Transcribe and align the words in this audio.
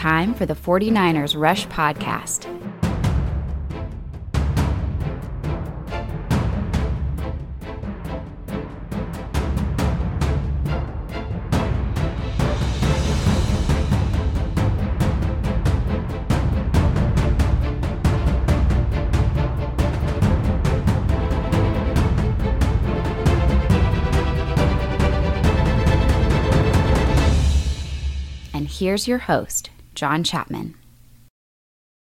Time 0.00 0.32
for 0.32 0.46
the 0.46 0.54
49ers 0.54 1.38
Rush 1.38 1.66
Podcast. 1.66 2.46
And 28.54 28.66
here's 28.66 29.06
your 29.06 29.18
host, 29.18 29.68
John 30.00 30.24
Chapman. 30.24 30.76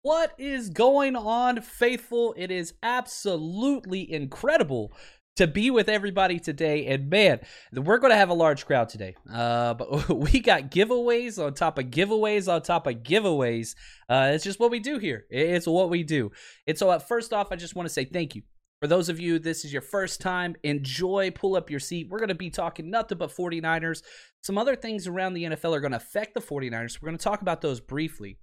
What 0.02 0.34
is 0.38 0.70
going 0.70 1.16
on, 1.16 1.62
faithful? 1.62 2.36
It 2.36 2.52
is 2.52 2.74
absolutely 2.84 4.12
incredible 4.12 4.92
to 5.38 5.48
be 5.48 5.72
with 5.72 5.88
everybody 5.88 6.38
today. 6.38 6.88
And 6.88 7.10
man, 7.10 7.40
we're 7.72 8.00
going 8.00 8.12
to 8.12 8.18
have 8.18 8.28
a 8.28 8.34
large 8.34 8.66
crowd 8.66 8.90
today. 8.90 9.16
Uh, 9.32 9.74
but 9.76 10.10
we 10.34 10.42
got 10.42 10.70
giveaways 10.70 11.42
on 11.42 11.54
top 11.54 11.80
of 11.80 11.86
giveaways 11.86 12.54
on 12.54 12.62
top 12.62 12.88
of 12.88 12.96
giveaways. 12.96 13.74
Uh, 14.10 14.32
it's 14.34 14.44
just 14.44 14.60
what 14.60 14.70
we 14.70 14.82
do 14.82 14.98
here. 14.98 15.26
It's 15.30 15.66
what 15.66 15.90
we 15.90 16.04
do. 16.04 16.32
And 16.68 16.78
so, 16.78 16.90
uh, 16.90 17.00
first 17.00 17.32
off, 17.32 17.54
I 17.54 17.56
just 17.56 17.74
want 17.74 17.88
to 17.88 17.94
say 17.94 18.04
thank 18.04 18.36
you. 18.36 18.42
For 18.81 18.88
those 18.88 19.09
of 19.09 19.20
you, 19.20 19.39
this 19.39 19.66
is 19.66 19.73
your 19.73 19.81
first 19.81 20.22
time, 20.22 20.56
enjoy, 20.64 21.31
pull 21.31 21.56
up 21.56 21.72
your 21.72 21.80
seat. 21.80 22.09
We're 22.09 22.20
going 22.20 22.30
to 22.30 22.36
be 22.36 22.52
talking 22.52 22.92
nothing 22.92 23.17
but 23.17 23.36
49ers. 23.36 24.03
Some 24.44 24.58
other 24.58 24.75
things 24.75 25.08
around 25.08 25.34
the 25.34 25.45
NFL 25.45 25.75
are 25.75 25.80
going 25.80 25.92
to 25.92 25.97
affect 25.97 26.36
the 26.36 26.42
49ers. 26.42 27.02
We're 27.02 27.08
going 27.08 27.17
to 27.17 27.23
talk 27.23 27.42
about 27.42 27.61
those 27.61 27.80
briefly. 27.80 28.38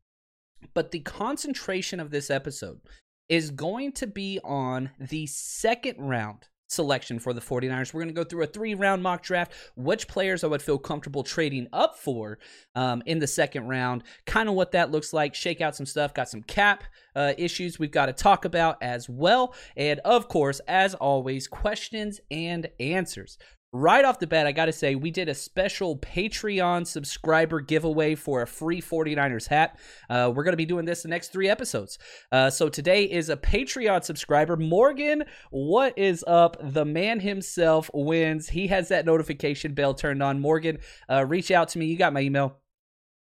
But 0.74 0.90
the 0.90 1.00
concentration 1.00 2.00
of 2.00 2.10
this 2.10 2.30
episode 2.30 2.80
is 3.28 3.50
going 3.50 3.92
to 3.92 4.06
be 4.06 4.40
on 4.42 4.90
the 4.98 5.26
second 5.26 5.98
round 5.98 6.48
selection 6.74 7.18
for 7.18 7.32
the 7.32 7.40
49ers. 7.40 7.94
We're 7.94 8.02
going 8.02 8.14
to 8.14 8.20
go 8.20 8.24
through 8.24 8.42
a 8.42 8.46
three 8.46 8.74
round 8.74 9.02
mock 9.02 9.22
draft, 9.22 9.52
which 9.76 10.08
players 10.08 10.44
I 10.44 10.48
would 10.48 10.62
feel 10.62 10.78
comfortable 10.78 11.22
trading 11.22 11.68
up 11.72 11.98
for 11.98 12.38
um, 12.74 13.02
in 13.06 13.18
the 13.18 13.26
second 13.26 13.68
round, 13.68 14.02
kind 14.26 14.48
of 14.48 14.54
what 14.54 14.72
that 14.72 14.90
looks 14.90 15.12
like, 15.12 15.34
shake 15.34 15.60
out 15.60 15.76
some 15.76 15.86
stuff, 15.86 16.14
got 16.14 16.28
some 16.28 16.42
cap 16.42 16.84
uh, 17.16 17.32
issues 17.38 17.78
we've 17.78 17.90
got 17.90 18.06
to 18.06 18.12
talk 18.12 18.44
about 18.44 18.76
as 18.82 19.08
well. 19.08 19.54
And 19.76 20.00
of 20.00 20.28
course, 20.28 20.60
as 20.66 20.94
always, 20.94 21.46
questions 21.46 22.20
and 22.30 22.68
answers 22.80 23.38
right 23.74 24.04
off 24.04 24.20
the 24.20 24.26
bat, 24.26 24.46
I 24.46 24.52
got 24.52 24.66
to 24.66 24.72
say, 24.72 24.94
we 24.94 25.10
did 25.10 25.28
a 25.28 25.34
special 25.34 25.98
Patreon 25.98 26.86
subscriber 26.86 27.60
giveaway 27.60 28.14
for 28.14 28.40
a 28.40 28.46
free 28.46 28.80
49ers 28.80 29.48
hat. 29.48 29.78
Uh, 30.08 30.32
we're 30.34 30.44
going 30.44 30.52
to 30.52 30.56
be 30.56 30.64
doing 30.64 30.84
this 30.84 31.02
the 31.02 31.08
next 31.08 31.32
three 31.32 31.48
episodes. 31.48 31.98
Uh, 32.30 32.48
so 32.48 32.68
today 32.68 33.04
is 33.04 33.28
a 33.28 33.36
Patreon 33.36 34.04
subscriber. 34.04 34.56
Morgan, 34.56 35.24
what 35.50 35.98
is 35.98 36.24
up? 36.26 36.56
The 36.62 36.84
man 36.84 37.20
himself 37.20 37.90
wins. 37.92 38.48
He 38.48 38.68
has 38.68 38.88
that 38.88 39.04
notification 39.04 39.74
bell 39.74 39.92
turned 39.92 40.22
on. 40.22 40.40
Morgan, 40.40 40.78
uh, 41.10 41.26
reach 41.26 41.50
out 41.50 41.68
to 41.70 41.78
me. 41.78 41.86
You 41.86 41.96
got 41.96 42.12
my 42.12 42.20
email. 42.20 42.60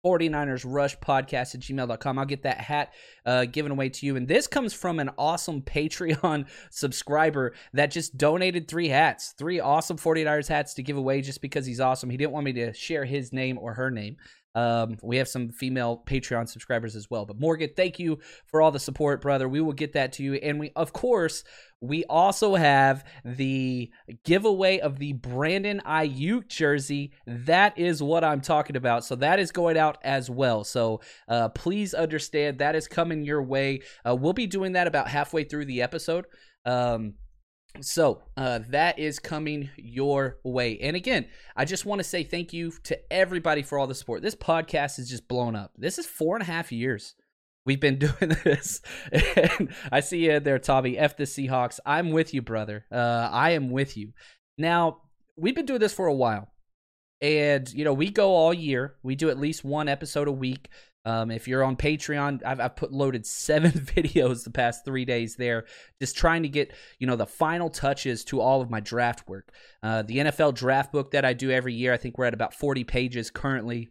49ers 0.03 0.65
Rush 0.67 0.97
Podcast 0.99 1.55
at 1.55 1.61
gmail.com. 1.61 2.19
I'll 2.19 2.25
get 2.25 2.43
that 2.43 2.59
hat 2.59 2.93
uh, 3.25 3.45
given 3.45 3.71
away 3.71 3.89
to 3.89 4.05
you. 4.05 4.15
And 4.15 4.27
this 4.27 4.47
comes 4.47 4.73
from 4.73 4.99
an 4.99 5.11
awesome 5.17 5.61
Patreon 5.73 6.47
subscriber 6.69 7.53
that 7.73 7.91
just 7.91 8.17
donated 8.17 8.67
three 8.67 8.89
hats, 8.89 9.33
three 9.37 9.59
awesome 9.59 9.97
49ers 9.97 10.47
hats 10.47 10.73
to 10.75 10.83
give 10.83 10.97
away 10.97 11.21
just 11.21 11.41
because 11.41 11.65
he's 11.65 11.79
awesome. 11.79 12.09
He 12.09 12.17
didn't 12.17 12.33
want 12.33 12.45
me 12.45 12.53
to 12.53 12.73
share 12.73 13.05
his 13.05 13.31
name 13.31 13.57
or 13.57 13.73
her 13.73 13.89
name. 13.89 14.17
Um, 14.55 14.97
we 15.01 15.17
have 15.17 15.27
some 15.27 15.49
female 15.49 16.03
Patreon 16.05 16.47
subscribers 16.47 16.95
as 16.95 17.09
well. 17.09 17.25
But 17.25 17.39
Morgan, 17.39 17.69
thank 17.75 17.99
you 17.99 18.19
for 18.45 18.61
all 18.61 18.71
the 18.71 18.79
support, 18.79 19.21
brother. 19.21 19.49
We 19.49 19.61
will 19.61 19.73
get 19.73 19.93
that 19.93 20.13
to 20.13 20.23
you. 20.23 20.35
And 20.35 20.59
we, 20.59 20.71
of 20.75 20.93
course, 20.93 21.43
we 21.81 22.05
also 22.05 22.55
have 22.55 23.03
the 23.25 23.91
giveaway 24.23 24.79
of 24.79 24.99
the 24.99 25.13
Brandon 25.13 25.81
Aiyuk 25.85 26.47
jersey. 26.47 27.11
That 27.25 27.77
is 27.77 28.01
what 28.01 28.23
I'm 28.23 28.41
talking 28.41 28.75
about. 28.75 29.03
So 29.03 29.15
that 29.15 29.39
is 29.39 29.51
going 29.51 29.77
out 29.77 29.97
as 30.03 30.29
well. 30.29 30.63
So 30.63 31.01
uh, 31.27 31.49
please 31.49 31.93
understand 31.93 32.59
that 32.59 32.75
is 32.75 32.87
coming 32.87 33.25
your 33.25 33.43
way. 33.43 33.81
Uh, 34.07 34.15
we'll 34.15 34.33
be 34.33 34.47
doing 34.47 34.73
that 34.73 34.87
about 34.87 35.07
halfway 35.07 35.43
through 35.43 35.65
the 35.65 35.81
episode. 35.81 36.25
Um, 36.65 37.15
so 37.81 38.21
uh, 38.37 38.59
that 38.69 38.99
is 38.99 39.19
coming 39.19 39.69
your 39.77 40.37
way. 40.43 40.79
And 40.79 40.95
again, 40.95 41.27
I 41.55 41.65
just 41.65 41.85
want 41.85 41.99
to 41.99 42.03
say 42.03 42.23
thank 42.23 42.53
you 42.53 42.71
to 42.83 42.99
everybody 43.11 43.61
for 43.61 43.79
all 43.79 43.87
the 43.87 43.95
support. 43.95 44.21
This 44.21 44.35
podcast 44.35 44.99
is 44.99 45.09
just 45.09 45.27
blown 45.27 45.55
up. 45.55 45.71
This 45.77 45.97
is 45.97 46.05
four 46.05 46.35
and 46.35 46.43
a 46.43 46.45
half 46.45 46.71
years 46.71 47.15
we've 47.65 47.79
been 47.79 47.99
doing 47.99 48.35
this. 48.43 48.81
And 49.11 49.73
I 49.91 49.99
see 49.99 50.25
you 50.25 50.39
there, 50.39 50.59
Tommy. 50.59 50.97
F 50.97 51.17
the 51.17 51.23
Seahawks. 51.23 51.79
I'm 51.85 52.11
with 52.11 52.33
you, 52.33 52.41
brother. 52.41 52.85
Uh, 52.91 53.29
I 53.31 53.51
am 53.51 53.69
with 53.69 53.97
you. 53.97 54.13
Now, 54.57 55.01
we've 55.37 55.55
been 55.55 55.65
doing 55.65 55.79
this 55.79 55.93
for 55.93 56.07
a 56.07 56.13
while. 56.13 56.49
And, 57.21 57.71
you 57.73 57.85
know, 57.85 57.93
we 57.93 58.09
go 58.09 58.31
all 58.31 58.53
year. 58.53 58.95
We 59.01 59.15
do 59.15 59.29
at 59.29 59.39
least 59.39 59.63
one 59.63 59.87
episode 59.87 60.27
a 60.27 60.31
week. 60.31 60.69
Um, 61.05 61.31
if 61.31 61.47
you're 61.47 61.63
on 61.63 61.75
Patreon, 61.75 62.41
I've, 62.45 62.59
I've 62.59 62.75
put 62.75 62.93
loaded 62.93 63.25
seven 63.25 63.71
videos 63.71 64.43
the 64.43 64.51
past 64.51 64.85
three 64.85 65.05
days 65.05 65.35
there, 65.35 65.65
just 65.99 66.15
trying 66.17 66.43
to 66.43 66.49
get 66.49 66.73
you 66.99 67.07
know 67.07 67.15
the 67.15 67.25
final 67.25 67.69
touches 67.69 68.23
to 68.25 68.39
all 68.39 68.61
of 68.61 68.69
my 68.69 68.79
draft 68.79 69.27
work. 69.27 69.53
Uh, 69.81 70.01
the 70.01 70.17
NFL 70.17 70.55
draft 70.55 70.91
book 70.91 71.11
that 71.11 71.25
I 71.25 71.33
do 71.33 71.51
every 71.51 71.73
year, 71.73 71.93
I 71.93 71.97
think 71.97 72.17
we're 72.17 72.25
at 72.25 72.33
about 72.33 72.53
40 72.53 72.83
pages 72.83 73.29
currently 73.29 73.89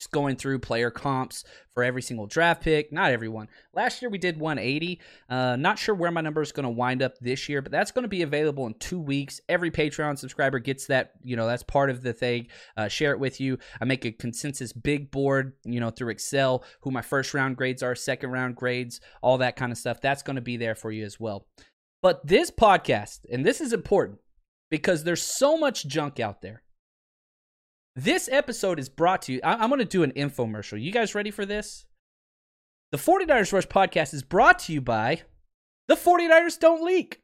just 0.00 0.10
going 0.10 0.34
through 0.34 0.58
player 0.58 0.90
comps 0.90 1.44
for 1.74 1.84
every 1.84 2.00
single 2.00 2.26
draft 2.26 2.62
pick. 2.62 2.90
Not 2.90 3.12
everyone. 3.12 3.48
Last 3.74 4.00
year 4.00 4.10
we 4.10 4.16
did 4.16 4.40
180. 4.40 4.98
Uh, 5.28 5.56
not 5.56 5.78
sure 5.78 5.94
where 5.94 6.10
my 6.10 6.22
number 6.22 6.40
is 6.40 6.52
going 6.52 6.64
to 6.64 6.70
wind 6.70 7.02
up 7.02 7.18
this 7.18 7.48
year, 7.48 7.60
but 7.60 7.70
that's 7.70 7.90
going 7.90 8.04
to 8.04 8.08
be 8.08 8.22
available 8.22 8.66
in 8.66 8.74
two 8.74 8.98
weeks. 8.98 9.40
Every 9.48 9.70
Patreon 9.70 10.18
subscriber 10.18 10.58
gets 10.58 10.86
that. 10.86 11.12
You 11.22 11.36
know, 11.36 11.46
that's 11.46 11.62
part 11.62 11.90
of 11.90 12.02
the 12.02 12.14
thing. 12.14 12.48
Uh, 12.76 12.88
share 12.88 13.12
it 13.12 13.20
with 13.20 13.40
you. 13.40 13.58
I 13.80 13.84
make 13.84 14.06
a 14.06 14.12
consensus 14.12 14.72
big 14.72 15.10
board, 15.10 15.52
you 15.64 15.80
know, 15.80 15.90
through 15.90 16.10
Excel, 16.10 16.64
who 16.80 16.90
my 16.90 17.02
first 17.02 17.34
round 17.34 17.58
grades 17.58 17.82
are, 17.82 17.94
second 17.94 18.30
round 18.30 18.56
grades, 18.56 19.00
all 19.22 19.38
that 19.38 19.56
kind 19.56 19.70
of 19.70 19.76
stuff. 19.76 20.00
That's 20.00 20.22
going 20.22 20.36
to 20.36 20.42
be 20.42 20.56
there 20.56 20.74
for 20.74 20.90
you 20.90 21.04
as 21.04 21.20
well. 21.20 21.46
But 22.02 22.26
this 22.26 22.50
podcast, 22.50 23.20
and 23.30 23.44
this 23.44 23.60
is 23.60 23.74
important 23.74 24.20
because 24.70 25.04
there's 25.04 25.22
so 25.22 25.58
much 25.58 25.86
junk 25.86 26.18
out 26.18 26.40
there 26.40 26.62
this 27.96 28.28
episode 28.30 28.78
is 28.78 28.88
brought 28.88 29.22
to 29.22 29.32
you. 29.32 29.40
I- 29.42 29.62
am 29.62 29.70
going 29.70 29.78
to 29.80 29.84
do 29.84 30.02
an 30.02 30.12
infomercial. 30.12 30.80
You 30.80 30.92
guys 30.92 31.14
ready 31.14 31.30
for 31.30 31.44
this? 31.44 31.84
The 32.92 32.98
49ers 32.98 33.52
Rush 33.52 33.66
podcast 33.66 34.14
is 34.14 34.22
brought 34.22 34.58
to 34.60 34.72
you 34.72 34.80
by 34.80 35.22
the 35.88 35.94
49ers 35.94 36.58
Don't 36.58 36.82
Leak. 36.82 37.22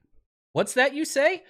What's 0.52 0.74
that 0.74 0.94
you 0.94 1.04
say? 1.04 1.42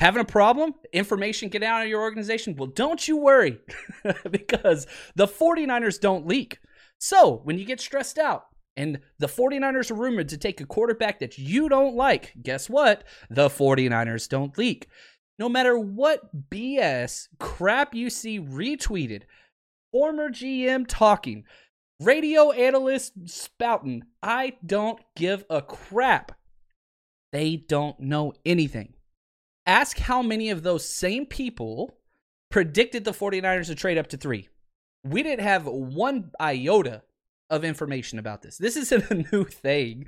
Having 0.00 0.22
a 0.22 0.26
problem? 0.26 0.74
Information 0.92 1.48
get 1.48 1.62
out 1.62 1.82
of 1.82 1.88
your 1.88 2.02
organization? 2.02 2.56
Well, 2.56 2.68
don't 2.68 3.06
you 3.06 3.16
worry 3.16 3.58
because 4.30 4.86
the 5.14 5.26
49ers 5.26 6.00
don't 6.00 6.26
leak. 6.26 6.58
So 6.98 7.40
when 7.44 7.58
you 7.58 7.64
get 7.64 7.80
stressed 7.80 8.18
out, 8.18 8.46
and 8.76 9.00
the 9.18 9.28
49ers 9.28 9.90
are 9.90 9.94
rumored 9.94 10.28
to 10.30 10.36
take 10.36 10.60
a 10.60 10.66
quarterback 10.66 11.20
that 11.20 11.38
you 11.38 11.68
don't 11.68 11.94
like, 11.94 12.32
guess 12.42 12.68
what? 12.68 13.04
The 13.30 13.48
49ers 13.48 14.28
don't 14.28 14.56
leak 14.58 14.88
no 15.38 15.48
matter 15.48 15.78
what 15.78 16.50
BS 16.50 17.28
crap 17.38 17.94
you 17.94 18.10
see 18.10 18.40
retweeted, 18.40 19.22
former 19.92 20.28
GM 20.28 20.86
talking, 20.88 21.44
radio 22.00 22.52
analyst 22.52 23.12
spouting, 23.26 24.04
I 24.22 24.54
don't 24.64 25.00
give 25.16 25.44
a 25.50 25.62
crap. 25.62 26.32
They 27.32 27.56
don't 27.56 27.98
know 27.98 28.32
anything. 28.44 28.94
Ask 29.66 29.98
how 29.98 30.22
many 30.22 30.50
of 30.50 30.62
those 30.62 30.88
same 30.88 31.26
people 31.26 31.98
predicted 32.50 33.04
the 33.04 33.12
49ers 33.12 33.66
to 33.66 33.74
trade 33.74 33.98
up 33.98 34.08
to 34.08 34.16
three. 34.16 34.48
We 35.02 35.22
didn't 35.22 35.44
have 35.44 35.66
one 35.66 36.30
iota 36.38 37.02
of 37.50 37.64
information 37.64 38.18
about 38.18 38.42
this. 38.42 38.56
This 38.56 38.76
isn't 38.76 39.10
a 39.10 39.14
new 39.32 39.44
thing. 39.44 40.06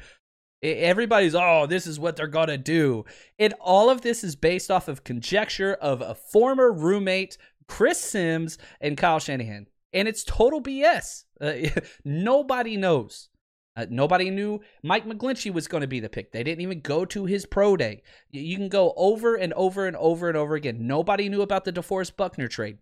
Everybody's, 0.63 1.35
oh, 1.35 1.67
this 1.67 1.87
is 1.87 2.01
what 2.01 2.17
they're 2.17 2.27
going 2.27 2.49
to 2.49 2.59
do. 2.59 3.05
And 3.39 3.55
all 3.61 3.91
of 3.91 4.01
this 4.01 4.25
is 4.25 4.37
based 4.37 4.71
off 4.71 4.89
of 4.89 5.05
conjecture 5.05 5.75
of 5.75 6.01
a 6.01 6.15
former 6.15 6.73
roommate, 6.73 7.37
Chris 7.69 8.01
Sims, 8.01 8.59
and 8.81 8.97
Kyle 8.97 9.19
Shanahan. 9.19 9.67
And 9.93 10.09
it's 10.09 10.25
total 10.25 10.63
BS. 10.63 11.25
Uh, 11.41 11.81
nobody 12.05 12.77
knows. 12.77 13.29
Uh, 13.77 13.85
nobody 13.91 14.31
knew 14.31 14.59
Mike 14.83 15.07
McGlinchey 15.07 15.53
was 15.53 15.69
going 15.69 15.83
to 15.83 15.87
be 15.87 16.01
the 16.01 16.09
pick. 16.09 16.33
They 16.33 16.43
didn't 16.43 16.63
even 16.63 16.81
go 16.81 17.05
to 17.05 17.27
his 17.27 17.45
pro 17.45 17.77
day. 17.77 18.03
You 18.31 18.57
can 18.57 18.71
go 18.71 18.95
over 18.97 19.35
and 19.35 19.53
over 19.53 19.87
and 19.87 19.97
over 19.97 20.29
and 20.29 20.37
over 20.37 20.55
again. 20.55 20.87
Nobody 20.87 21.29
knew 21.29 21.43
about 21.43 21.65
the 21.65 21.73
DeForest 21.73 22.17
Buckner 22.17 22.49
trade. 22.49 22.79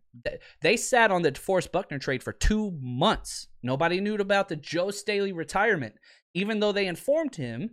They 0.60 0.76
sat 0.76 1.10
on 1.10 1.22
the 1.22 1.32
DeForest 1.32 1.72
Buckner 1.72 1.98
trade 1.98 2.22
for 2.22 2.32
two 2.32 2.78
months. 2.80 3.48
Nobody 3.62 4.00
knew 4.00 4.14
about 4.14 4.48
the 4.48 4.56
Joe 4.56 4.92
Staley 4.92 5.32
retirement, 5.32 5.96
even 6.34 6.60
though 6.60 6.72
they 6.72 6.86
informed 6.86 7.36
him 7.36 7.70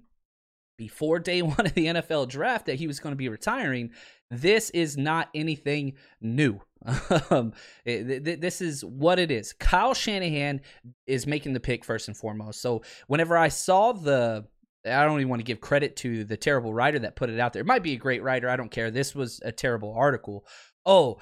before 0.82 1.20
day 1.20 1.42
one 1.44 1.66
of 1.66 1.74
the 1.74 1.88
NFL 1.88 2.28
draft 2.30 2.66
that 2.66 2.76
he 2.76 2.88
was 2.88 3.00
going 3.00 3.14
to 3.14 3.18
be 3.18 3.30
retiring. 3.30 3.92
This 4.32 4.70
is 4.72 4.98
not 4.98 5.30
anything 5.36 5.94
new. 6.20 6.62
Um, 7.30 7.54
this 7.86 8.60
is 8.60 8.84
what 8.84 9.20
it 9.20 9.30
is. 9.30 9.54
Kyle 9.54 9.94
Shanahan 9.94 10.62
is 11.06 11.28
making 11.28 11.54
the 11.54 11.60
pick 11.60 11.86
first 11.86 12.08
and 12.08 12.18
foremost. 12.18 12.60
So 12.60 12.82
whenever 13.06 13.38
I 13.38 13.50
saw 13.50 13.92
the, 13.92 14.48
I 14.84 15.06
don't 15.06 15.20
even 15.20 15.30
want 15.30 15.42
to 15.42 15.46
give 15.46 15.62
credit 15.62 15.96
to 15.98 16.24
the 16.24 16.38
terrible 16.38 16.74
writer 16.74 16.98
that 17.00 17.16
put 17.16 17.30
it 17.30 17.40
out 17.40 17.54
there. 17.54 17.62
It 17.62 17.68
might 17.68 17.84
be 17.84 17.94
a 17.94 17.98
great 17.98 18.24
writer. 18.24 18.50
I 18.50 18.56
don't 18.56 18.72
care. 18.72 18.90
This 18.90 19.14
was 19.14 19.40
a 19.46 19.52
terrible 19.52 19.94
article. 19.94 20.44
Oh, 20.84 21.20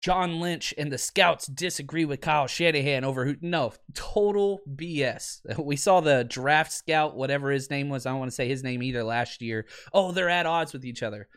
John 0.00 0.40
Lynch 0.40 0.72
and 0.78 0.92
the 0.92 0.98
scouts 0.98 1.46
disagree 1.46 2.04
with 2.04 2.20
Kyle 2.20 2.46
Shanahan 2.46 3.04
over 3.04 3.24
who. 3.24 3.36
No, 3.40 3.72
total 3.94 4.60
BS. 4.68 5.40
We 5.58 5.76
saw 5.76 6.00
the 6.00 6.24
draft 6.24 6.72
scout, 6.72 7.16
whatever 7.16 7.50
his 7.50 7.68
name 7.68 7.88
was. 7.88 8.06
I 8.06 8.10
don't 8.10 8.20
want 8.20 8.30
to 8.30 8.34
say 8.34 8.48
his 8.48 8.62
name 8.62 8.82
either 8.82 9.02
last 9.02 9.42
year. 9.42 9.66
Oh, 9.92 10.12
they're 10.12 10.28
at 10.28 10.46
odds 10.46 10.72
with 10.72 10.84
each 10.84 11.02
other. 11.02 11.28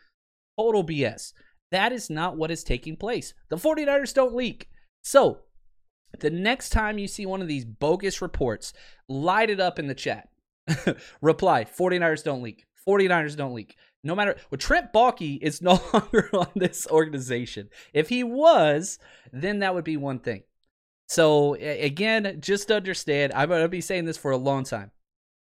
Total 0.58 0.84
BS. 0.84 1.32
That 1.72 1.92
is 1.92 2.08
not 2.08 2.36
what 2.36 2.50
is 2.50 2.62
taking 2.62 2.96
place. 2.96 3.34
The 3.48 3.56
49ers 3.56 4.14
don't 4.14 4.34
leak. 4.34 4.68
So, 5.02 5.40
the 6.20 6.30
next 6.30 6.70
time 6.70 6.98
you 6.98 7.08
see 7.08 7.26
one 7.26 7.42
of 7.42 7.48
these 7.48 7.64
bogus 7.64 8.22
reports, 8.22 8.72
light 9.08 9.50
it 9.50 9.58
up 9.58 9.78
in 9.78 9.86
the 9.88 9.94
chat. 9.94 10.28
Reply 11.20 11.64
49ers 11.64 12.22
don't 12.22 12.42
leak. 12.42 12.66
49ers 12.86 13.36
don't 13.36 13.54
leak. 13.54 13.76
No 14.04 14.14
matter 14.14 14.36
what, 14.48 14.60
Trent 14.60 14.92
Baalke 14.92 15.38
is 15.40 15.62
no 15.62 15.80
longer 15.92 16.28
on 16.32 16.50
this 16.56 16.86
organization. 16.88 17.68
If 17.92 18.08
he 18.08 18.24
was, 18.24 18.98
then 19.32 19.60
that 19.60 19.74
would 19.74 19.84
be 19.84 19.96
one 19.96 20.18
thing. 20.18 20.42
So, 21.08 21.54
again, 21.54 22.38
just 22.40 22.70
understand, 22.70 23.32
I'm 23.34 23.50
to 23.50 23.68
be 23.68 23.80
saying 23.80 24.06
this 24.06 24.16
for 24.16 24.30
a 24.30 24.36
long 24.36 24.64
time. 24.64 24.90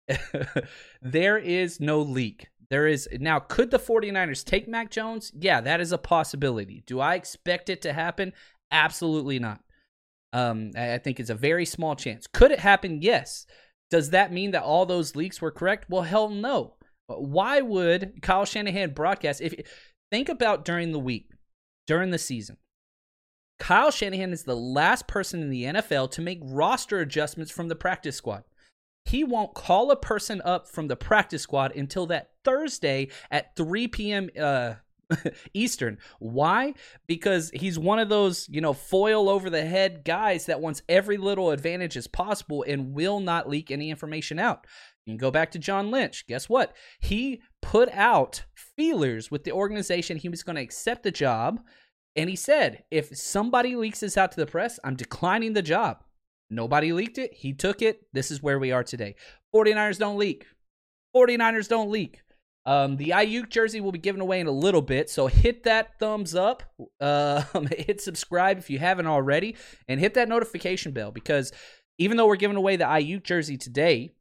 there 1.01 1.37
is 1.37 1.79
no 1.79 2.01
leak. 2.01 2.47
There 2.69 2.87
is 2.87 3.07
now, 3.19 3.39
could 3.39 3.71
the 3.71 3.79
49ers 3.79 4.43
take 4.43 4.67
Mac 4.67 4.91
Jones? 4.91 5.31
Yeah, 5.37 5.61
that 5.61 5.81
is 5.81 5.91
a 5.91 5.97
possibility. 5.97 6.83
Do 6.85 6.99
I 6.99 7.15
expect 7.15 7.69
it 7.69 7.81
to 7.83 7.93
happen? 7.93 8.33
Absolutely 8.71 9.39
not. 9.39 9.61
Um, 10.33 10.71
I 10.77 10.97
think 10.97 11.19
it's 11.19 11.29
a 11.29 11.35
very 11.35 11.65
small 11.65 11.95
chance. 11.95 12.27
Could 12.27 12.51
it 12.51 12.59
happen? 12.59 13.01
Yes. 13.01 13.45
Does 13.89 14.09
that 14.09 14.33
mean 14.33 14.51
that 14.51 14.63
all 14.63 14.85
those 14.85 15.15
leaks 15.15 15.41
were 15.41 15.51
correct? 15.51 15.89
Well, 15.89 16.01
hell 16.01 16.29
no. 16.29 16.75
Why 17.07 17.61
would 17.61 18.21
Kyle 18.21 18.45
Shanahan 18.45 18.91
broadcast? 18.91 19.41
If 19.41 19.53
think 20.11 20.29
about 20.29 20.65
during 20.65 20.91
the 20.91 20.99
week, 20.99 21.29
during 21.87 22.11
the 22.11 22.17
season, 22.17 22.57
Kyle 23.59 23.91
Shanahan 23.91 24.33
is 24.33 24.43
the 24.43 24.55
last 24.55 25.07
person 25.07 25.41
in 25.41 25.49
the 25.49 25.63
NFL 25.65 26.11
to 26.11 26.21
make 26.21 26.39
roster 26.41 26.99
adjustments 26.99 27.51
from 27.51 27.67
the 27.67 27.75
practice 27.75 28.15
squad 28.15 28.43
he 29.05 29.23
won't 29.23 29.53
call 29.53 29.91
a 29.91 29.95
person 29.95 30.41
up 30.43 30.67
from 30.67 30.87
the 30.87 30.95
practice 30.95 31.43
squad 31.43 31.75
until 31.75 32.07
that 32.07 32.31
Thursday 32.43 33.09
at 33.29 33.55
3 33.55 33.87
p.m. 33.87 34.29
Uh, 34.39 34.73
Eastern. 35.53 35.99
Why? 36.17 36.73
Because 37.05 37.51
he's 37.53 37.77
one 37.77 37.99
of 37.99 38.09
those, 38.09 38.49
you 38.49 38.61
know, 38.61 38.73
foil 38.73 39.29
over 39.29 39.51
the 39.51 39.63
head 39.63 40.03
guys 40.03 40.47
that 40.47 40.59
wants 40.59 40.81
every 40.89 41.17
little 41.17 41.51
advantage 41.51 41.95
as 41.95 42.07
possible 42.07 42.65
and 42.67 42.93
will 42.93 43.19
not 43.19 43.47
leak 43.47 43.69
any 43.69 43.91
information 43.91 44.39
out. 44.39 44.65
You 45.05 45.11
can 45.11 45.17
go 45.17 45.31
back 45.31 45.51
to 45.51 45.59
John 45.59 45.91
Lynch. 45.91 46.25
Guess 46.27 46.49
what? 46.49 46.75
He 46.99 47.41
put 47.61 47.89
out 47.91 48.45
feelers 48.55 49.29
with 49.29 49.43
the 49.43 49.51
organization. 49.51 50.17
He 50.17 50.29
was 50.29 50.43
going 50.43 50.55
to 50.55 50.61
accept 50.61 51.03
the 51.03 51.11
job. 51.11 51.61
And 52.15 52.29
he 52.29 52.35
said, 52.35 52.83
if 52.89 53.15
somebody 53.15 53.75
leaks 53.75 53.99
this 53.99 54.17
out 54.17 54.31
to 54.31 54.39
the 54.39 54.45
press, 54.45 54.79
I'm 54.83 54.95
declining 54.95 55.53
the 55.53 55.61
job. 55.61 56.03
Nobody 56.49 56.91
leaked 56.91 57.17
it. 57.17 57.33
He 57.33 57.53
took 57.53 57.81
it. 57.81 58.01
This 58.13 58.31
is 58.31 58.41
where 58.41 58.59
we 58.59 58.71
are 58.71 58.83
today. 58.83 59.15
49ers 59.53 59.99
don't 59.99 60.17
leak. 60.17 60.45
49ers 61.15 61.67
don't 61.67 61.91
leak. 61.91 62.21
Um, 62.65 62.97
the 62.97 63.09
Aiyuk 63.09 63.49
jersey 63.49 63.79
will 63.79 63.91
be 63.91 63.99
given 63.99 64.21
away 64.21 64.39
in 64.39 64.47
a 64.47 64.51
little 64.51 64.81
bit, 64.81 65.09
so 65.09 65.27
hit 65.27 65.63
that 65.65 65.99
thumbs 65.99 66.33
up, 66.33 66.63
uh, 66.99 67.43
hit 67.77 68.01
subscribe 68.01 68.57
if 68.57 68.71
you 68.71 68.79
haven't 68.79 69.05
already, 69.05 69.55
and 69.87 69.99
hit 69.99 70.15
that 70.15 70.27
notification 70.27 70.91
bell 70.91 71.11
because 71.11 71.51
even 71.99 72.17
though 72.17 72.25
we're 72.25 72.35
giving 72.35 72.57
away 72.57 72.75
the 72.75 72.85
Aiyuk 72.85 73.23
jersey 73.23 73.55
today, 73.55 74.14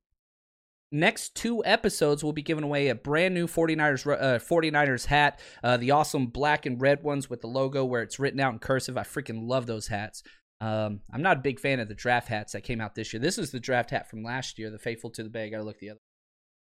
next 0.93 1.35
two 1.35 1.65
episodes 1.65 2.23
we'll 2.23 2.33
be 2.33 2.43
giving 2.43 2.65
away 2.65 2.89
a 2.89 2.95
brand 2.95 3.35
new 3.35 3.47
49ers 3.47 4.07
uh, 4.07 4.39
49ers 4.39 5.07
hat, 5.07 5.41
uh, 5.63 5.77
the 5.77 5.91
awesome 5.91 6.27
black 6.27 6.67
and 6.67 6.81
red 6.81 7.03
ones 7.03 7.29
with 7.29 7.41
the 7.41 7.47
logo 7.47 7.85
where 7.85 8.03
it's 8.03 8.19
written 8.19 8.41
out 8.41 8.53
in 8.53 8.59
cursive. 8.59 8.97
I 8.97 9.03
freaking 9.03 9.49
love 9.49 9.67
those 9.67 9.89
hats. 9.89 10.23
Um, 10.61 11.01
I'm 11.13 11.23
not 11.23 11.39
a 11.39 11.41
big 11.41 11.61
fan 11.61 11.81
of 11.81 11.89
the 11.89 11.95
draft 11.95 12.29
hats 12.29 12.53
that 12.53 12.63
came 12.63 12.81
out 12.81 12.95
this 12.95 13.13
year. 13.13 13.21
This 13.21 13.39
is 13.39 13.51
the 13.51 13.61
draft 13.61 13.91
hat 13.91 14.09
from 14.09 14.23
last 14.23 14.59
year, 14.59 14.71
the 14.71 14.79
Faithful 14.79 15.11
to 15.11 15.23
the 15.23 15.29
Bay. 15.29 15.45
I 15.45 15.49
gotta 15.49 15.65
look 15.65 15.79
the 15.79 15.91
other. 15.91 16.01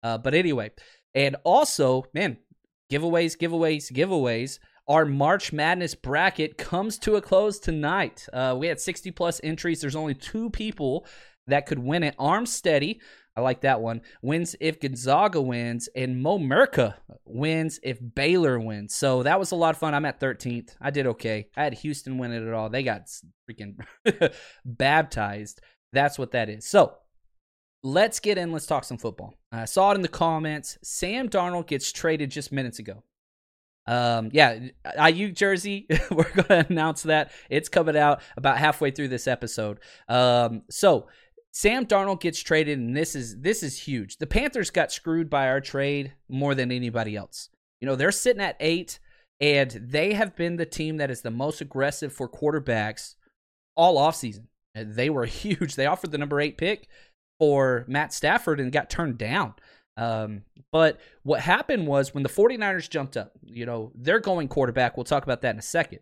Uh, 0.03 0.19
but 0.19 0.35
anyway, 0.35 0.71
and 1.15 1.37
also, 1.45 2.05
man, 2.13 2.37
giveaways, 2.93 3.37
giveaways, 3.37 3.91
giveaways. 3.93 4.59
Our 4.89 5.05
March 5.05 5.53
Madness 5.53 5.97
bracket 5.97 6.59
comes 6.59 6.99
to 7.01 7.17
a 7.17 7.23
close 7.23 7.59
tonight. 7.59 8.27
Uh, 8.33 8.55
we 8.57 8.69
had 8.69 8.81
60 8.81 9.11
plus 9.13 9.41
entries. 9.43 9.81
There's 9.81 9.97
only 9.97 10.15
two 10.15 10.51
people 10.51 11.07
that 11.49 11.67
could 11.67 11.79
win 11.79 12.03
it. 12.05 12.15
Arm 12.19 12.47
steady. 12.47 13.01
I 13.37 13.43
like 13.43 13.61
that 13.61 13.81
one. 13.81 14.01
Wins 14.23 14.57
if 14.61 14.81
Gonzaga 14.81 15.41
wins, 15.41 15.89
and 15.95 16.23
Mo 16.23 16.39
Merca 16.39 16.95
wins 17.25 17.79
if 17.83 17.99
Baylor 18.15 18.59
wins. 18.59 18.95
So 18.95 19.23
that 19.25 19.39
was 19.39 19.51
a 19.51 19.57
lot 19.57 19.75
of 19.75 19.79
fun. 19.79 19.95
I'm 19.95 20.07
at 20.07 20.21
13th. 20.21 20.75
I 20.81 20.91
did 20.91 21.07
okay. 21.07 21.49
I 21.57 21.65
had 21.65 21.75
Houston 21.75 22.19
win 22.19 22.33
it 22.33 22.47
at 22.47 22.55
all. 22.55 22.71
They 22.71 22.83
got 22.83 23.11
freaking 23.49 23.77
baptized. 24.65 25.61
That's 25.93 26.19
what 26.19 26.33
that 26.33 26.49
is. 26.49 26.67
So 26.67 26.95
let's 27.83 28.21
get 28.21 28.39
in. 28.39 28.53
Let's 28.53 28.67
talk 28.67 28.85
some 28.85 28.99
football. 28.99 29.35
I 29.53 29.67
saw 29.67 29.93
it 29.93 29.97
in 29.97 30.03
the 30.03 30.09
comments. 30.09 30.79
Sam 30.83 31.29
Darnold 31.29 31.67
gets 31.67 31.93
traded 31.93 32.31
just 32.31 32.53
minutes 32.53 32.79
ago. 32.79 33.03
Um, 33.87 34.31
yeah, 34.33 34.59
Aiyuk 34.99 35.35
jersey. 35.35 35.87
We're 36.11 36.31
gonna 36.33 36.67
announce 36.69 37.05
that 37.05 37.31
it's 37.49 37.69
coming 37.69 37.97
out 37.97 38.21
about 38.37 38.59
halfway 38.59 38.91
through 38.91 39.09
this 39.09 39.29
episode. 39.29 39.79
Um, 40.09 40.63
so 40.71 41.07
Sam 41.57 41.87
Darnold 41.87 42.21
gets 42.21 42.43
traded, 42.43 42.79
and 42.79 42.95
this 42.95 43.15
is 43.15 43.41
this 43.41 43.63
is 43.63 43.79
huge. 43.79 44.19
The 44.19 44.27
Panthers 44.27 44.69
got 44.69 44.93
screwed 44.93 45.31
by 45.31 45.49
our 45.49 45.63
trade 45.63 46.13
more 46.29 46.55
than 46.55 46.71
anybody 46.71 47.17
else. 47.17 47.49
You 47.81 47.87
know, 47.87 47.97
they're 47.97 48.13
sitting 48.13 48.43
at 48.43 48.59
eight, 48.61 48.99
and 49.41 49.71
they 49.71 50.13
have 50.13 50.37
been 50.37 50.57
the 50.57 50.67
team 50.67 50.99
that 50.99 51.11
is 51.11 51.23
the 51.23 51.31
most 51.31 51.63
aggressive 51.63 52.13
for 52.13 52.29
quarterbacks 52.29 53.15
all 53.75 53.97
offseason. 53.97 54.49
They 54.75 55.09
were 55.09 55.25
huge. 55.25 55.77
They 55.77 55.87
offered 55.87 56.11
the 56.11 56.19
number 56.19 56.43
eight 56.43 56.59
pick 56.59 56.89
for 57.41 57.87
Matt 57.89 58.13
Stafford 58.13 58.61
and 58.61 58.71
got 58.71 58.91
turned 58.91 59.17
down. 59.17 59.55
Um, 59.97 60.43
but 60.73 61.01
what 61.23 61.41
happened 61.41 61.87
was 61.87 62.13
when 62.13 62.23
the 62.23 62.29
49ers 62.29 62.91
jumped 62.91 63.17
up, 63.17 63.33
you 63.43 63.65
know, 63.65 63.93
they're 63.95 64.21
going 64.21 64.49
quarterback. 64.49 64.95
We'll 64.99 65.05
talk 65.05 65.23
about 65.23 65.41
that 65.41 65.55
in 65.55 65.59
a 65.59 65.63
second. 65.63 66.01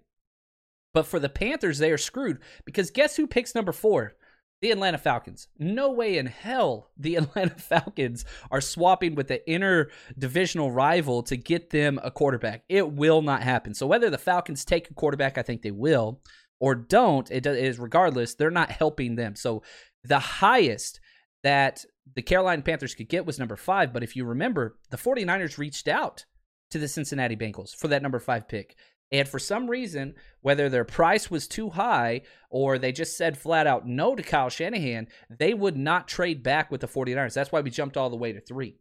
But 0.92 1.06
for 1.06 1.20
the 1.20 1.28
Panthers, 1.28 1.78
they 1.78 1.92
are 1.92 1.98
screwed 1.98 2.40
because 2.64 2.90
guess 2.90 3.14
who 3.14 3.28
picks 3.28 3.54
number 3.54 3.70
four? 3.70 4.16
The 4.60 4.70
Atlanta 4.70 4.98
Falcons. 4.98 5.48
No 5.58 5.90
way 5.90 6.16
in 6.18 6.26
hell 6.26 6.90
the 6.96 7.16
Atlanta 7.16 7.56
Falcons 7.56 8.24
are 8.50 8.60
swapping 8.60 9.14
with 9.14 9.28
the 9.28 9.48
inner 9.48 9.90
divisional 10.18 10.70
rival 10.70 11.22
to 11.24 11.36
get 11.36 11.70
them 11.70 12.00
a 12.02 12.10
quarterback. 12.10 12.64
It 12.68 12.92
will 12.92 13.22
not 13.22 13.42
happen. 13.42 13.74
So 13.74 13.86
whether 13.86 14.10
the 14.10 14.18
Falcons 14.18 14.64
take 14.64 14.90
a 14.90 14.94
quarterback, 14.94 15.38
I 15.38 15.42
think 15.42 15.62
they 15.62 15.70
will, 15.70 16.20
or 16.60 16.74
don't, 16.74 17.30
it 17.30 17.46
is 17.46 17.78
regardless, 17.78 18.34
they're 18.34 18.50
not 18.50 18.70
helping 18.70 19.16
them. 19.16 19.36
So 19.36 19.62
the 20.02 20.18
highest 20.18 21.00
that 21.42 21.84
the 22.14 22.22
Carolina 22.22 22.62
Panthers 22.62 22.94
could 22.94 23.08
get 23.08 23.26
was 23.26 23.38
number 23.38 23.56
five. 23.56 23.92
But 23.92 24.02
if 24.02 24.16
you 24.16 24.24
remember, 24.24 24.78
the 24.90 24.96
49ers 24.96 25.58
reached 25.58 25.88
out 25.88 26.24
to 26.70 26.78
the 26.78 26.88
Cincinnati 26.88 27.36
Bengals 27.36 27.74
for 27.74 27.88
that 27.88 28.02
number 28.02 28.18
five 28.18 28.48
pick. 28.48 28.76
And 29.14 29.28
for 29.28 29.38
some 29.38 29.70
reason, 29.70 30.16
whether 30.40 30.68
their 30.68 30.84
price 30.84 31.30
was 31.30 31.46
too 31.46 31.70
high 31.70 32.22
or 32.50 32.78
they 32.78 32.90
just 32.90 33.16
said 33.16 33.38
flat 33.38 33.64
out 33.64 33.86
no 33.86 34.16
to 34.16 34.24
Kyle 34.24 34.48
Shanahan, 34.48 35.06
they 35.30 35.54
would 35.54 35.76
not 35.76 36.08
trade 36.08 36.42
back 36.42 36.68
with 36.68 36.80
the 36.80 36.88
49ers. 36.88 37.32
That's 37.32 37.52
why 37.52 37.60
we 37.60 37.70
jumped 37.70 37.96
all 37.96 38.10
the 38.10 38.16
way 38.16 38.32
to 38.32 38.40
three. 38.40 38.74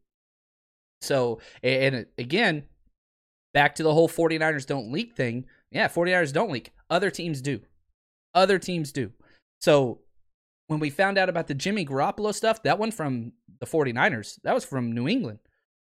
So, 1.03 1.39
and 1.61 2.07
again, 2.17 2.63
back 3.53 3.75
to 3.75 3.83
the 3.83 3.93
whole 3.93 4.09
49ers 4.09 4.65
don't 4.65 4.91
leak 4.91 5.15
thing. 5.15 5.45
Yeah, 5.69 5.87
49ers 5.87 6.33
don't 6.33 6.49
leak. 6.49 6.71
Other 6.89 7.11
teams 7.11 7.39
do. 7.39 7.61
Other 8.33 8.57
teams 8.57 8.91
do. 8.91 9.11
So 9.61 9.99
when 10.65 10.79
we 10.79 10.89
found 10.89 11.19
out 11.19 11.29
about 11.29 11.45
the 11.45 11.53
Jimmy 11.53 11.85
Garoppolo 11.85 12.33
stuff, 12.33 12.63
that 12.63 12.79
one 12.79 12.89
from 12.89 13.33
the 13.59 13.67
49ers, 13.67 14.39
that 14.43 14.55
was 14.55 14.65
from 14.65 14.93
New 14.93 15.07
England 15.07 15.37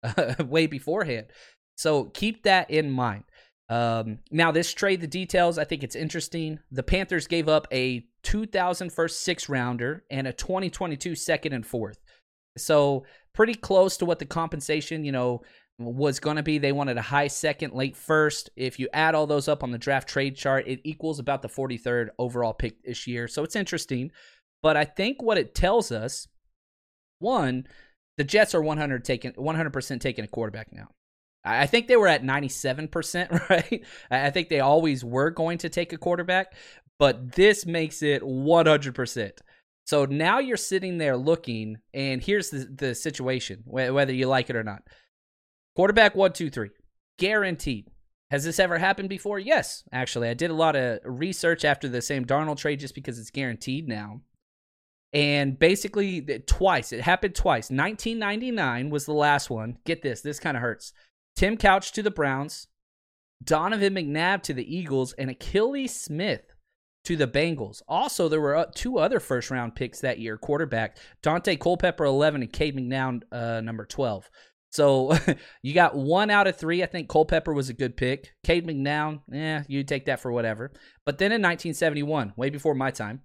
uh, 0.04 0.36
way 0.48 0.68
beforehand. 0.68 1.28
So 1.76 2.06
keep 2.06 2.44
that 2.44 2.72
in 2.72 2.90
mind. 2.90 3.26
Um, 3.70 4.20
now, 4.32 4.52
this 4.52 4.74
trade, 4.74 5.02
the 5.02 5.08
details, 5.08 5.58
I 5.58 5.66
think 5.66 5.84
it's 5.84 5.96
interesting. 5.96 6.60
The 6.72 6.84
Panthers 6.84 7.28
gave 7.28 7.50
up 7.50 7.68
a 7.72 8.06
2000 8.24 8.92
first 8.92 9.22
six 9.22 9.50
rounder 9.50 10.04
and 10.10 10.28
a 10.28 10.34
2022 10.34 11.16
second 11.16 11.54
and 11.54 11.66
fourth. 11.66 12.00
So 12.58 13.06
pretty 13.34 13.54
close 13.54 13.98
to 13.98 14.06
what 14.06 14.20
the 14.20 14.26
compensation, 14.26 15.04
you 15.04 15.12
know, 15.12 15.42
was 15.80 16.20
going 16.20 16.38
to 16.38 16.44
be. 16.44 16.58
They 16.58 16.72
wanted 16.72 16.98
a 16.98 17.04
high 17.04 17.28
second, 17.28 17.74
late 17.74 17.96
first. 17.96 18.50
If 18.56 18.80
you 18.80 18.88
add 18.94 19.16
all 19.16 19.28
those 19.28 19.48
up 19.48 19.64
on 19.64 19.72
the 19.72 19.78
draft 19.78 20.10
trade 20.10 20.36
chart, 20.36 20.68
it 20.68 20.82
equals 20.84 21.20
about 21.20 21.42
the 21.42 21.50
43rd 21.50 22.10
overall 22.18 22.54
pick 22.54 22.84
this 22.84 23.06
year. 23.06 23.28
So 23.28 23.44
it's 23.44 23.56
interesting. 23.56 24.12
But 24.64 24.76
I 24.76 24.86
think 24.86 25.22
what 25.22 25.38
it 25.38 25.54
tells 25.54 25.92
us, 25.92 26.28
one, 27.20 27.68
the 28.18 28.24
Jets 28.24 28.56
are 28.56 28.62
100 28.62 29.06
taking 29.06 29.34
100% 29.34 30.00
taking 30.02 30.26
a 30.26 30.28
quarterback 30.28 30.74
now. 30.74 30.88
I 31.48 31.66
think 31.66 31.88
they 31.88 31.96
were 31.96 32.08
at 32.08 32.24
97%, 32.24 33.50
right? 33.50 33.84
I 34.12 34.30
think 34.30 34.50
they 34.50 34.60
always 34.60 35.04
were 35.04 35.30
going 35.30 35.58
to 35.60 35.70
take 35.70 35.94
a 35.94 35.98
quarterback, 35.98 36.54
but 37.00 37.34
this 37.34 37.66
makes 37.66 38.02
it 38.02 38.22
100%. 38.22 39.32
So 39.86 40.06
now 40.06 40.40
you're 40.40 40.58
sitting 40.58 40.98
there 40.98 41.16
looking, 41.16 41.78
and 41.94 42.22
here's 42.22 42.50
the, 42.50 42.66
the 42.66 42.94
situation, 42.94 43.64
whether 43.66 44.14
you 44.14 44.28
like 44.28 44.50
it 44.50 44.56
or 44.56 44.64
not. 44.64 44.84
Quarterback 45.76 46.16
one, 46.16 46.34
two, 46.34 46.50
three, 46.50 46.72
guaranteed. 47.18 47.90
Has 48.30 48.44
this 48.44 48.60
ever 48.60 48.78
happened 48.78 49.08
before? 49.08 49.40
Yes, 49.40 49.84
actually. 49.94 50.28
I 50.28 50.34
did 50.34 50.52
a 50.52 50.56
lot 50.56 50.76
of 50.76 51.00
research 51.06 51.64
after 51.64 51.88
the 51.88 52.02
Sam 52.02 52.26
Darnold 52.26 52.58
trade 52.58 52.82
just 52.82 52.96
because 52.96 53.18
it's 53.18 53.32
guaranteed 53.32 53.88
now. 53.88 54.22
And 55.14 55.58
basically, 55.58 56.22
twice. 56.46 56.92
It 56.92 57.02
happened 57.02 57.36
twice. 57.36 57.70
1999 57.70 58.90
was 58.90 59.06
the 59.06 59.14
last 59.14 59.50
one. 59.50 59.78
Get 59.86 60.02
this, 60.02 60.22
this 60.22 60.40
kind 60.40 60.58
of 60.58 60.62
hurts. 60.62 60.92
Tim 61.38 61.56
Couch 61.56 61.92
to 61.92 62.02
the 62.02 62.10
Browns, 62.10 62.68
Donovan 63.44 63.94
McNabb 63.94 64.42
to 64.44 64.54
the 64.56 64.76
Eagles, 64.76 65.14
and 65.14 65.30
Akili 65.30 65.88
Smith 65.88 66.42
to 67.06 67.16
the 67.16 67.28
Bengals. 67.28 67.84
Also, 67.88 68.28
there 68.28 68.42
were 68.42 68.56
uh, 68.56 68.66
two 68.74 68.98
other 68.98 69.20
first 69.20 69.52
round 69.52 69.76
picks 69.76 70.02
that 70.02 70.20
year 70.20 70.36
quarterback 70.36 70.98
Daunte 71.22 71.60
Culpepper, 71.60 72.06
11, 72.06 72.42
and 72.42 72.52
Cade 72.52 72.76
McNown, 72.76 73.22
uh, 73.32 73.62
number 73.62 73.86
12. 73.86 74.28
So 74.72 75.16
you 75.62 75.76
got 75.76 75.96
one 75.96 76.32
out 76.32 76.48
of 76.48 76.58
three. 76.58 76.82
I 76.82 76.88
think 76.88 77.08
Culpepper 77.08 77.54
was 77.54 77.70
a 77.70 77.74
good 77.74 77.96
pick. 77.96 78.34
Cade 78.44 78.66
McNown, 78.66 79.22
yeah, 79.32 79.64
you 79.68 79.84
take 79.84 80.06
that 80.06 80.20
for 80.20 80.32
whatever. 80.32 80.74
But 81.06 81.20
then 81.20 81.28
in 81.28 81.42
1971, 81.42 82.34
way 82.36 82.50
before 82.50 82.74
my 82.74 82.90
time, 82.90 83.22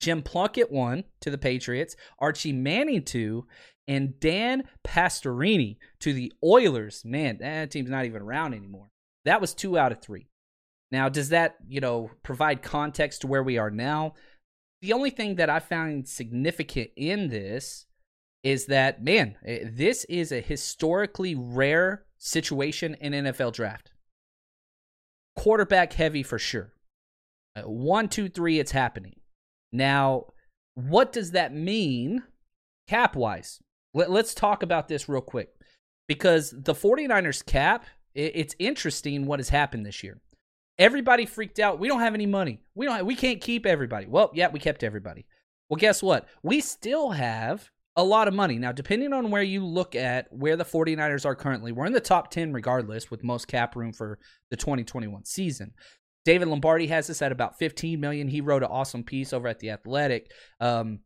Jim 0.00 0.22
Plunkett 0.22 0.70
won 0.70 1.02
to 1.20 1.32
the 1.32 1.38
Patriots, 1.38 1.96
Archie 2.20 2.52
Manning 2.52 3.02
two, 3.02 3.48
and 3.88 4.20
Dan 4.20 4.64
Pastorini 4.86 5.78
to 6.00 6.12
the 6.12 6.32
Oilers. 6.44 7.04
Man, 7.04 7.38
that 7.38 7.70
team's 7.70 7.90
not 7.90 8.04
even 8.04 8.22
around 8.22 8.54
anymore. 8.54 8.90
That 9.24 9.40
was 9.40 9.54
two 9.54 9.78
out 9.78 9.90
of 9.90 10.00
three. 10.00 10.28
Now, 10.92 11.08
does 11.08 11.30
that, 11.30 11.56
you 11.66 11.80
know, 11.80 12.10
provide 12.22 12.62
context 12.62 13.22
to 13.22 13.26
where 13.26 13.42
we 13.42 13.58
are 13.58 13.70
now? 13.70 14.14
The 14.82 14.92
only 14.92 15.10
thing 15.10 15.34
that 15.36 15.50
I 15.50 15.58
found 15.58 16.06
significant 16.06 16.90
in 16.96 17.28
this 17.28 17.86
is 18.44 18.66
that, 18.66 19.02
man, 19.02 19.36
eh, 19.44 19.64
this 19.64 20.04
is 20.04 20.30
a 20.32 20.40
historically 20.40 21.34
rare 21.34 22.04
situation 22.18 22.94
in 23.00 23.12
NFL 23.12 23.52
draft. 23.52 23.90
Quarterback 25.36 25.94
heavy 25.94 26.22
for 26.22 26.38
sure. 26.38 26.72
Uh, 27.56 27.62
one, 27.62 28.08
two, 28.08 28.28
three, 28.28 28.58
it's 28.58 28.72
happening. 28.72 29.20
Now, 29.72 30.26
what 30.74 31.12
does 31.12 31.32
that 31.32 31.52
mean 31.52 32.22
cap 32.86 33.16
wise? 33.16 33.60
Let, 33.94 34.10
us 34.10 34.34
talk 34.34 34.62
about 34.62 34.88
this 34.88 35.08
real 35.08 35.20
quick 35.20 35.50
because 36.06 36.50
the 36.50 36.74
49ers 36.74 37.44
cap, 37.44 37.86
it, 38.14 38.32
it's 38.34 38.56
interesting 38.58 39.26
what 39.26 39.38
has 39.38 39.48
happened 39.48 39.86
this 39.86 40.02
year. 40.02 40.20
Everybody 40.78 41.26
freaked 41.26 41.58
out. 41.58 41.80
We 41.80 41.88
don't 41.88 42.00
have 42.00 42.14
any 42.14 42.26
money. 42.26 42.60
We 42.74 42.86
don't 42.86 42.96
have, 42.96 43.06
we 43.06 43.16
can't 43.16 43.40
keep 43.40 43.66
everybody. 43.66 44.06
Well, 44.06 44.30
yeah, 44.34 44.48
we 44.48 44.60
kept 44.60 44.84
everybody. 44.84 45.26
Well, 45.68 45.78
guess 45.78 46.02
what? 46.02 46.26
We 46.42 46.60
still 46.60 47.10
have 47.10 47.70
a 47.96 48.04
lot 48.04 48.28
of 48.28 48.34
money. 48.34 48.58
Now, 48.58 48.70
depending 48.70 49.12
on 49.12 49.30
where 49.30 49.42
you 49.42 49.64
look 49.64 49.96
at 49.96 50.32
where 50.32 50.56
the 50.56 50.64
49ers 50.64 51.26
are 51.26 51.34
currently, 51.34 51.72
we're 51.72 51.86
in 51.86 51.92
the 51.92 52.00
top 52.00 52.30
10 52.30 52.52
regardless 52.52 53.10
with 53.10 53.24
most 53.24 53.48
cap 53.48 53.74
room 53.74 53.92
for 53.92 54.20
the 54.50 54.56
2021 54.56 55.24
season. 55.24 55.72
David 56.24 56.48
Lombardi 56.48 56.86
has 56.88 57.08
this 57.08 57.22
at 57.22 57.32
about 57.32 57.58
15 57.58 57.98
million. 57.98 58.28
He 58.28 58.40
wrote 58.40 58.62
an 58.62 58.68
awesome 58.70 59.02
piece 59.02 59.32
over 59.32 59.48
at 59.48 59.58
the 59.58 59.70
Athletic. 59.70 60.30
Um, 60.60 61.00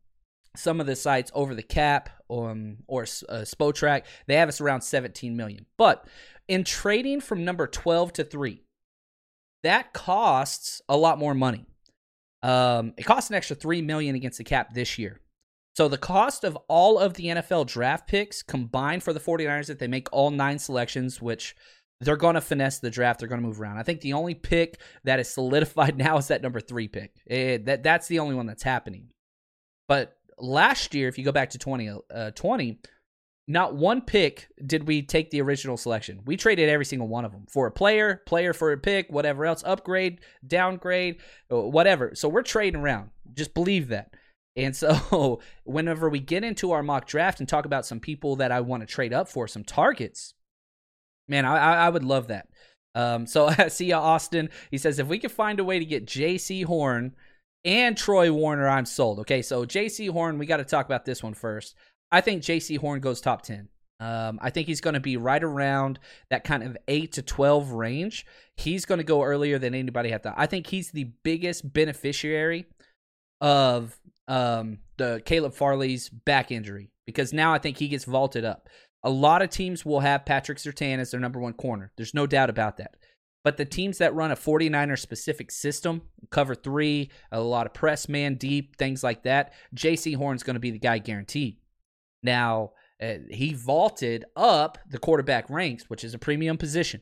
some 0.55 0.79
of 0.79 0.85
the 0.85 0.95
sites 0.95 1.31
over 1.33 1.55
the 1.55 1.63
cap 1.63 2.09
um, 2.29 2.77
or 2.87 3.03
uh, 3.03 3.43
Spotrac, 3.43 4.03
they 4.27 4.35
have 4.35 4.49
us 4.49 4.61
around 4.61 4.81
17 4.81 5.35
million. 5.35 5.65
But 5.77 6.07
in 6.47 6.63
trading 6.63 7.21
from 7.21 7.45
number 7.45 7.67
12 7.67 8.13
to 8.13 8.23
3, 8.23 8.61
that 9.63 9.93
costs 9.93 10.81
a 10.89 10.97
lot 10.97 11.19
more 11.19 11.33
money. 11.33 11.65
Um, 12.41 12.93
it 12.97 13.03
costs 13.03 13.29
an 13.29 13.35
extra 13.35 13.55
3 13.55 13.81
million 13.81 14.15
against 14.15 14.37
the 14.37 14.43
cap 14.43 14.73
this 14.73 14.97
year. 14.99 15.21
So 15.75 15.87
the 15.87 15.97
cost 15.97 16.43
of 16.43 16.55
all 16.67 16.99
of 16.99 17.15
the 17.15 17.25
NFL 17.25 17.67
draft 17.67 18.07
picks 18.07 18.43
combined 18.43 19.01
for 19.01 19.13
the 19.13 19.19
49ers 19.19 19.69
if 19.69 19.79
they 19.79 19.87
make 19.87 20.07
all 20.11 20.29
9 20.29 20.59
selections, 20.59 21.21
which 21.21 21.55
they're 22.03 22.17
going 22.17 22.35
to 22.35 22.41
finesse 22.41 22.79
the 22.79 22.89
draft. 22.89 23.19
They're 23.19 23.29
going 23.29 23.41
to 23.41 23.47
move 23.47 23.59
around. 23.59 23.77
I 23.77 23.83
think 23.83 24.01
the 24.01 24.13
only 24.13 24.35
pick 24.35 24.79
that 25.03 25.19
is 25.19 25.29
solidified 25.29 25.97
now 25.97 26.17
is 26.17 26.27
that 26.27 26.41
number 26.41 26.59
three 26.59 26.87
pick. 26.87 27.15
It, 27.25 27.33
eh, 27.35 27.57
that 27.65 27.83
that's 27.83 28.07
the 28.07 28.19
only 28.19 28.35
one 28.35 28.45
that's 28.45 28.63
happening. 28.63 29.09
But 29.87 30.15
last 30.37 30.93
year, 30.93 31.07
if 31.07 31.17
you 31.17 31.25
go 31.25 31.31
back 31.31 31.51
to 31.51 31.57
2020, 31.57 32.73
uh, 32.73 32.87
not 33.45 33.75
one 33.75 34.01
pick 34.01 34.47
did 34.65 34.87
we 34.87 35.01
take 35.01 35.29
the 35.29 35.41
original 35.41 35.75
selection. 35.75 36.21
We 36.25 36.37
traded 36.37 36.69
every 36.69 36.85
single 36.85 37.09
one 37.09 37.25
of 37.25 37.33
them 37.33 37.45
for 37.49 37.67
a 37.67 37.71
player, 37.71 38.21
player 38.25 38.53
for 38.53 38.71
a 38.71 38.77
pick, 38.77 39.11
whatever 39.11 39.45
else, 39.45 39.63
upgrade, 39.65 40.21
downgrade, 40.47 41.17
uh, 41.51 41.59
whatever. 41.59 42.15
So 42.15 42.29
we're 42.29 42.43
trading 42.43 42.81
around. 42.81 43.09
Just 43.33 43.53
believe 43.53 43.89
that. 43.89 44.13
And 44.55 44.73
so 44.75 45.41
whenever 45.65 46.09
we 46.09 46.19
get 46.19 46.43
into 46.43 46.71
our 46.71 46.83
mock 46.83 47.05
draft 47.05 47.39
and 47.39 47.49
talk 47.49 47.65
about 47.65 47.85
some 47.85 47.99
people 47.99 48.37
that 48.37 48.51
I 48.51 48.61
want 48.61 48.81
to 48.81 48.87
trade 48.87 49.11
up 49.11 49.27
for, 49.27 49.47
some 49.47 49.65
targets, 49.65 50.35
Man, 51.27 51.45
I 51.45 51.85
I 51.85 51.89
would 51.89 52.03
love 52.03 52.27
that. 52.27 52.47
Um, 52.95 53.25
so 53.25 53.49
see 53.69 53.91
Austin. 53.91 54.49
He 54.71 54.77
says 54.77 54.99
if 54.99 55.07
we 55.07 55.19
could 55.19 55.31
find 55.31 55.59
a 55.59 55.63
way 55.63 55.79
to 55.79 55.85
get 55.85 56.05
J.C. 56.05 56.63
Horn 56.63 57.15
and 57.65 57.97
Troy 57.97 58.31
Warner, 58.31 58.67
I'm 58.67 58.85
sold. 58.85 59.19
Okay, 59.19 59.41
so 59.41 59.65
J.C. 59.65 60.07
Horn, 60.07 60.37
we 60.37 60.45
got 60.45 60.57
to 60.57 60.65
talk 60.65 60.85
about 60.85 61.05
this 61.05 61.23
one 61.23 61.33
first. 61.33 61.75
I 62.11 62.21
think 62.21 62.43
J.C. 62.43 62.75
Horn 62.75 62.99
goes 62.99 63.21
top 63.21 63.41
ten. 63.41 63.69
Um, 63.99 64.39
I 64.41 64.49
think 64.49 64.67
he's 64.67 64.81
going 64.81 64.95
to 64.95 64.99
be 64.99 65.17
right 65.17 65.43
around 65.43 65.99
that 66.29 66.43
kind 66.43 66.63
of 66.63 66.77
eight 66.87 67.13
to 67.13 67.21
twelve 67.21 67.71
range. 67.71 68.25
He's 68.57 68.85
going 68.85 68.97
to 68.97 69.03
go 69.03 69.23
earlier 69.23 69.59
than 69.59 69.73
anybody 69.73 70.09
had 70.09 70.23
thought. 70.23 70.35
I 70.37 70.45
think 70.45 70.67
he's 70.67 70.91
the 70.91 71.11
biggest 71.23 71.71
beneficiary 71.71 72.65
of 73.39 73.99
um, 74.27 74.79
the 74.97 75.21
Caleb 75.25 75.53
Farley's 75.53 76.09
back 76.09 76.51
injury 76.51 76.91
because 77.05 77.33
now 77.33 77.53
I 77.53 77.59
think 77.59 77.77
he 77.77 77.87
gets 77.87 78.05
vaulted 78.05 78.45
up. 78.45 78.69
A 79.03 79.09
lot 79.09 79.41
of 79.41 79.49
teams 79.49 79.85
will 79.85 79.99
have 79.99 80.25
Patrick 80.25 80.57
Surtain 80.57 80.99
as 80.99 81.11
their 81.11 81.19
number 81.19 81.39
one 81.39 81.53
corner. 81.53 81.91
There's 81.97 82.13
no 82.13 82.25
doubt 82.25 82.49
about 82.49 82.77
that. 82.77 82.95
But 83.43 83.57
the 83.57 83.65
teams 83.65 83.97
that 83.97 84.15
run 84.15 84.31
a 84.31 84.35
49er 84.35 84.97
specific 84.97 85.51
system, 85.51 86.03
cover 86.29 86.55
three, 86.55 87.11
a 87.31 87.41
lot 87.41 87.65
of 87.65 87.73
press 87.73 88.07
man 88.07 88.35
deep, 88.35 88.77
things 88.77 89.03
like 89.03 89.23
that, 89.23 89.53
Jaycee 89.75 90.15
Horn's 90.15 90.43
going 90.43 90.53
to 90.55 90.61
be 90.61 90.71
the 90.71 90.79
guy 90.79 90.97
guaranteed. 90.99 91.57
Now, 92.21 92.71
uh, 93.01 93.15
he 93.29 93.53
vaulted 93.53 94.23
up 94.35 94.77
the 94.89 94.97
quarterback 94.97 95.49
ranks, 95.49 95.89
which 95.89 96.05
is 96.05 96.13
a 96.13 96.19
premium 96.19 96.57
position. 96.57 97.01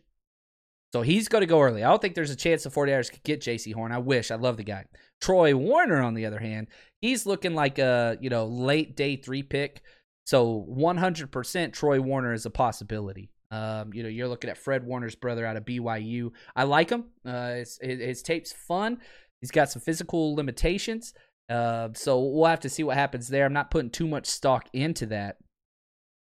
So 0.93 1.03
he's 1.03 1.29
going 1.29 1.41
to 1.41 1.47
go 1.47 1.61
early. 1.61 1.83
I 1.83 1.89
don't 1.89 2.01
think 2.01 2.15
there's 2.15 2.31
a 2.31 2.35
chance 2.35 2.63
the 2.63 2.69
49ers 2.69 3.11
could 3.11 3.23
get 3.23 3.41
JC 3.41 3.73
Horn. 3.73 3.91
I 3.91 3.99
wish. 3.99 4.31
I 4.31 4.35
love 4.35 4.57
the 4.57 4.63
guy. 4.63 4.85
Troy 5.21 5.55
Warner, 5.55 6.01
on 6.01 6.15
the 6.15 6.25
other 6.25 6.39
hand, 6.39 6.67
he's 6.99 7.25
looking 7.25 7.53
like 7.53 7.79
a, 7.79 8.17
you 8.19 8.29
know, 8.29 8.45
late 8.45 8.97
day 8.97 9.15
three 9.15 9.43
pick. 9.43 9.81
So 10.25 10.65
100% 10.69 11.73
Troy 11.73 12.01
Warner 12.01 12.33
is 12.33 12.45
a 12.45 12.49
possibility. 12.49 13.31
Um, 13.51 13.93
you 13.93 14.01
know, 14.01 14.09
you're 14.09 14.27
looking 14.27 14.49
at 14.49 14.57
Fred 14.57 14.85
Warner's 14.85 15.15
brother 15.15 15.45
out 15.45 15.57
of 15.57 15.65
BYU. 15.65 16.31
I 16.55 16.63
like 16.63 16.89
him. 16.89 17.05
Uh, 17.25 17.55
his, 17.55 17.79
his 17.81 18.21
tape's 18.21 18.53
fun. 18.53 18.99
He's 19.41 19.51
got 19.51 19.69
some 19.69 19.81
physical 19.81 20.35
limitations. 20.35 21.13
Uh, 21.49 21.89
so 21.93 22.19
we'll 22.23 22.45
have 22.45 22.61
to 22.61 22.69
see 22.69 22.83
what 22.83 22.95
happens 22.95 23.27
there. 23.27 23.45
I'm 23.45 23.53
not 23.53 23.71
putting 23.71 23.89
too 23.89 24.07
much 24.07 24.27
stock 24.27 24.69
into 24.71 25.05
that, 25.07 25.37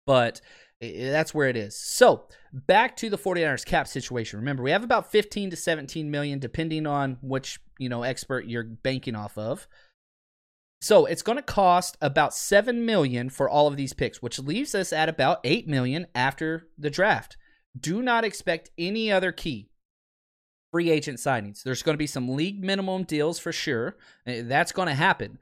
but 0.07 0.41
that's 0.81 1.35
where 1.35 1.49
it 1.49 1.57
is. 1.57 1.77
So 1.77 2.29
back 2.53 2.97
to 2.99 3.11
the 3.11 3.19
49ers 3.19 3.67
cap 3.67 3.89
situation. 3.89 4.39
Remember, 4.39 4.63
we 4.63 4.71
have 4.71 4.85
about 4.85 5.11
15 5.11 5.51
to 5.51 5.57
17 5.57 6.09
million, 6.11 6.39
depending 6.39 6.87
on 6.87 7.19
which 7.21 7.59
you 7.79 7.89
know 7.89 8.05
expert 8.05 8.47
you're 8.47 8.65
banking 8.65 9.17
off 9.17 9.37
of. 9.37 9.67
So 10.81 11.07
it's 11.07 11.23
going 11.23 11.37
to 11.37 11.43
cost 11.43 11.97
about 12.01 12.35
seven 12.35 12.87
million 12.87 13.31
for 13.31 13.49
all 13.49 13.67
of 13.67 13.77
these 13.77 13.93
picks, 13.93 14.23
which 14.23 14.39
leaves 14.39 14.75
us 14.75 14.93
at 14.93 15.09
about 15.09 15.41
eight 15.45 15.67
million 15.67 16.07
after 16.15 16.69
the 16.79 16.91
draft. 16.91 17.37
Do 17.79 18.01
not 18.03 18.25
expect 18.25 18.71
any 18.79 19.11
other 19.11 19.33
key 19.33 19.71
free 20.71 20.91
agent 20.91 21.19
signings. 21.19 21.63
There's 21.63 21.83
going 21.83 21.95
to 21.95 21.99
be 21.99 22.07
some 22.07 22.29
league 22.29 22.63
minimum 22.63 23.05
deals 23.05 23.39
for 23.39 23.53
sure. 23.53 23.97
Eh, 24.27 24.43
that's 24.45 24.73
going 24.73 24.89
to 24.89 24.95
happen. 24.95 25.39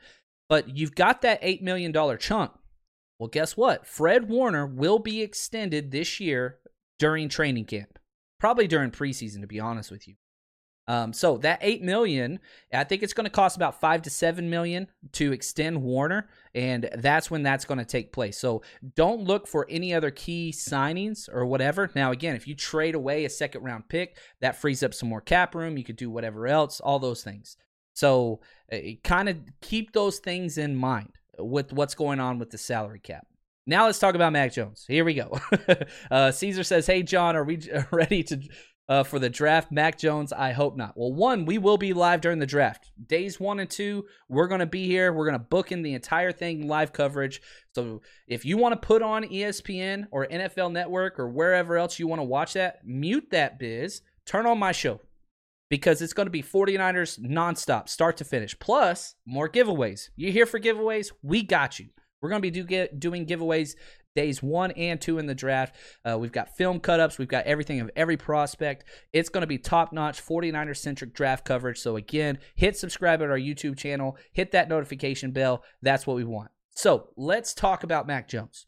But 0.49 0.76
you've 0.76 0.95
got 0.95 1.23
that 1.23 1.43
$8 1.43 1.62
million 1.62 1.93
chunk. 2.19 2.52
Well, 3.19 3.28
guess 3.28 3.57
what? 3.57 3.87
Fred 3.87 4.28
Warner 4.28 4.66
will 4.66 4.99
be 4.99 5.23
extended 5.23 5.90
this 5.90 6.21
year 6.21 6.59
during 6.99 7.28
training 7.28 7.64
camp, 7.64 7.99
probably 8.38 8.66
during 8.66 8.90
preseason, 8.90 9.40
to 9.40 9.47
be 9.47 9.61
honest 9.61 9.90
with 9.90 10.07
you. 10.07 10.14
Um, 10.88 11.12
so 11.12 11.38
that 11.38 11.59
eight 11.62 11.83
million, 11.83 12.38
I 12.73 12.85
think 12.85 13.02
it's 13.02 13.12
going 13.12 13.25
to 13.25 13.31
cost 13.31 13.57
about 13.57 13.81
five 13.81 14.02
to 14.02 14.11
seven 14.11 14.49
million 14.49 14.87
to 15.12 15.33
extend 15.33 15.83
Warner, 15.83 16.28
and 16.55 16.88
that's 16.99 17.31
when 17.31 17.43
that's 17.43 17.64
going 17.64 17.78
to 17.78 17.85
take 17.85 18.12
place. 18.12 18.38
So 18.38 18.62
don't 18.95 19.23
look 19.23 19.49
for 19.49 19.66
any 19.69 19.93
other 19.93 20.11
key 20.11 20.52
signings 20.57 21.28
or 21.33 21.45
whatever. 21.45 21.90
Now, 21.97 22.12
again, 22.12 22.37
if 22.37 22.47
you 22.47 22.55
trade 22.55 22.95
away 22.95 23.25
a 23.25 23.31
second 23.31 23.64
round 23.64 23.88
pick, 23.88 24.16
that 24.40 24.61
frees 24.61 24.83
up 24.83 24.95
some 24.95 25.09
more 25.09 25.21
cap 25.21 25.55
room. 25.55 25.76
You 25.76 25.85
could 25.85 25.97
do 25.97 26.11
whatever 26.11 26.47
else, 26.47 26.81
all 26.81 26.99
those 26.99 27.25
things. 27.25 27.57
So 27.95 28.40
uh, 28.73 28.76
kind 29.02 29.28
of 29.28 29.38
keep 29.61 29.93
those 29.93 30.19
things 30.19 30.59
in 30.59 30.76
mind 30.76 31.12
with 31.38 31.73
what's 31.73 31.95
going 31.95 32.21
on 32.21 32.38
with 32.38 32.50
the 32.50 32.59
salary 32.59 33.00
cap. 33.00 33.26
Now 33.66 33.87
let's 33.87 33.99
talk 33.99 34.14
about 34.14 34.33
Mac 34.33 34.52
Jones. 34.52 34.85
Here 34.87 35.05
we 35.05 35.14
go. 35.14 35.40
uh, 36.11 36.31
Caesar 36.31 36.62
says, 36.62 36.87
"Hey 36.87 37.02
John, 37.02 37.35
are 37.35 37.43
we 37.43 37.59
ready 37.90 38.23
to 38.25 38.40
uh, 38.88 39.02
for 39.02 39.19
the 39.19 39.28
draft. 39.28 39.73
Mac 39.73 39.99
Jones, 39.99 40.33
I 40.33 40.52
hope 40.52 40.76
not. 40.76 40.97
Well, 40.97 41.12
one, 41.12 41.45
we 41.45 41.59
will 41.59 41.78
be 41.78 41.93
live 41.93 42.21
during 42.21 42.38
the 42.38 42.47
draft. 42.47 42.90
Days 43.05 43.40
one 43.40 43.59
and 43.59 43.69
two, 43.69 44.07
we're 44.28 44.49
going 44.49 44.61
to 44.61 44.66
be 44.66 44.87
here. 44.87 45.12
We're 45.12 45.26
going 45.26 45.38
to 45.38 45.45
book 45.45 45.73
in 45.73 45.83
the 45.83 45.95
entire 45.95 46.33
thing 46.33 46.69
live 46.69 46.93
coverage. 46.93 47.43
So 47.75 48.02
if 48.26 48.45
you 48.45 48.57
want 48.57 48.81
to 48.81 48.87
put 48.87 49.02
on 49.02 49.25
ESPN 49.25 50.07
or 50.11 50.26
NFL 50.26 50.73
Network 50.73 51.19
or 51.19 51.28
wherever 51.28 51.76
else 51.76 51.99
you 51.99 52.07
want 52.07 52.21
to 52.21 52.25
watch 52.25 52.52
that, 52.55 52.81
mute 52.85 53.31
that 53.31 53.59
biz, 53.59 54.02
turn 54.25 54.47
on 54.47 54.59
my 54.59 54.73
show 54.73 55.00
because 55.69 56.00
it's 56.00 56.12
going 56.12 56.26
to 56.26 56.31
be 56.31 56.43
49ers 56.43 57.19
nonstop, 57.19 57.88
start 57.88 58.16
to 58.19 58.25
finish. 58.25 58.57
Plus, 58.59 59.14
more 59.26 59.49
giveaways. 59.49 60.11
You 60.14 60.31
here 60.31 60.47
for 60.47 60.61
giveaways? 60.61 61.11
We 61.23 61.43
got 61.43 61.78
you. 61.81 61.88
We're 62.21 62.31
going 62.31 62.40
to 62.40 62.47
be 62.47 62.50
do, 62.50 62.64
get, 62.64 62.99
doing 62.99 63.26
giveaways 63.26 63.75
days 64.17 64.43
one 64.43 64.73
and 64.73 65.01
two 65.01 65.19
in 65.19 65.27
the 65.27 65.35
draft. 65.35 65.77
Uh, 66.05 66.19
we've 66.19 66.33
got 66.33 66.57
film 66.57 66.81
cut 66.81 66.99
ups, 66.99 67.19
we've 67.19 67.29
got 67.29 67.45
everything 67.45 67.81
of 67.81 67.91
every 67.95 68.17
prospect. 68.17 68.85
It's 69.13 69.29
going 69.29 69.43
to 69.43 69.47
be 69.47 69.59
top 69.59 69.93
notch 69.93 70.21
49er 70.21 70.77
centric 70.77 71.15
draft 71.15 71.45
coverage. 71.45 71.79
So, 71.79 71.95
again, 71.95 72.39
hit 72.57 72.77
subscribe 72.77 73.23
at 73.23 73.31
our 73.31 73.39
YouTube 73.39 73.77
channel, 73.77 74.17
hit 74.33 74.51
that 74.51 74.69
notification 74.69 75.31
bell. 75.31 75.63
That's 75.83 76.07
what 76.07 76.17
we 76.17 76.25
want. 76.25 76.51
So, 76.71 77.11
let's 77.17 77.55
talk 77.55 77.85
about 77.85 78.09
Mac 78.09 78.27
Jones. 78.27 78.67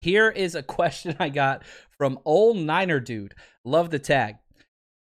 Here 0.00 0.28
is 0.28 0.54
a 0.54 0.62
question 0.64 1.14
I 1.20 1.28
got 1.28 1.64
from 1.96 2.18
old 2.24 2.56
Niner 2.56 2.98
dude. 2.98 3.34
Love 3.64 3.90
the 3.90 4.00
tag. 4.00 4.36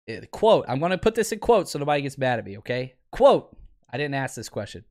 Uh, 0.09 0.21
quote, 0.31 0.65
I'm 0.69 0.79
going 0.79 0.93
to 0.93 0.99
put 0.99 1.15
this 1.15 1.33
in 1.33 1.39
quotes 1.39 1.73
so 1.73 1.79
nobody 1.79 2.03
gets 2.03 2.17
mad 2.17 2.39
at 2.39 2.45
me, 2.45 2.59
okay? 2.59 2.95
Quote, 3.11 3.55
I 3.91 3.97
didn't 3.97 4.15
ask 4.15 4.35
this 4.37 4.49
question. 4.49 4.85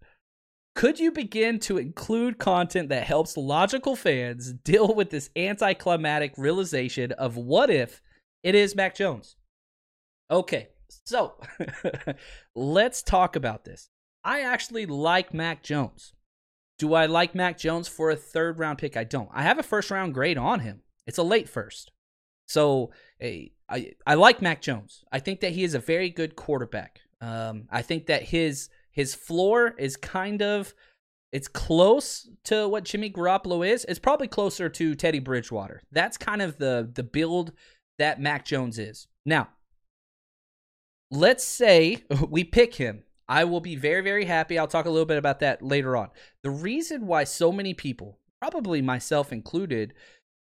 Could 0.78 1.00
you 1.00 1.12
begin 1.12 1.58
to 1.62 1.80
include 1.80 2.38
content 2.38 2.90
that 2.90 3.04
helps 3.04 3.36
logical 3.36 3.96
fans 3.96 4.54
deal 4.54 4.94
with 4.94 5.10
this 5.10 5.32
anticlimactic 5.36 6.38
realization 6.38 7.14
of 7.14 7.36
what 7.36 7.72
if 7.72 8.00
it 8.44 8.54
is 8.54 8.76
Mac 8.76 8.94
Jones? 8.94 9.38
Okay, 10.30 10.68
so 11.04 11.34
let's 12.56 13.02
talk 13.02 13.36
about 13.36 13.66
this. 13.66 13.90
I 14.24 14.42
actually 14.42 14.86
like 14.86 15.34
Mac 15.34 15.64
Jones. 15.64 16.14
Do 16.78 16.94
I 16.94 17.08
like 17.08 17.34
Mac 17.34 17.58
Jones 17.58 17.88
for 17.88 18.12
a 18.12 18.16
third 18.16 18.60
round 18.60 18.78
pick? 18.78 18.96
I 18.96 19.04
don't. 19.04 19.30
I 19.34 19.42
have 19.42 19.58
a 19.58 19.64
first 19.64 19.90
round 19.90 20.14
grade 20.14 20.38
on 20.38 20.60
him. 20.60 20.82
It's 21.08 21.18
a 21.18 21.24
late 21.24 21.50
first. 21.50 21.92
So 22.46 22.92
I, 23.20 23.50
I 24.06 24.14
like 24.14 24.44
Mac 24.44 24.62
Jones. 24.62 25.04
I 25.12 25.18
think 25.22 25.40
that 25.40 25.54
he 25.54 25.64
is 25.64 25.74
a 25.74 25.80
very 25.80 26.12
good 26.12 26.36
quarterback. 26.36 27.00
Um, 27.20 27.64
I 27.72 27.82
think 27.82 28.06
that 28.06 28.22
his 28.22 28.70
his 28.98 29.14
floor 29.14 29.76
is 29.78 29.96
kind 29.96 30.42
of 30.42 30.74
it's 31.32 31.48
close 31.48 32.28
to 32.46 32.68
what 32.68 32.84
Jimmy 32.84 33.12
Garoppolo 33.12 33.68
is. 33.68 33.86
It's 33.88 34.00
probably 34.00 34.28
closer 34.28 34.70
to 34.70 34.96
Teddy 34.96 35.20
Bridgewater. 35.20 35.84
That's 35.92 36.18
kind 36.18 36.42
of 36.42 36.58
the 36.58 36.90
the 36.92 37.04
build 37.04 37.54
that 38.00 38.20
Mac 38.20 38.44
Jones 38.44 38.80
is. 38.80 39.08
Now, 39.24 39.50
let's 41.12 41.44
say 41.44 42.04
we 42.30 42.44
pick 42.44 42.74
him. 42.74 43.04
I 43.30 43.44
will 43.44 43.62
be 43.62 43.76
very 43.76 44.02
very 44.02 44.26
happy. 44.26 44.58
I'll 44.58 44.68
talk 44.68 44.88
a 44.88 44.90
little 44.90 45.06
bit 45.06 45.20
about 45.20 45.42
that 45.42 45.62
later 45.62 45.96
on. 45.96 46.10
The 46.42 46.50
reason 46.50 47.06
why 47.06 47.24
so 47.24 47.52
many 47.52 47.76
people, 47.76 48.18
probably 48.42 48.82
myself 48.82 49.32
included, 49.32 49.94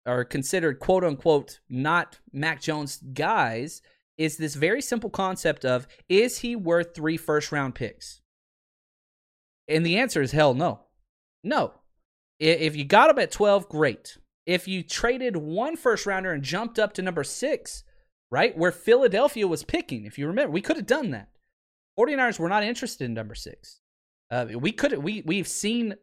are 0.06 0.24
considered 0.24 0.80
quote 0.80 1.04
unquote 1.04 1.60
not 1.68 2.20
Mac 2.32 2.62
Jones 2.62 3.02
guys 3.12 3.82
is 4.16 4.38
this 4.38 4.54
very 4.54 4.80
simple 4.80 5.10
concept 5.10 5.66
of 5.66 5.86
is 6.08 6.38
he 6.38 6.56
worth 6.56 6.94
three 6.94 7.18
first 7.18 7.52
round 7.52 7.74
picks? 7.74 8.22
And 9.68 9.84
the 9.84 9.98
answer 9.98 10.22
is 10.22 10.32
hell 10.32 10.54
no. 10.54 10.80
No. 11.42 11.72
If 12.38 12.76
you 12.76 12.84
got 12.84 13.10
him 13.10 13.18
at 13.18 13.30
12, 13.30 13.68
great. 13.68 14.18
If 14.44 14.68
you 14.68 14.82
traded 14.82 15.36
one 15.36 15.76
first 15.76 16.06
rounder 16.06 16.32
and 16.32 16.42
jumped 16.42 16.78
up 16.78 16.92
to 16.94 17.02
number 17.02 17.24
six, 17.24 17.82
right, 18.30 18.56
where 18.56 18.72
Philadelphia 18.72 19.48
was 19.48 19.64
picking, 19.64 20.04
if 20.04 20.18
you 20.18 20.26
remember, 20.26 20.52
we 20.52 20.60
could 20.60 20.76
have 20.76 20.86
done 20.86 21.10
that. 21.10 21.28
49ers 21.98 22.38
were 22.38 22.48
not 22.48 22.62
interested 22.62 23.04
in 23.04 23.14
number 23.14 23.34
six. 23.34 23.80
Uh, 24.30 24.46
we 24.56 24.72
could 24.72 24.98
we 24.98 25.22
we've 25.24 25.46
seen 25.46 25.94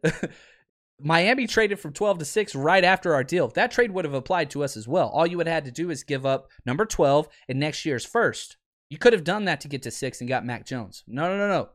Miami 1.00 1.46
traded 1.46 1.78
from 1.78 1.92
12 1.92 2.18
to 2.18 2.24
6 2.24 2.54
right 2.54 2.84
after 2.84 3.14
our 3.14 3.24
deal. 3.24 3.48
That 3.48 3.70
trade 3.70 3.90
would 3.90 4.04
have 4.04 4.14
applied 4.14 4.50
to 4.50 4.64
us 4.64 4.76
as 4.76 4.88
well. 4.88 5.08
All 5.08 5.26
you 5.26 5.36
would 5.36 5.46
have 5.46 5.54
had 5.54 5.64
to 5.66 5.70
do 5.70 5.90
is 5.90 6.04
give 6.04 6.24
up 6.24 6.48
number 6.64 6.86
12 6.86 7.28
and 7.48 7.60
next 7.60 7.84
year's 7.84 8.04
first. 8.04 8.56
You 8.88 8.98
could 8.98 9.12
have 9.12 9.24
done 9.24 9.44
that 9.44 9.60
to 9.62 9.68
get 9.68 9.82
to 9.82 9.90
6 9.90 10.20
and 10.20 10.28
got 10.28 10.46
Mac 10.46 10.66
Jones. 10.66 11.04
No, 11.06 11.28
no, 11.28 11.36
no, 11.36 11.48
no. 11.48 11.68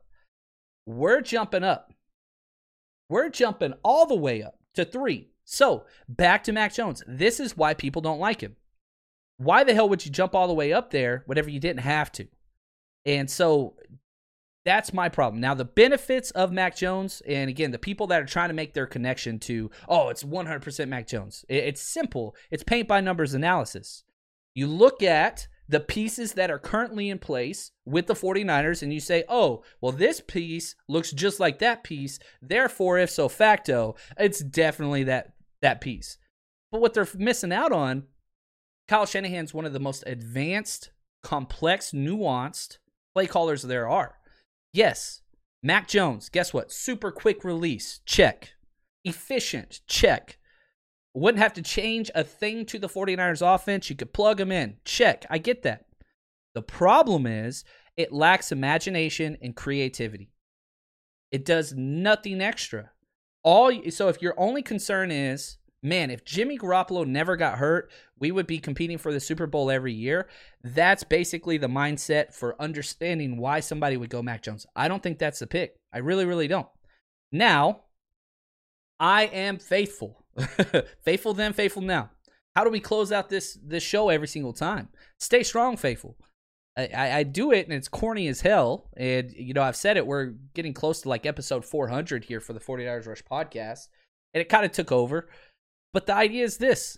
We're 0.90 1.22
jumping 1.22 1.64
up. 1.64 1.94
We're 3.10 3.30
jumping 3.30 3.74
all 3.84 4.08
the 4.08 4.16
way 4.16 4.42
up 4.42 4.58
to 4.74 4.84
three. 4.84 5.30
So 5.46 5.86
back 6.08 6.44
to 6.46 6.52
Mac 6.52 6.74
Jones. 6.74 7.04
This 7.08 7.40
is 7.40 7.56
why 7.56 7.76
people 7.76 8.02
don't 8.02 8.20
like 8.20 8.42
him. 8.42 8.56
Why 9.38 9.64
the 9.64 9.76
hell 9.76 9.88
would 9.88 10.04
you 10.04 10.12
jump 10.12 10.34
all 10.34 10.48
the 10.48 10.54
way 10.56 10.74
up 10.74 10.90
there 10.90 11.22
whenever 11.28 11.48
you 11.48 11.60
didn't 11.60 11.82
have 11.82 12.12
to? 12.14 12.28
And 13.06 13.30
so 13.30 13.76
that's 14.66 14.92
my 14.92 15.10
problem. 15.10 15.40
Now, 15.40 15.54
the 15.54 15.64
benefits 15.64 16.32
of 16.32 16.52
Mac 16.52 16.76
Jones, 16.76 17.22
and 17.28 17.52
again, 17.52 17.70
the 17.70 17.78
people 17.78 18.08
that 18.08 18.24
are 18.24 18.26
trying 18.26 18.50
to 18.50 18.56
make 18.56 18.74
their 18.74 18.88
connection 18.88 19.38
to, 19.42 19.70
oh, 19.88 20.10
it's 20.10 20.24
100% 20.24 20.88
Mac 20.88 21.06
Jones. 21.06 21.46
It's 21.48 21.82
simple. 21.82 22.36
It's 22.50 22.64
paint 22.64 22.88
by 22.88 23.00
numbers 23.00 23.36
analysis. 23.36 24.06
You 24.56 24.66
look 24.66 25.04
at 25.04 25.48
the 25.70 25.80
pieces 25.80 26.34
that 26.34 26.50
are 26.50 26.58
currently 26.58 27.12
in 27.12 27.20
place 27.20 27.72
with 27.86 28.08
the 28.08 28.16
49ers 28.16 28.82
and 28.82 28.92
you 28.92 29.00
say, 29.00 29.24
oh, 29.30 29.64
well, 29.80 29.92
this 29.92 30.20
piece 30.20 30.76
looks 30.88 31.12
just 31.12 31.40
like 31.40 31.60
that 31.60 31.84
piece. 31.84 32.18
Therefore, 32.42 32.98
ipso 32.98 33.30
facto, 33.30 33.96
it's 34.18 34.40
definitely 34.40 35.04
that, 35.04 35.34
that 35.62 35.80
piece. 35.80 36.18
But 36.72 36.82
what 36.82 36.96
they're 36.96 37.08
missing 37.16 37.54
out 37.54 37.72
on, 37.72 38.08
Kyle 38.88 39.06
Shanahan's 39.06 39.54
one 39.54 39.66
of 39.66 39.74
the 39.74 39.80
most 39.80 40.04
advanced, 40.08 40.90
complex, 41.22 41.92
nuanced 41.92 42.80
play 43.14 43.28
callers 43.28 43.62
there 43.62 43.88
are. 43.88 44.16
Yes, 44.74 45.22
Mac 45.62 45.88
Jones, 45.88 46.30
guess 46.30 46.52
what? 46.52 46.72
Super 46.72 47.12
quick 47.12 47.44
release, 47.44 48.00
check. 48.06 48.54
Efficient, 49.06 49.82
check. 49.86 50.39
Wouldn't 51.14 51.42
have 51.42 51.54
to 51.54 51.62
change 51.62 52.12
a 52.14 52.24
thing 52.24 52.66
to 52.68 52.80
the 52.80 52.88
49ers 52.88 53.42
offense. 53.42 53.90
You 53.90 53.96
could 53.96 54.14
plug 54.14 54.38
them 54.38 54.52
in. 54.52 54.78
Check. 54.86 55.26
I 55.30 55.38
get 55.38 55.64
that. 55.64 55.86
The 56.54 56.62
problem 56.62 57.26
is 57.26 57.64
it 57.98 58.14
lacks 58.14 58.52
imagination 58.52 59.38
and 59.42 59.56
creativity. 59.56 60.32
It 61.32 61.46
does 61.46 61.74
nothing 61.74 62.42
extra. 62.42 62.92
All 63.44 63.72
so 63.90 64.08
if 64.08 64.22
your 64.22 64.34
only 64.38 64.62
concern 64.62 65.12
is, 65.12 65.58
man, 65.82 66.10
if 66.10 66.26
Jimmy 66.26 66.58
Garoppolo 66.58 67.06
never 67.06 67.36
got 67.36 67.58
hurt, 67.58 67.92
we 68.20 68.32
would 68.32 68.48
be 68.48 68.60
competing 68.60 68.98
for 68.98 69.14
the 69.14 69.20
Super 69.20 69.48
Bowl 69.48 69.72
every 69.72 69.94
year. 69.94 70.28
That's 70.64 71.04
basically 71.04 71.58
the 71.58 71.68
mindset 71.68 72.34
for 72.34 72.62
understanding 72.62 73.38
why 73.38 73.62
somebody 73.62 73.98
would 73.98 74.10
go 74.10 74.22
Mac 74.22 74.44
Jones. 74.44 74.66
I 74.76 74.88
don't 74.88 75.02
think 75.02 75.20
that's 75.20 75.40
the 75.40 75.48
pick. 75.48 75.76
I 75.94 76.00
really, 76.00 76.26
really 76.26 76.48
don't. 76.48 76.68
Now, 77.32 77.82
I 79.00 79.26
am 79.26 79.60
faithful 79.60 80.26
faithful 81.04 81.34
then, 81.34 81.54
faithful 81.54 81.82
now. 81.82 82.12
How 82.56 82.64
do 82.64 82.70
we 82.70 82.80
close 82.80 83.12
out 83.12 83.30
this 83.30 83.58
this 83.64 83.84
show 83.84 84.10
every 84.10 84.28
single 84.28 84.54
time? 84.54 84.90
Stay 85.20 85.44
strong, 85.44 85.78
faithful. 85.78 86.18
I, 86.78 87.12
I, 87.20 87.24
do 87.24 87.52
it 87.52 87.66
and 87.66 87.74
it's 87.74 87.90
corny 87.90 88.28
as 88.30 88.42
hell. 88.42 88.90
And 88.96 89.34
you 89.34 89.54
know, 89.54 89.64
I've 89.64 89.76
said 89.76 89.98
it, 89.98 90.08
we're 90.08 90.34
getting 90.54 90.74
close 90.74 91.02
to 91.02 91.10
like 91.10 91.26
episode 91.26 91.66
400 91.66 92.24
here 92.24 92.40
for 92.40 92.54
the 92.54 92.60
49ers 92.60 93.06
Rush 93.06 93.24
podcast. 93.24 93.88
And 94.34 94.42
it 94.42 94.48
kind 94.50 94.66
of 94.66 94.72
took 94.72 94.92
over. 94.92 95.30
But 95.92 96.06
the 96.06 96.16
idea 96.16 96.46
is 96.46 96.58
this 96.58 96.98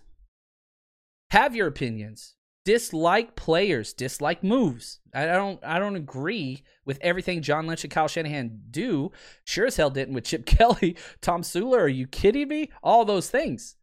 have 1.32 1.56
your 1.56 1.67
opinions 1.67 2.36
dislike 2.65 3.36
players, 3.36 3.93
dislike 3.93 4.43
moves. 4.43 5.00
I 5.13 5.26
don't 5.26 5.63
I 5.63 5.80
don't 5.80 5.95
agree 5.95 6.63
with 6.86 7.00
everything 7.02 7.41
John 7.41 7.67
Lynch 7.67 7.84
and 7.84 7.91
Kyle 7.91 8.08
Shanahan 8.08 8.62
do. 8.69 9.12
Sure 9.43 9.67
as 9.67 9.78
hell 9.78 9.89
didn't 9.89 10.13
with 10.13 10.26
Chip 10.26 10.45
Kelly, 10.45 10.95
Tomsula. 11.21 11.80
Are 11.80 11.88
you 11.88 12.08
kidding 12.08 12.47
me? 12.47 12.69
All 12.84 13.06
those 13.06 13.30
things. 13.30 13.76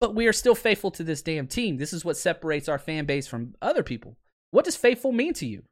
But 0.00 0.14
we 0.14 0.26
are 0.26 0.32
still 0.32 0.54
faithful 0.54 0.90
to 0.92 1.02
this 1.02 1.22
damn 1.22 1.46
team. 1.46 1.78
This 1.78 1.92
is 1.92 2.04
what 2.04 2.18
separates 2.18 2.68
our 2.68 2.78
fan 2.78 3.06
base 3.06 3.26
from 3.26 3.54
other 3.62 3.82
people. 3.82 4.18
What 4.50 4.66
does 4.66 4.76
faithful 4.76 5.12
mean 5.12 5.32
to 5.34 5.46
you? 5.46 5.64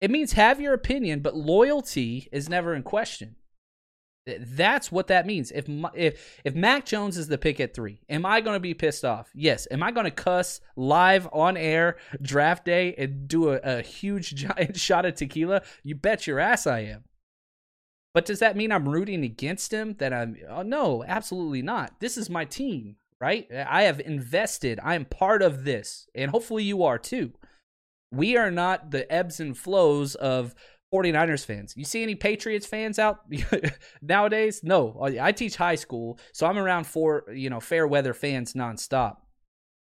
It 0.00 0.10
means 0.10 0.32
have 0.32 0.60
your 0.60 0.74
opinion, 0.74 1.20
but 1.20 1.36
loyalty 1.36 2.28
is 2.32 2.48
never 2.48 2.74
in 2.74 2.82
question. 2.82 3.36
That's 4.26 4.92
what 4.92 5.08
that 5.08 5.26
means. 5.26 5.50
If 5.50 5.68
if 5.94 6.40
if 6.44 6.54
Mac 6.54 6.86
Jones 6.86 7.18
is 7.18 7.26
the 7.26 7.38
pick 7.38 7.58
at 7.58 7.74
three, 7.74 8.00
am 8.08 8.24
I 8.24 8.40
going 8.40 8.54
to 8.54 8.60
be 8.60 8.74
pissed 8.74 9.04
off? 9.04 9.30
Yes. 9.34 9.66
Am 9.70 9.82
I 9.82 9.90
going 9.90 10.04
to 10.04 10.12
cuss 10.12 10.60
live 10.76 11.28
on 11.32 11.56
air 11.56 11.96
draft 12.20 12.64
day 12.64 12.94
and 12.96 13.26
do 13.26 13.50
a, 13.50 13.60
a 13.62 13.82
huge 13.82 14.34
giant 14.34 14.76
shot 14.76 15.06
of 15.06 15.16
tequila? 15.16 15.62
You 15.82 15.96
bet 15.96 16.26
your 16.26 16.38
ass 16.38 16.66
I 16.66 16.80
am. 16.80 17.04
But 18.14 18.26
does 18.26 18.38
that 18.40 18.56
mean 18.56 18.70
I'm 18.70 18.88
rooting 18.88 19.24
against 19.24 19.72
him? 19.72 19.94
That 19.98 20.12
I'm 20.12 20.36
oh, 20.48 20.62
no, 20.62 21.02
absolutely 21.04 21.62
not. 21.62 21.98
This 21.98 22.16
is 22.16 22.30
my 22.30 22.44
team, 22.44 22.96
right? 23.20 23.48
I 23.52 23.82
have 23.82 24.00
invested. 24.00 24.78
I 24.82 24.94
am 24.94 25.04
part 25.04 25.42
of 25.42 25.64
this, 25.64 26.06
and 26.14 26.30
hopefully 26.30 26.62
you 26.62 26.84
are 26.84 26.98
too. 26.98 27.32
We 28.12 28.36
are 28.36 28.50
not 28.50 28.90
the 28.90 29.10
ebbs 29.10 29.40
and 29.40 29.56
flows 29.56 30.14
of 30.14 30.54
49ers 30.92 31.44
fans. 31.44 31.74
You 31.76 31.84
see 31.84 32.02
any 32.02 32.14
Patriots 32.14 32.66
fans 32.66 32.98
out 32.98 33.20
nowadays? 34.02 34.60
No. 34.62 34.98
I 35.20 35.32
teach 35.32 35.56
high 35.56 35.74
school, 35.74 36.18
so 36.32 36.46
I'm 36.46 36.58
around 36.58 36.86
four, 36.86 37.24
you 37.32 37.50
know, 37.50 37.60
fair 37.60 37.86
weather 37.86 38.14
fans 38.14 38.52
nonstop. 38.54 39.16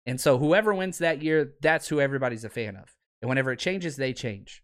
And 0.07 0.21
so 0.21 0.39
whoever 0.39 0.75
wins 0.75 0.99
that 0.99 1.23
year, 1.23 1.55
that's 1.63 1.89
who 1.89 2.01
everybody's 2.01 2.45
a 2.45 2.51
fan 2.51 2.77
of. 2.77 2.95
And 3.23 3.29
whenever 3.29 3.53
it 3.53 3.59
changes, 3.59 3.97
they 3.97 4.13
change. 4.13 4.63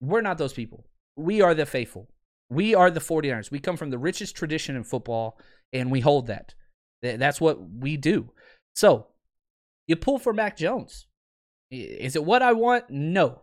We're 0.00 0.22
not 0.22 0.38
those 0.38 0.52
people. 0.52 0.86
We 1.16 1.40
are 1.40 1.54
the 1.54 1.66
faithful. 1.66 2.08
We 2.50 2.74
are 2.74 2.90
the 2.90 3.00
49ers. 3.00 3.50
We 3.50 3.60
come 3.60 3.76
from 3.76 3.90
the 3.90 3.98
richest 3.98 4.36
tradition 4.36 4.76
in 4.76 4.84
football, 4.84 5.38
and 5.72 5.90
we 5.90 6.00
hold 6.00 6.26
that. 6.26 6.54
That's 7.00 7.40
what 7.40 7.58
we 7.60 7.96
do. 7.96 8.30
So 8.74 9.06
you 9.86 9.96
pull 9.96 10.18
for 10.18 10.32
Mac 10.32 10.56
Jones. 10.56 11.06
Is 11.70 12.16
it 12.16 12.24
what 12.24 12.42
I 12.42 12.52
want? 12.52 12.90
No. 12.90 13.42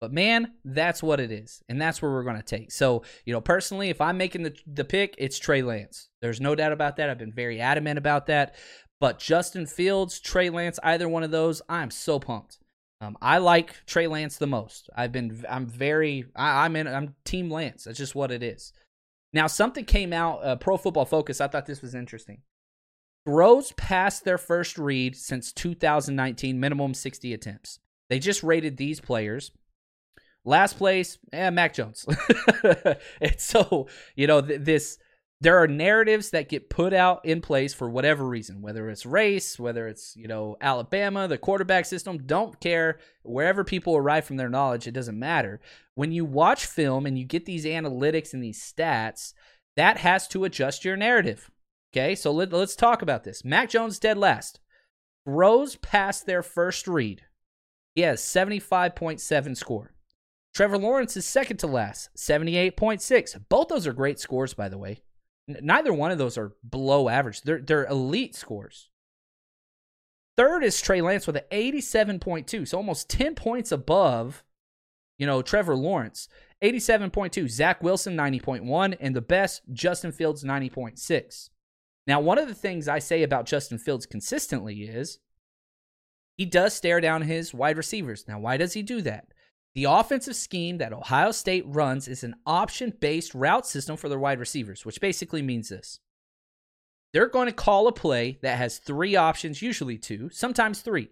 But 0.00 0.12
man, 0.12 0.52
that's 0.64 1.02
what 1.02 1.20
it 1.20 1.32
is. 1.32 1.62
And 1.68 1.80
that's 1.80 2.02
where 2.02 2.10
we're 2.10 2.22
going 2.22 2.36
to 2.36 2.42
take. 2.42 2.70
So, 2.70 3.02
you 3.24 3.32
know, 3.32 3.40
personally, 3.40 3.88
if 3.88 4.00
I'm 4.00 4.18
making 4.18 4.42
the, 4.42 4.54
the 4.66 4.84
pick, 4.84 5.14
it's 5.18 5.38
Trey 5.38 5.62
Lance. 5.62 6.08
There's 6.20 6.40
no 6.40 6.54
doubt 6.54 6.72
about 6.72 6.96
that. 6.96 7.08
I've 7.08 7.18
been 7.18 7.32
very 7.32 7.60
adamant 7.60 7.98
about 7.98 8.26
that. 8.26 8.54
But 9.00 9.18
Justin 9.18 9.66
Fields, 9.66 10.20
Trey 10.20 10.50
Lance, 10.50 10.78
either 10.82 11.08
one 11.08 11.22
of 11.22 11.30
those, 11.30 11.62
I'm 11.68 11.90
so 11.90 12.18
pumped. 12.18 12.58
Um, 13.00 13.16
I 13.20 13.38
like 13.38 13.84
Trey 13.86 14.06
Lance 14.06 14.36
the 14.36 14.46
most. 14.46 14.88
I've 14.96 15.12
been, 15.12 15.44
I'm 15.48 15.66
very, 15.66 16.24
I, 16.34 16.64
am 16.64 16.76
in, 16.76 16.86
I'm 16.86 17.14
Team 17.24 17.50
Lance. 17.50 17.84
That's 17.84 17.98
just 17.98 18.14
what 18.14 18.30
it 18.30 18.42
is. 18.42 18.72
Now, 19.32 19.46
something 19.46 19.84
came 19.84 20.12
out, 20.12 20.44
uh, 20.44 20.56
Pro 20.56 20.78
Football 20.78 21.04
Focus. 21.04 21.40
I 21.40 21.48
thought 21.48 21.66
this 21.66 21.82
was 21.82 21.94
interesting. 21.94 22.40
Throws 23.26 23.72
past 23.72 24.24
their 24.24 24.38
first 24.38 24.78
read 24.78 25.16
since 25.16 25.52
2019, 25.52 26.58
minimum 26.58 26.94
60 26.94 27.34
attempts. 27.34 27.78
They 28.08 28.18
just 28.18 28.42
rated 28.42 28.76
these 28.76 29.00
players 29.00 29.50
Last 30.46 30.78
place, 30.78 31.18
eh, 31.32 31.50
Mac 31.50 31.74
Jones. 31.74 32.06
and 33.20 33.38
so, 33.38 33.88
you 34.14 34.26
know, 34.26 34.40
th- 34.40 34.60
this 34.60 34.98
there 35.40 35.58
are 35.62 35.68
narratives 35.68 36.30
that 36.30 36.48
get 36.48 36.70
put 36.70 36.94
out 36.94 37.24
in 37.24 37.42
place 37.42 37.74
for 37.74 37.90
whatever 37.90 38.26
reason, 38.26 38.62
whether 38.62 38.88
it's 38.88 39.04
race, 39.04 39.58
whether 39.58 39.86
it's, 39.86 40.16
you 40.16 40.26
know, 40.26 40.56
Alabama, 40.62 41.28
the 41.28 41.36
quarterback 41.36 41.84
system, 41.84 42.22
don't 42.24 42.58
care. 42.58 42.98
Wherever 43.22 43.62
people 43.62 43.96
arrive 43.96 44.24
from 44.24 44.38
their 44.38 44.48
knowledge, 44.48 44.86
it 44.86 44.92
doesn't 44.92 45.18
matter. 45.18 45.60
When 45.94 46.10
you 46.10 46.24
watch 46.24 46.64
film 46.64 47.04
and 47.04 47.18
you 47.18 47.26
get 47.26 47.44
these 47.44 47.66
analytics 47.66 48.32
and 48.32 48.42
these 48.42 48.62
stats, 48.62 49.34
that 49.76 49.98
has 49.98 50.26
to 50.28 50.44
adjust 50.44 50.86
your 50.86 50.96
narrative. 50.96 51.50
Okay, 51.92 52.14
so 52.14 52.30
let, 52.30 52.54
us 52.54 52.74
talk 52.74 53.02
about 53.02 53.24
this. 53.24 53.44
Mac 53.44 53.68
Jones 53.68 53.98
dead 53.98 54.16
last. 54.16 54.60
Throws 55.26 55.76
past 55.76 56.24
their 56.24 56.42
first 56.42 56.88
read. 56.88 57.22
He 57.94 58.02
has 58.02 58.22
75.7 58.22 59.56
score. 59.56 59.95
Trevor 60.56 60.78
Lawrence 60.78 61.18
is 61.18 61.26
second 61.26 61.58
to 61.58 61.66
last, 61.66 62.08
78.6. 62.16 63.42
Both 63.50 63.68
those 63.68 63.86
are 63.86 63.92
great 63.92 64.18
scores, 64.18 64.54
by 64.54 64.70
the 64.70 64.78
way. 64.78 65.02
N- 65.46 65.58
neither 65.60 65.92
one 65.92 66.10
of 66.10 66.16
those 66.16 66.38
are 66.38 66.54
below 66.66 67.10
average. 67.10 67.42
They're, 67.42 67.60
they're 67.60 67.84
elite 67.84 68.34
scores. 68.34 68.88
Third 70.34 70.64
is 70.64 70.80
Trey 70.80 71.02
Lance 71.02 71.26
with 71.26 71.36
an 71.36 71.42
87.2, 71.52 72.66
so 72.66 72.78
almost 72.78 73.10
10 73.10 73.34
points 73.34 73.70
above, 73.70 74.44
you 75.18 75.26
know, 75.26 75.42
Trevor 75.42 75.76
Lawrence. 75.76 76.26
87.2. 76.62 77.50
Zach 77.50 77.82
Wilson, 77.82 78.16
90.1. 78.16 78.96
And 78.98 79.14
the 79.14 79.20
best, 79.20 79.60
Justin 79.74 80.10
Fields, 80.10 80.42
90.6. 80.42 81.50
Now, 82.06 82.20
one 82.20 82.38
of 82.38 82.48
the 82.48 82.54
things 82.54 82.88
I 82.88 82.98
say 82.98 83.22
about 83.22 83.44
Justin 83.44 83.76
Fields 83.76 84.06
consistently 84.06 84.84
is 84.84 85.18
he 86.38 86.46
does 86.46 86.72
stare 86.72 87.02
down 87.02 87.20
his 87.20 87.52
wide 87.52 87.76
receivers. 87.76 88.24
Now, 88.26 88.38
why 88.38 88.56
does 88.56 88.72
he 88.72 88.82
do 88.82 89.02
that? 89.02 89.26
The 89.76 89.84
offensive 89.84 90.36
scheme 90.36 90.78
that 90.78 90.94
Ohio 90.94 91.32
State 91.32 91.64
runs 91.66 92.08
is 92.08 92.24
an 92.24 92.34
option 92.46 92.94
based 92.98 93.34
route 93.34 93.66
system 93.66 93.98
for 93.98 94.08
their 94.08 94.18
wide 94.18 94.40
receivers, 94.40 94.86
which 94.86 95.02
basically 95.02 95.42
means 95.42 95.68
this. 95.68 96.00
They're 97.12 97.28
going 97.28 97.46
to 97.46 97.52
call 97.52 97.86
a 97.86 97.92
play 97.92 98.38
that 98.40 98.56
has 98.56 98.78
three 98.78 99.16
options, 99.16 99.60
usually 99.60 99.98
two, 99.98 100.30
sometimes 100.30 100.80
three, 100.80 101.10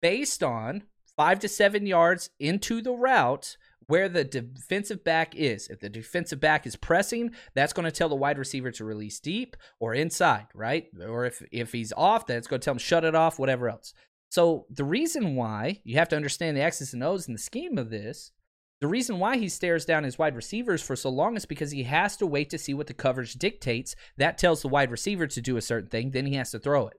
based 0.00 0.42
on 0.42 0.84
five 1.14 1.40
to 1.40 1.48
seven 1.48 1.86
yards 1.86 2.30
into 2.38 2.80
the 2.80 2.92
route 2.92 3.58
where 3.86 4.08
the 4.08 4.24
defensive 4.24 5.04
back 5.04 5.34
is. 5.36 5.68
If 5.68 5.80
the 5.80 5.90
defensive 5.90 6.40
back 6.40 6.66
is 6.66 6.76
pressing, 6.76 7.32
that's 7.54 7.74
going 7.74 7.84
to 7.84 7.92
tell 7.92 8.08
the 8.08 8.16
wide 8.16 8.38
receiver 8.38 8.70
to 8.70 8.84
release 8.86 9.20
deep 9.20 9.58
or 9.78 9.92
inside, 9.92 10.46
right? 10.54 10.86
Or 11.06 11.26
if 11.26 11.42
if 11.52 11.72
he's 11.72 11.92
off, 11.94 12.24
that's 12.26 12.46
going 12.46 12.60
to 12.60 12.64
tell 12.64 12.72
him 12.72 12.78
shut 12.78 13.04
it 13.04 13.14
off, 13.14 13.38
whatever 13.38 13.68
else. 13.68 13.92
So 14.30 14.66
the 14.70 14.84
reason 14.84 15.34
why 15.34 15.80
you 15.84 15.96
have 15.96 16.08
to 16.10 16.16
understand 16.16 16.56
the 16.56 16.62
X's 16.62 16.94
and 16.94 17.02
O's 17.02 17.26
in 17.26 17.34
the 17.34 17.38
scheme 17.38 17.78
of 17.78 17.90
this, 17.90 18.32
the 18.80 18.86
reason 18.86 19.18
why 19.18 19.36
he 19.36 19.48
stares 19.48 19.84
down 19.84 20.04
his 20.04 20.18
wide 20.18 20.36
receivers 20.36 20.82
for 20.82 20.96
so 20.96 21.10
long 21.10 21.36
is 21.36 21.44
because 21.44 21.70
he 21.70 21.82
has 21.82 22.16
to 22.16 22.26
wait 22.26 22.48
to 22.50 22.58
see 22.58 22.72
what 22.72 22.86
the 22.86 22.94
coverage 22.94 23.34
dictates. 23.34 23.94
That 24.16 24.38
tells 24.38 24.62
the 24.62 24.68
wide 24.68 24.90
receiver 24.90 25.26
to 25.26 25.40
do 25.40 25.56
a 25.56 25.62
certain 25.62 25.90
thing, 25.90 26.12
then 26.12 26.26
he 26.26 26.34
has 26.36 26.52
to 26.52 26.58
throw 26.58 26.86
it. 26.86 26.96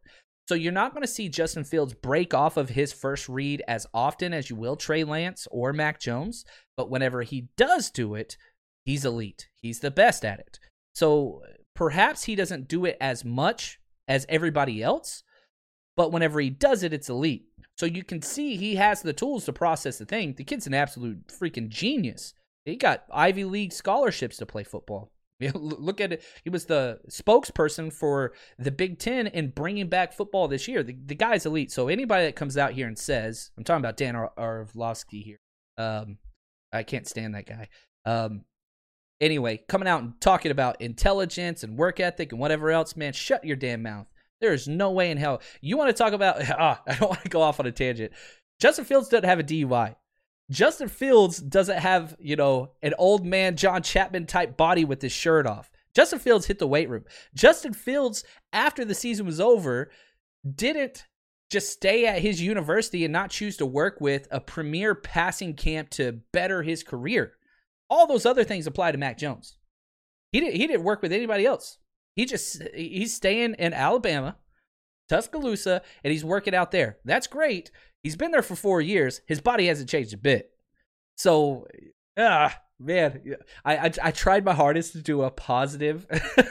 So 0.48 0.56
you're 0.56 0.74
not 0.74 0.94
going 0.94 1.04
to 1.04 1.08
see 1.08 1.30
Justin 1.30 1.64
Fields 1.64 1.94
break 1.94 2.34
off 2.34 2.58
of 2.58 2.70
his 2.70 2.92
first 2.92 3.30
read 3.30 3.64
as 3.68 3.88
often 3.94 4.34
as 4.34 4.50
you 4.50 4.56
will 4.56 4.76
Trey 4.76 5.04
Lance 5.04 5.48
or 5.50 5.72
Mac 5.72 6.00
Jones, 6.00 6.44
but 6.76 6.90
whenever 6.90 7.22
he 7.22 7.48
does 7.56 7.90
do 7.90 8.16
it, 8.16 8.38
he's 8.84 9.06
elite. 9.06 9.48
He's 9.62 9.80
the 9.80 9.92
best 9.92 10.26
at 10.26 10.40
it. 10.40 10.60
So 10.94 11.42
perhaps 11.74 12.24
he 12.26 12.36
doesn't 12.36 12.68
do 12.68 12.86
it 12.86 12.98
as 13.00 13.24
much 13.24 13.80
as 14.08 14.26
everybody 14.28 14.84
else, 14.84 15.24
but 16.02 16.12
whenever 16.12 16.40
he 16.40 16.50
does 16.50 16.82
it, 16.82 16.94
it's 16.94 17.12
elite. 17.12 17.46
So 17.78 17.86
you 17.86 18.04
can 18.04 18.24
see 18.24 18.56
he 18.56 18.74
has 18.78 19.04
the 19.04 19.14
tools 19.14 19.46
to 19.46 19.54
process 19.54 20.00
the 20.00 20.06
thing. 20.06 20.34
The 20.34 20.44
kid's 20.44 20.66
an 20.66 20.74
absolute 20.74 21.28
freaking 21.28 21.70
genius. 21.70 22.34
He 22.66 22.76
got 22.76 23.04
Ivy 23.14 23.44
League 23.44 23.72
scholarships 23.72 24.38
to 24.38 24.48
play 24.48 24.64
football. 24.64 25.12
Look 25.54 26.02
at 26.02 26.14
it. 26.14 26.24
He 26.44 26.50
was 26.50 26.66
the 26.66 27.02
spokesperson 27.08 27.94
for 27.94 28.34
the 28.58 28.72
Big 28.72 28.98
Ten 28.98 29.28
in 29.28 29.52
bringing 29.52 29.90
back 29.90 30.12
football 30.12 30.48
this 30.48 30.68
year. 30.68 30.82
The, 30.82 30.98
the 31.06 31.14
guy's 31.14 31.46
elite. 31.46 31.72
So 31.72 31.88
anybody 31.88 32.26
that 32.26 32.36
comes 32.36 32.58
out 32.58 32.72
here 32.72 32.88
and 32.88 32.98
says, 32.98 33.52
I'm 33.56 33.64
talking 33.64 33.86
about 33.86 33.98
Dan 33.98 34.16
Orlovsky 34.16 35.22
here. 35.22 35.40
Um, 35.78 36.18
I 36.74 36.82
can't 36.82 37.08
stand 37.08 37.36
that 37.36 37.46
guy. 37.46 37.68
Um, 38.06 38.46
anyway, 39.20 39.62
coming 39.70 39.88
out 39.88 40.02
and 40.02 40.20
talking 40.20 40.52
about 40.52 40.82
intelligence 40.82 41.64
and 41.64 41.78
work 41.78 42.00
ethic 42.00 42.32
and 42.32 42.42
whatever 42.42 42.72
else, 42.72 42.96
man, 42.96 43.14
shut 43.14 43.46
your 43.46 43.56
damn 43.56 43.84
mouth. 43.84 44.08
There's 44.42 44.68
no 44.68 44.92
way 44.92 45.12
in 45.12 45.18
hell. 45.18 45.42
You 45.62 45.78
want 45.78 45.90
to 45.90 45.94
talk 45.94 46.14
about, 46.14 46.42
ah, 46.60 46.82
I 46.86 46.96
don't 46.96 47.10
want 47.10 47.24
to 47.24 47.30
go 47.30 47.42
off 47.42 47.60
on 47.60 47.68
a 47.68 47.72
tangent. 47.72 48.12
Justin 48.60 48.86
Fields 48.86 49.08
doesn't 49.08 49.30
have 49.30 49.40
a 49.40 49.44
DUI. 49.44 49.96
Justin 50.50 50.90
Fields 50.90 51.38
doesn't 51.38 51.78
have, 51.78 52.16
you 52.20 52.36
know, 52.36 52.72
an 52.82 52.94
old 52.98 53.26
man 53.26 53.56
John 53.56 53.82
Chapman 53.82 54.26
type 54.26 54.58
body 54.58 54.84
with 54.84 55.02
his 55.02 55.12
shirt 55.12 55.48
off. 55.48 55.72
Justin 55.96 56.20
Fields 56.20 56.48
hit 56.48 56.60
the 56.60 56.68
weight 56.68 56.90
room. 56.90 57.06
Justin 57.34 57.74
Fields, 57.74 58.24
after 58.52 58.84
the 58.84 58.96
season 58.96 59.26
was 59.26 59.40
over, 59.40 59.92
didn't 60.56 61.06
just 61.50 61.72
stay 61.72 62.06
at 62.06 62.22
his 62.22 62.42
university 62.42 63.04
and 63.04 63.12
not 63.12 63.30
choose 63.30 63.58
to 63.58 63.66
work 63.66 64.00
with 64.00 64.28
a 64.32 64.40
premier 64.40 64.96
passing 64.96 65.54
camp 65.54 65.90
to 65.90 66.20
better 66.32 66.64
his 66.64 66.82
career. 66.82 67.34
All 67.90 68.08
those 68.08 68.26
other 68.26 68.46
things 68.46 68.68
apply 68.68 68.94
to 68.94 68.98
Mac 68.98 69.18
Jones. 69.18 69.58
He 70.32 70.40
didn't 70.40 70.56
he 70.56 70.66
didn't 70.66 70.84
work 70.84 71.02
with 71.02 71.12
anybody 71.12 71.46
else. 71.46 71.78
He 72.16 72.26
just 72.26 72.62
he's 72.74 73.14
staying 73.14 73.56
in 73.56 73.74
Alabama, 73.74 74.38
Tuscaloosa, 75.10 75.82
and 76.04 76.12
he's 76.12 76.26
working 76.26 76.56
out 76.56 76.72
there. 76.72 76.98
That's 77.06 77.28
great. 77.28 77.72
He's 78.04 78.16
been 78.16 78.32
there 78.32 78.42
for 78.42 78.56
four 78.56 78.82
years. 78.82 79.22
His 79.28 79.42
body 79.42 79.68
hasn't 79.68 79.90
changed 79.90 80.14
a 80.14 80.18
bit. 80.18 80.52
So, 81.18 81.68
ah, 82.18 82.58
man, 82.80 83.36
I, 83.64 83.78
I, 83.78 83.92
I 84.04 84.12
tried 84.12 84.44
my 84.44 84.54
hardest 84.54 84.94
to 84.94 85.02
do 85.02 85.22
a 85.22 85.32
positive 85.32 86.08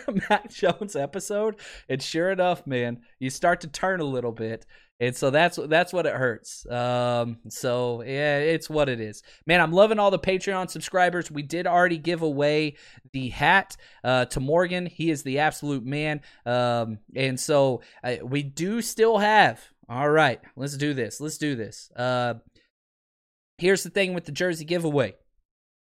Mac 0.30 0.50
Jones 0.50 0.94
episode, 0.94 1.56
and 1.88 2.02
sure 2.02 2.30
enough, 2.30 2.66
man, 2.66 3.00
you 3.18 3.30
start 3.30 3.60
to 3.62 3.68
turn 3.68 4.00
a 4.00 4.04
little 4.04 4.32
bit, 4.32 4.64
and 5.00 5.16
so 5.16 5.30
that's 5.30 5.58
that's 5.68 5.92
what 5.94 6.04
it 6.04 6.12
hurts. 6.14 6.66
Um, 6.70 7.38
so 7.48 8.02
yeah, 8.02 8.36
it's 8.36 8.68
what 8.68 8.90
it 8.90 9.00
is. 9.00 9.22
Man, 9.46 9.60
I'm 9.60 9.72
loving 9.72 9.98
all 9.98 10.10
the 10.10 10.18
Patreon 10.18 10.68
subscribers. 10.68 11.30
We 11.30 11.42
did 11.42 11.66
already 11.66 11.96
give 11.96 12.20
away 12.20 12.76
the 13.12 13.30
hat 13.30 13.78
uh, 14.04 14.26
to 14.26 14.40
Morgan. 14.40 14.84
He 14.84 15.10
is 15.10 15.22
the 15.22 15.38
absolute 15.38 15.84
man. 15.84 16.20
Um, 16.44 16.98
and 17.16 17.40
so 17.40 17.80
uh, 18.04 18.16
we 18.22 18.42
do 18.42 18.82
still 18.82 19.18
have. 19.18 19.60
All 19.88 20.10
right, 20.10 20.40
let's 20.54 20.76
do 20.76 20.92
this. 20.92 21.20
Let's 21.20 21.38
do 21.38 21.56
this. 21.56 21.90
Uh, 21.96 22.34
here's 23.56 23.82
the 23.82 23.90
thing 23.90 24.12
with 24.12 24.26
the 24.26 24.32
jersey 24.32 24.66
giveaway. 24.66 25.14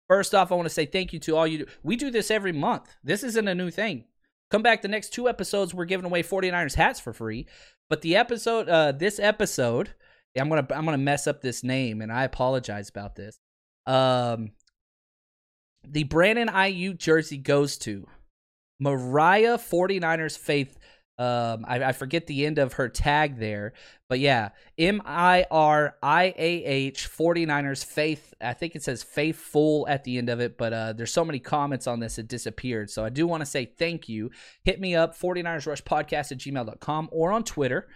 First 0.06 0.34
off, 0.34 0.52
I 0.52 0.54
want 0.54 0.66
to 0.66 0.74
say 0.74 0.86
thank 0.86 1.12
you 1.12 1.18
to 1.20 1.36
all 1.36 1.46
you. 1.46 1.66
We 1.82 1.96
do 1.96 2.10
this 2.10 2.30
every 2.30 2.52
month. 2.52 2.94
This 3.02 3.22
isn't 3.22 3.48
a 3.48 3.54
new 3.54 3.70
thing. 3.70 4.04
Come 4.50 4.62
back 4.62 4.80
the 4.80 4.88
next 4.88 5.10
two 5.10 5.28
episodes. 5.28 5.74
We're 5.74 5.84
giving 5.84 6.06
away 6.06 6.22
49ers 6.22 6.74
hats 6.74 7.00
for 7.00 7.12
free. 7.12 7.46
But 7.88 8.02
the 8.02 8.16
episode, 8.16 8.68
uh, 8.68 8.92
this 8.92 9.18
episode, 9.18 9.94
I'm 10.36 10.48
gonna 10.48 10.66
I'm 10.70 10.84
gonna 10.84 10.98
mess 10.98 11.26
up 11.26 11.40
this 11.40 11.64
name, 11.64 12.00
and 12.00 12.12
I 12.12 12.24
apologize 12.24 12.88
about 12.88 13.16
this. 13.16 13.38
Um, 13.86 14.52
the 15.86 16.04
Brandon 16.04 16.48
Aiyuk 16.48 16.98
jersey 16.98 17.38
goes 17.38 17.78
to 17.78 18.06
Mariah 18.78 19.58
49ers 19.58 20.38
Faith 20.38 20.77
um, 21.18 21.64
I, 21.66 21.82
I, 21.82 21.92
forget 21.92 22.28
the 22.28 22.46
end 22.46 22.58
of 22.58 22.74
her 22.74 22.88
tag 22.88 23.38
there, 23.40 23.72
but 24.08 24.20
yeah, 24.20 24.50
M 24.78 25.02
I 25.04 25.46
R 25.50 25.96
I 26.00 26.32
A 26.36 26.64
H 26.64 27.10
49ers 27.10 27.84
Faith. 27.84 28.34
I 28.40 28.52
think 28.52 28.76
it 28.76 28.84
says 28.84 29.02
Faithful 29.02 29.84
at 29.88 30.04
the 30.04 30.16
end 30.16 30.28
of 30.28 30.38
it, 30.38 30.56
but 30.56 30.72
uh, 30.72 30.92
there's 30.92 31.12
so 31.12 31.24
many 31.24 31.40
comments 31.40 31.88
on 31.88 31.98
this, 31.98 32.18
it 32.18 32.28
disappeared. 32.28 32.88
So 32.88 33.04
I 33.04 33.08
do 33.08 33.26
want 33.26 33.40
to 33.40 33.46
say 33.46 33.64
thank 33.64 34.08
you. 34.08 34.30
Hit 34.62 34.80
me 34.80 34.94
up, 34.94 35.18
49ers 35.18 35.66
Rush 35.66 35.82
Podcast 35.82 36.30
at 36.30 36.38
gmail.com 36.38 37.08
or 37.10 37.32
on 37.32 37.42
Twitter 37.42 37.88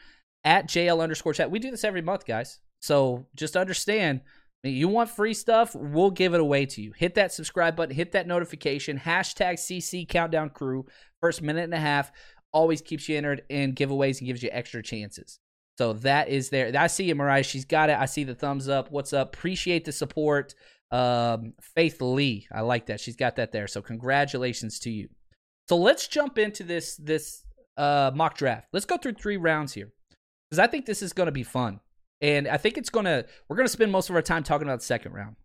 at 0.42 0.66
JL 0.66 1.00
underscore 1.00 1.34
chat. 1.34 1.50
We 1.50 1.60
do 1.60 1.70
this 1.70 1.84
every 1.84 2.02
month, 2.02 2.26
guys. 2.26 2.58
So 2.80 3.26
just 3.36 3.56
understand 3.56 4.22
you 4.64 4.88
want 4.88 5.10
free 5.10 5.34
stuff, 5.34 5.74
we'll 5.74 6.10
give 6.10 6.34
it 6.34 6.40
away 6.40 6.66
to 6.66 6.82
you. 6.82 6.92
Hit 6.92 7.16
that 7.16 7.32
subscribe 7.32 7.74
button, 7.74 7.94
hit 7.94 8.12
that 8.12 8.28
notification, 8.28 8.98
hashtag 8.98 9.54
CC 9.54 10.08
Countdown 10.08 10.50
Crew, 10.50 10.86
first 11.20 11.42
minute 11.42 11.64
and 11.64 11.74
a 11.74 11.78
half 11.78 12.12
always 12.52 12.82
keeps 12.82 13.08
you 13.08 13.16
entered 13.16 13.42
in 13.48 13.74
giveaways 13.74 14.18
and 14.18 14.26
gives 14.26 14.42
you 14.42 14.50
extra 14.52 14.82
chances. 14.82 15.38
So 15.78 15.94
that 15.94 16.28
is 16.28 16.50
there. 16.50 16.70
I 16.76 16.86
see 16.86 17.04
you, 17.04 17.14
Mariah. 17.14 17.42
She's 17.42 17.64
got 17.64 17.90
it. 17.90 17.96
I 17.98 18.06
see 18.06 18.24
the 18.24 18.34
thumbs 18.34 18.68
up. 18.68 18.90
What's 18.90 19.12
up? 19.12 19.34
Appreciate 19.34 19.84
the 19.84 19.92
support. 19.92 20.54
Um, 20.90 21.54
Faith 21.60 22.00
Lee. 22.02 22.46
I 22.52 22.60
like 22.60 22.86
that. 22.86 23.00
She's 23.00 23.16
got 23.16 23.36
that 23.36 23.52
there. 23.52 23.66
So 23.66 23.80
congratulations 23.80 24.78
to 24.80 24.90
you. 24.90 25.08
So 25.68 25.76
let's 25.76 26.06
jump 26.08 26.38
into 26.38 26.64
this 26.64 26.96
this 26.96 27.44
uh, 27.76 28.10
mock 28.14 28.36
draft. 28.36 28.68
Let's 28.72 28.84
go 28.84 28.98
through 28.98 29.14
three 29.14 29.38
rounds 29.38 29.72
here 29.72 29.90
because 30.50 30.58
I 30.58 30.66
think 30.66 30.84
this 30.84 31.00
is 31.00 31.14
going 31.14 31.26
to 31.26 31.32
be 31.32 31.44
fun, 31.44 31.80
and 32.20 32.46
I 32.46 32.58
think 32.58 32.76
it's 32.76 32.90
going 32.90 33.06
to 33.06 33.24
we're 33.48 33.56
going 33.56 33.66
to 33.66 33.72
spend 33.72 33.90
most 33.90 34.10
of 34.10 34.16
our 34.16 34.22
time 34.22 34.42
talking 34.42 34.66
about 34.68 34.80
the 34.80 34.84
second 34.84 35.12
round. 35.12 35.36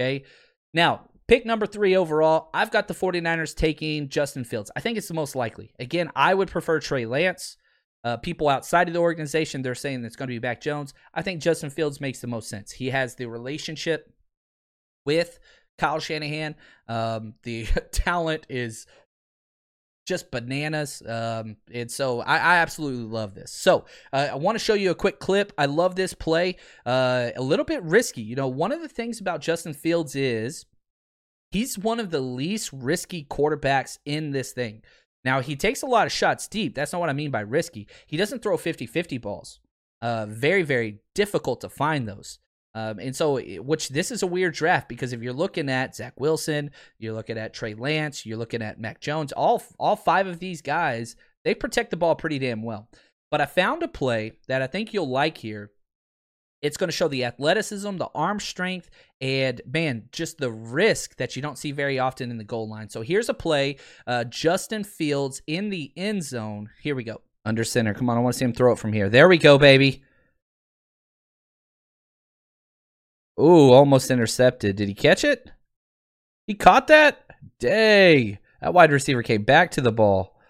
Okay. 0.00 0.24
Now, 0.72 1.08
Pick 1.26 1.46
number 1.46 1.66
three 1.66 1.96
overall, 1.96 2.50
I've 2.52 2.70
got 2.70 2.86
the 2.86 2.94
49ers 2.94 3.54
taking 3.54 4.08
Justin 4.08 4.44
Fields. 4.44 4.70
I 4.76 4.80
think 4.80 4.98
it's 4.98 5.08
the 5.08 5.14
most 5.14 5.34
likely. 5.34 5.72
Again, 5.78 6.10
I 6.14 6.34
would 6.34 6.50
prefer 6.50 6.80
Trey 6.80 7.06
Lance. 7.06 7.56
Uh, 8.02 8.18
people 8.18 8.50
outside 8.50 8.86
of 8.86 8.92
the 8.92 9.00
organization, 9.00 9.62
they're 9.62 9.74
saying 9.74 10.04
it's 10.04 10.16
going 10.16 10.28
to 10.28 10.34
be 10.34 10.46
Mac 10.46 10.60
Jones. 10.60 10.92
I 11.14 11.22
think 11.22 11.40
Justin 11.40 11.70
Fields 11.70 12.02
makes 12.02 12.20
the 12.20 12.26
most 12.26 12.50
sense. 12.50 12.72
He 12.72 12.90
has 12.90 13.14
the 13.14 13.24
relationship 13.24 14.12
with 15.06 15.38
Kyle 15.78 15.98
Shanahan. 15.98 16.54
Um, 16.86 17.32
the 17.44 17.64
talent 17.92 18.44
is 18.50 18.86
just 20.06 20.30
bananas. 20.30 21.02
Um, 21.06 21.56
and 21.72 21.90
so 21.90 22.20
I, 22.20 22.36
I, 22.36 22.56
absolutely 22.56 23.04
love 23.04 23.34
this. 23.34 23.50
So 23.50 23.86
uh, 24.12 24.28
I 24.32 24.34
want 24.34 24.56
to 24.58 24.62
show 24.62 24.74
you 24.74 24.90
a 24.90 24.94
quick 24.94 25.18
clip. 25.18 25.50
I 25.56 25.64
love 25.64 25.96
this 25.96 26.12
play. 26.12 26.56
Uh, 26.84 27.30
a 27.34 27.42
little 27.42 27.64
bit 27.64 27.82
risky. 27.82 28.20
You 28.20 28.36
know, 28.36 28.48
one 28.48 28.70
of 28.70 28.82
the 28.82 28.88
things 28.88 29.18
about 29.18 29.40
Justin 29.40 29.72
Fields 29.72 30.14
is 30.14 30.66
he's 31.54 31.78
one 31.78 32.00
of 32.00 32.10
the 32.10 32.20
least 32.20 32.70
risky 32.72 33.24
quarterbacks 33.24 33.98
in 34.04 34.32
this 34.32 34.52
thing. 34.52 34.82
Now, 35.24 35.40
he 35.40 35.56
takes 35.56 35.82
a 35.82 35.86
lot 35.86 36.06
of 36.06 36.12
shots 36.12 36.48
deep. 36.48 36.74
That's 36.74 36.92
not 36.92 37.00
what 37.00 37.08
I 37.08 37.14
mean 37.14 37.30
by 37.30 37.40
risky. 37.40 37.86
He 38.06 38.16
doesn't 38.16 38.42
throw 38.42 38.56
50 38.56 38.86
50 38.86 39.18
balls. 39.18 39.60
Uh, 40.02 40.26
very, 40.26 40.62
very 40.62 40.98
difficult 41.14 41.60
to 41.62 41.68
find 41.68 42.06
those. 42.06 42.40
Um, 42.74 42.98
and 42.98 43.14
so, 43.14 43.38
which 43.38 43.90
this 43.90 44.10
is 44.10 44.24
a 44.24 44.26
weird 44.26 44.52
draft 44.52 44.88
because 44.88 45.12
if 45.12 45.22
you're 45.22 45.32
looking 45.32 45.70
at 45.70 45.94
Zach 45.94 46.18
Wilson, 46.18 46.72
you're 46.98 47.14
looking 47.14 47.38
at 47.38 47.54
Trey 47.54 47.74
Lance, 47.74 48.26
you're 48.26 48.36
looking 48.36 48.62
at 48.62 48.80
Mac 48.80 49.00
Jones, 49.00 49.30
all 49.32 49.62
all 49.78 49.94
five 49.94 50.26
of 50.26 50.40
these 50.40 50.60
guys, 50.60 51.14
they 51.44 51.54
protect 51.54 51.90
the 51.90 51.96
ball 51.96 52.16
pretty 52.16 52.40
damn 52.40 52.64
well. 52.64 52.88
But 53.30 53.40
I 53.40 53.46
found 53.46 53.84
a 53.84 53.88
play 53.88 54.32
that 54.48 54.60
I 54.60 54.66
think 54.66 54.92
you'll 54.92 55.08
like 55.08 55.38
here 55.38 55.70
it's 56.64 56.78
going 56.78 56.88
to 56.88 56.96
show 56.96 57.08
the 57.08 57.24
athleticism, 57.26 57.98
the 57.98 58.08
arm 58.14 58.40
strength, 58.40 58.88
and 59.20 59.60
man, 59.70 60.08
just 60.12 60.38
the 60.38 60.50
risk 60.50 61.14
that 61.16 61.36
you 61.36 61.42
don't 61.42 61.58
see 61.58 61.72
very 61.72 61.98
often 61.98 62.30
in 62.30 62.38
the 62.38 62.44
goal 62.44 62.66
line. 62.66 62.88
So 62.88 63.02
here's 63.02 63.28
a 63.28 63.34
play 63.34 63.76
uh, 64.06 64.24
Justin 64.24 64.82
Fields 64.82 65.42
in 65.46 65.68
the 65.68 65.92
end 65.94 66.24
zone. 66.24 66.70
Here 66.80 66.94
we 66.94 67.04
go. 67.04 67.20
Under 67.44 67.64
center. 67.64 67.92
Come 67.92 68.08
on, 68.08 68.16
I 68.16 68.20
want 68.20 68.32
to 68.32 68.38
see 68.38 68.46
him 68.46 68.54
throw 68.54 68.72
it 68.72 68.78
from 68.78 68.94
here. 68.94 69.10
There 69.10 69.28
we 69.28 69.36
go, 69.36 69.58
baby. 69.58 70.02
Ooh, 73.38 73.70
almost 73.70 74.10
intercepted. 74.10 74.76
Did 74.76 74.88
he 74.88 74.94
catch 74.94 75.22
it? 75.22 75.50
He 76.46 76.54
caught 76.54 76.86
that? 76.86 77.26
Dang. 77.58 78.38
That 78.62 78.72
wide 78.72 78.90
receiver 78.90 79.22
came 79.22 79.42
back 79.42 79.72
to 79.72 79.82
the 79.82 79.92
ball. 79.92 80.40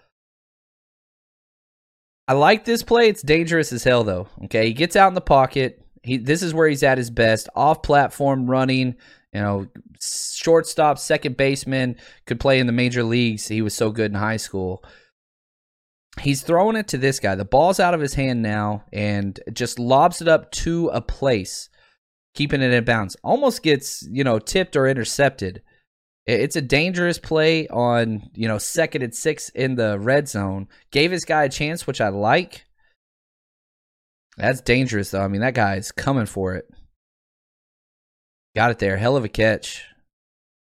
I 2.28 2.34
like 2.34 2.64
this 2.64 2.84
play. 2.84 3.08
It's 3.08 3.22
dangerous 3.22 3.72
as 3.72 3.82
hell, 3.82 4.04
though. 4.04 4.28
Okay, 4.44 4.68
he 4.68 4.74
gets 4.74 4.94
out 4.94 5.08
in 5.08 5.14
the 5.14 5.20
pocket. 5.20 5.83
He 6.04 6.18
this 6.18 6.42
is 6.42 6.52
where 6.52 6.68
he's 6.68 6.82
at 6.82 6.98
his 6.98 7.10
best. 7.10 7.48
Off 7.56 7.82
platform 7.82 8.48
running, 8.48 8.94
you 9.32 9.40
know, 9.40 9.66
shortstop, 10.00 10.98
second 10.98 11.36
baseman, 11.36 11.96
could 12.26 12.38
play 12.38 12.58
in 12.58 12.66
the 12.66 12.72
major 12.72 13.02
leagues. 13.02 13.48
He 13.48 13.62
was 13.62 13.74
so 13.74 13.90
good 13.90 14.10
in 14.10 14.18
high 14.18 14.36
school. 14.36 14.84
He's 16.20 16.42
throwing 16.42 16.76
it 16.76 16.88
to 16.88 16.98
this 16.98 17.18
guy. 17.18 17.34
The 17.34 17.44
ball's 17.44 17.80
out 17.80 17.94
of 17.94 18.00
his 18.00 18.14
hand 18.14 18.42
now 18.42 18.84
and 18.92 19.40
just 19.52 19.78
lobs 19.78 20.20
it 20.20 20.28
up 20.28 20.52
to 20.52 20.88
a 20.88 21.00
place, 21.00 21.70
keeping 22.34 22.62
it 22.62 22.72
in 22.72 22.84
bounds. 22.84 23.16
Almost 23.24 23.62
gets, 23.62 24.06
you 24.08 24.22
know, 24.22 24.38
tipped 24.38 24.76
or 24.76 24.86
intercepted. 24.86 25.62
It's 26.26 26.56
a 26.56 26.62
dangerous 26.62 27.18
play 27.18 27.66
on, 27.68 28.30
you 28.34 28.46
know, 28.46 28.58
second 28.58 29.02
and 29.02 29.14
six 29.14 29.48
in 29.48 29.74
the 29.74 29.98
red 29.98 30.28
zone. 30.28 30.68
Gave 30.90 31.10
his 31.10 31.24
guy 31.24 31.44
a 31.44 31.48
chance, 31.48 31.86
which 31.86 32.00
I 32.00 32.08
like. 32.08 32.64
That's 34.36 34.60
dangerous, 34.60 35.10
though. 35.10 35.22
I 35.22 35.28
mean, 35.28 35.40
that 35.42 35.54
guy 35.54 35.76
is 35.76 35.92
coming 35.92 36.26
for 36.26 36.54
it. 36.54 36.68
Got 38.56 38.70
it 38.70 38.78
there. 38.78 38.96
Hell 38.96 39.16
of 39.16 39.24
a 39.24 39.28
catch. 39.28 39.84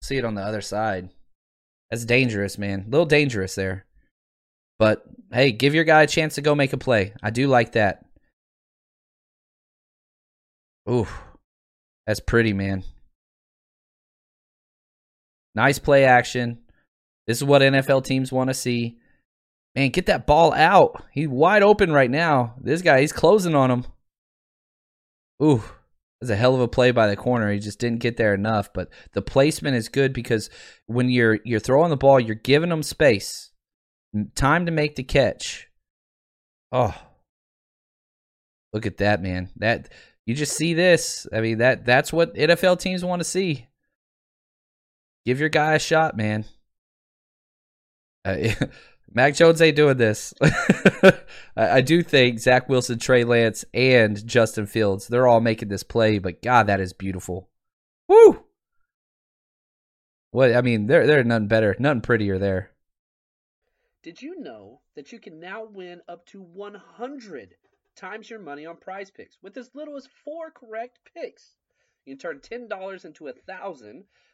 See 0.01 0.17
it 0.17 0.25
on 0.25 0.35
the 0.35 0.41
other 0.41 0.61
side. 0.61 1.09
That's 1.89 2.05
dangerous, 2.05 2.57
man. 2.57 2.85
A 2.87 2.89
little 2.89 3.05
dangerous 3.05 3.55
there. 3.55 3.85
But 4.79 5.03
hey, 5.31 5.51
give 5.51 5.73
your 5.73 5.83
guy 5.83 6.03
a 6.03 6.07
chance 6.07 6.35
to 6.35 6.41
go 6.41 6.55
make 6.55 6.73
a 6.73 6.77
play. 6.77 7.13
I 7.21 7.29
do 7.29 7.47
like 7.47 7.73
that. 7.73 8.05
Ooh, 10.89 11.07
that's 12.05 12.19
pretty, 12.19 12.51
man. 12.51 12.83
Nice 15.55 15.79
play 15.79 16.03
action. 16.03 16.59
This 17.27 17.37
is 17.37 17.43
what 17.43 17.61
NFL 17.61 18.03
teams 18.03 18.31
want 18.31 18.49
to 18.49 18.53
see. 18.53 18.97
Man, 19.75 19.89
get 19.89 20.05
that 20.05 20.27
ball 20.27 20.53
out. 20.53 21.03
He's 21.11 21.27
wide 21.27 21.63
open 21.63 21.91
right 21.91 22.11
now. 22.11 22.55
This 22.61 22.81
guy, 22.81 23.01
he's 23.01 23.13
closing 23.13 23.55
on 23.55 23.71
him. 23.71 23.85
Ooh, 25.41 25.63
that's 26.21 26.31
a 26.31 26.35
hell 26.35 26.53
of 26.53 26.61
a 26.61 26.67
play 26.67 26.91
by 26.91 27.07
the 27.07 27.15
corner. 27.15 27.51
He 27.51 27.59
just 27.59 27.79
didn't 27.79 27.99
get 27.99 28.17
there 28.17 28.33
enough. 28.33 28.71
But 28.71 28.89
the 29.13 29.21
placement 29.21 29.75
is 29.75 29.89
good 29.89 30.13
because 30.13 30.49
when 30.85 31.09
you're 31.09 31.39
you're 31.43 31.59
throwing 31.59 31.89
the 31.89 31.97
ball, 31.97 32.19
you're 32.19 32.35
giving 32.35 32.69
them 32.69 32.83
space, 32.83 33.51
time 34.35 34.65
to 34.67 34.71
make 34.71 34.95
the 34.95 35.03
catch. 35.03 35.67
Oh, 36.71 36.95
look 38.73 38.85
at 38.85 38.97
that, 38.97 39.21
man. 39.21 39.49
That 39.57 39.89
you 40.25 40.35
just 40.35 40.55
see 40.55 40.73
this. 40.73 41.27
I 41.33 41.41
mean 41.41 41.57
that 41.57 41.83
that's 41.83 42.13
what 42.13 42.35
NFL 42.35 42.79
teams 42.79 43.03
want 43.03 43.21
to 43.21 43.25
see. 43.25 43.67
Give 45.25 45.39
your 45.39 45.49
guy 45.49 45.73
a 45.73 45.79
shot, 45.79 46.15
man. 46.15 46.45
Uh, 48.23 48.37
Mac 49.13 49.35
Jones 49.35 49.61
ain't 49.61 49.75
doing 49.75 49.97
this. 49.97 50.33
I, 51.55 51.81
do 51.81 52.01
think 52.01 52.39
Zach 52.39 52.67
Wilson, 52.67 52.97
Trey 52.97 53.23
Lance, 53.23 53.63
and 53.73 54.25
Justin 54.25 54.65
Fields, 54.65 55.07
they're 55.07 55.27
all 55.27 55.39
making 55.39 55.69
this 55.69 55.83
play, 55.83 56.17
but 56.17 56.41
God, 56.41 56.67
that 56.67 56.79
is 56.79 56.93
beautiful. 56.93 57.49
Woo! 58.07 58.43
What 60.31 60.55
I 60.55 60.61
mean, 60.61 60.87
they're 60.87 61.05
they're 61.05 61.23
nothing 61.23 61.47
better, 61.47 61.75
nothing 61.77 62.01
prettier 62.01 62.39
there. 62.39 62.71
Did 64.01 64.21
you 64.21 64.39
know 64.39 64.81
that 64.95 65.11
you 65.11 65.19
can 65.19 65.39
now 65.39 65.63
win 65.63 66.01
up 66.09 66.25
to 66.27 66.41
100 66.41 67.55
times 67.95 68.29
your 68.29 68.39
money 68.39 68.65
on 68.65 68.77
prize 68.77 69.11
picks 69.11 69.37
with 69.43 69.55
as 69.57 69.69
little 69.75 69.95
as 69.95 70.09
four 70.25 70.49
correct 70.49 70.99
picks? 71.13 71.55
You 72.05 72.15
can 72.15 72.19
turn 72.19 72.67
$10 72.67 73.05
into 73.05 73.27
a 73.27 73.33
thousand 73.33 74.05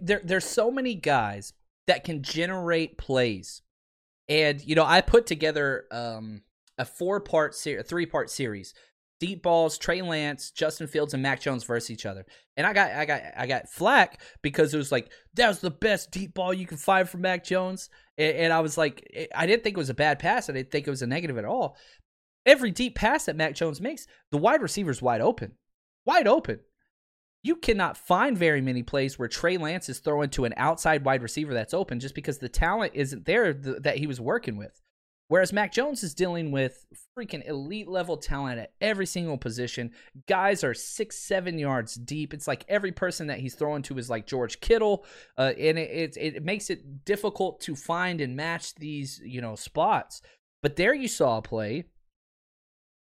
There 0.00 0.20
there's 0.24 0.44
so 0.44 0.70
many 0.70 0.94
guys 0.94 1.52
that 1.86 2.04
can 2.04 2.22
generate 2.22 2.98
plays. 2.98 3.62
And 4.28 4.64
you 4.64 4.74
know, 4.74 4.84
I 4.84 5.00
put 5.00 5.26
together 5.26 5.86
um 5.90 6.42
a 6.76 6.84
four-part 6.84 7.54
series, 7.54 7.80
a 7.80 7.84
three-part 7.84 8.30
series. 8.30 8.74
Deep 9.20 9.42
balls, 9.42 9.78
Trey 9.78 10.00
Lance, 10.00 10.52
Justin 10.52 10.86
Fields, 10.86 11.12
and 11.12 11.20
Mac 11.20 11.40
Jones 11.40 11.64
versus 11.64 11.90
each 11.90 12.06
other. 12.06 12.24
And 12.56 12.64
I 12.64 12.72
got 12.72 12.92
I 12.92 13.04
got 13.04 13.22
I 13.36 13.46
got 13.46 13.68
flack 13.68 14.22
because 14.42 14.72
it 14.72 14.76
was 14.76 14.92
like 14.92 15.10
that 15.34 15.48
was 15.48 15.58
the 15.58 15.70
best 15.70 16.12
deep 16.12 16.34
ball 16.34 16.54
you 16.54 16.66
can 16.66 16.76
find 16.76 17.08
from 17.08 17.22
Mac 17.22 17.44
Jones. 17.44 17.90
And, 18.16 18.36
and 18.36 18.52
I 18.52 18.60
was 18.60 18.78
like, 18.78 19.28
I 19.34 19.46
didn't 19.46 19.64
think 19.64 19.76
it 19.76 19.80
was 19.80 19.90
a 19.90 19.94
bad 19.94 20.20
pass. 20.20 20.48
I 20.48 20.52
didn't 20.52 20.70
think 20.70 20.86
it 20.86 20.90
was 20.90 21.02
a 21.02 21.06
negative 21.06 21.36
at 21.36 21.44
all. 21.44 21.76
Every 22.46 22.70
deep 22.70 22.94
pass 22.94 23.24
that 23.24 23.36
Mac 23.36 23.54
Jones 23.54 23.80
makes, 23.80 24.06
the 24.30 24.38
wide 24.38 24.62
receiver's 24.62 25.02
wide 25.02 25.20
open. 25.20 25.54
Wide 26.04 26.28
open 26.28 26.60
you 27.42 27.56
cannot 27.56 27.96
find 27.96 28.36
very 28.36 28.60
many 28.60 28.82
plays 28.82 29.18
where 29.18 29.28
Trey 29.28 29.56
Lance 29.56 29.88
is 29.88 30.00
throwing 30.00 30.30
to 30.30 30.44
an 30.44 30.54
outside 30.56 31.04
wide 31.04 31.22
receiver 31.22 31.54
that's 31.54 31.74
open 31.74 32.00
just 32.00 32.14
because 32.14 32.38
the 32.38 32.48
talent 32.48 32.92
isn't 32.94 33.26
there 33.26 33.54
th- 33.54 33.82
that 33.82 33.98
he 33.98 34.06
was 34.06 34.20
working 34.20 34.56
with. 34.56 34.80
Whereas 35.28 35.52
Mac 35.52 35.72
Jones 35.72 36.02
is 36.02 36.14
dealing 36.14 36.50
with 36.52 36.86
freaking 37.16 37.46
elite 37.46 37.86
level 37.86 38.16
talent 38.16 38.60
at 38.60 38.72
every 38.80 39.04
single 39.04 39.36
position. 39.36 39.92
Guys 40.26 40.64
are 40.64 40.72
six, 40.72 41.18
seven 41.18 41.58
yards 41.58 41.94
deep. 41.94 42.32
It's 42.32 42.48
like 42.48 42.64
every 42.66 42.92
person 42.92 43.26
that 43.26 43.38
he's 43.38 43.54
throwing 43.54 43.82
to 43.82 43.98
is 43.98 44.08
like 44.08 44.26
George 44.26 44.58
Kittle, 44.60 45.04
uh, 45.36 45.52
and 45.58 45.78
it, 45.78 46.16
it 46.16 46.16
it 46.16 46.44
makes 46.44 46.70
it 46.70 47.04
difficult 47.04 47.60
to 47.62 47.76
find 47.76 48.22
and 48.22 48.36
match 48.36 48.74
these 48.76 49.20
you 49.22 49.42
know 49.42 49.54
spots. 49.54 50.22
But 50.62 50.76
there 50.76 50.94
you 50.94 51.08
saw 51.08 51.38
a 51.38 51.42
play 51.42 51.84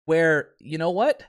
where 0.06 0.50
you 0.58 0.76
know 0.76 0.90
what, 0.90 1.22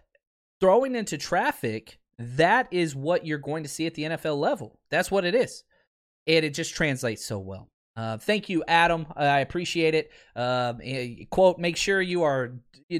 throwing 0.60 0.96
into 0.96 1.20
traffic 1.20 2.00
that 2.20 2.68
is 2.72 2.96
what 2.96 3.26
you're 3.26 3.38
going 3.38 3.64
to 3.64 3.70
see 3.70 3.86
at 3.88 3.96
the 3.96 4.04
NFL 4.04 4.38
level. 4.38 4.80
That's 4.92 5.10
what 5.10 5.26
it 5.26 5.34
is. 5.34 5.64
And 6.28 6.46
it 6.46 6.54
just 6.54 6.76
translates 6.76 7.26
so 7.26 7.40
well. 7.40 7.70
Uh, 7.96 8.18
thank 8.18 8.50
you, 8.50 8.64
Adam. 8.68 9.08
I 9.16 9.40
appreciate 9.40 9.96
it. 9.96 10.12
Eh, 10.36 11.26
quote, 11.30 11.60
make 11.60 11.76
sure 11.76 12.02
you 12.02 12.24
are 12.24 12.54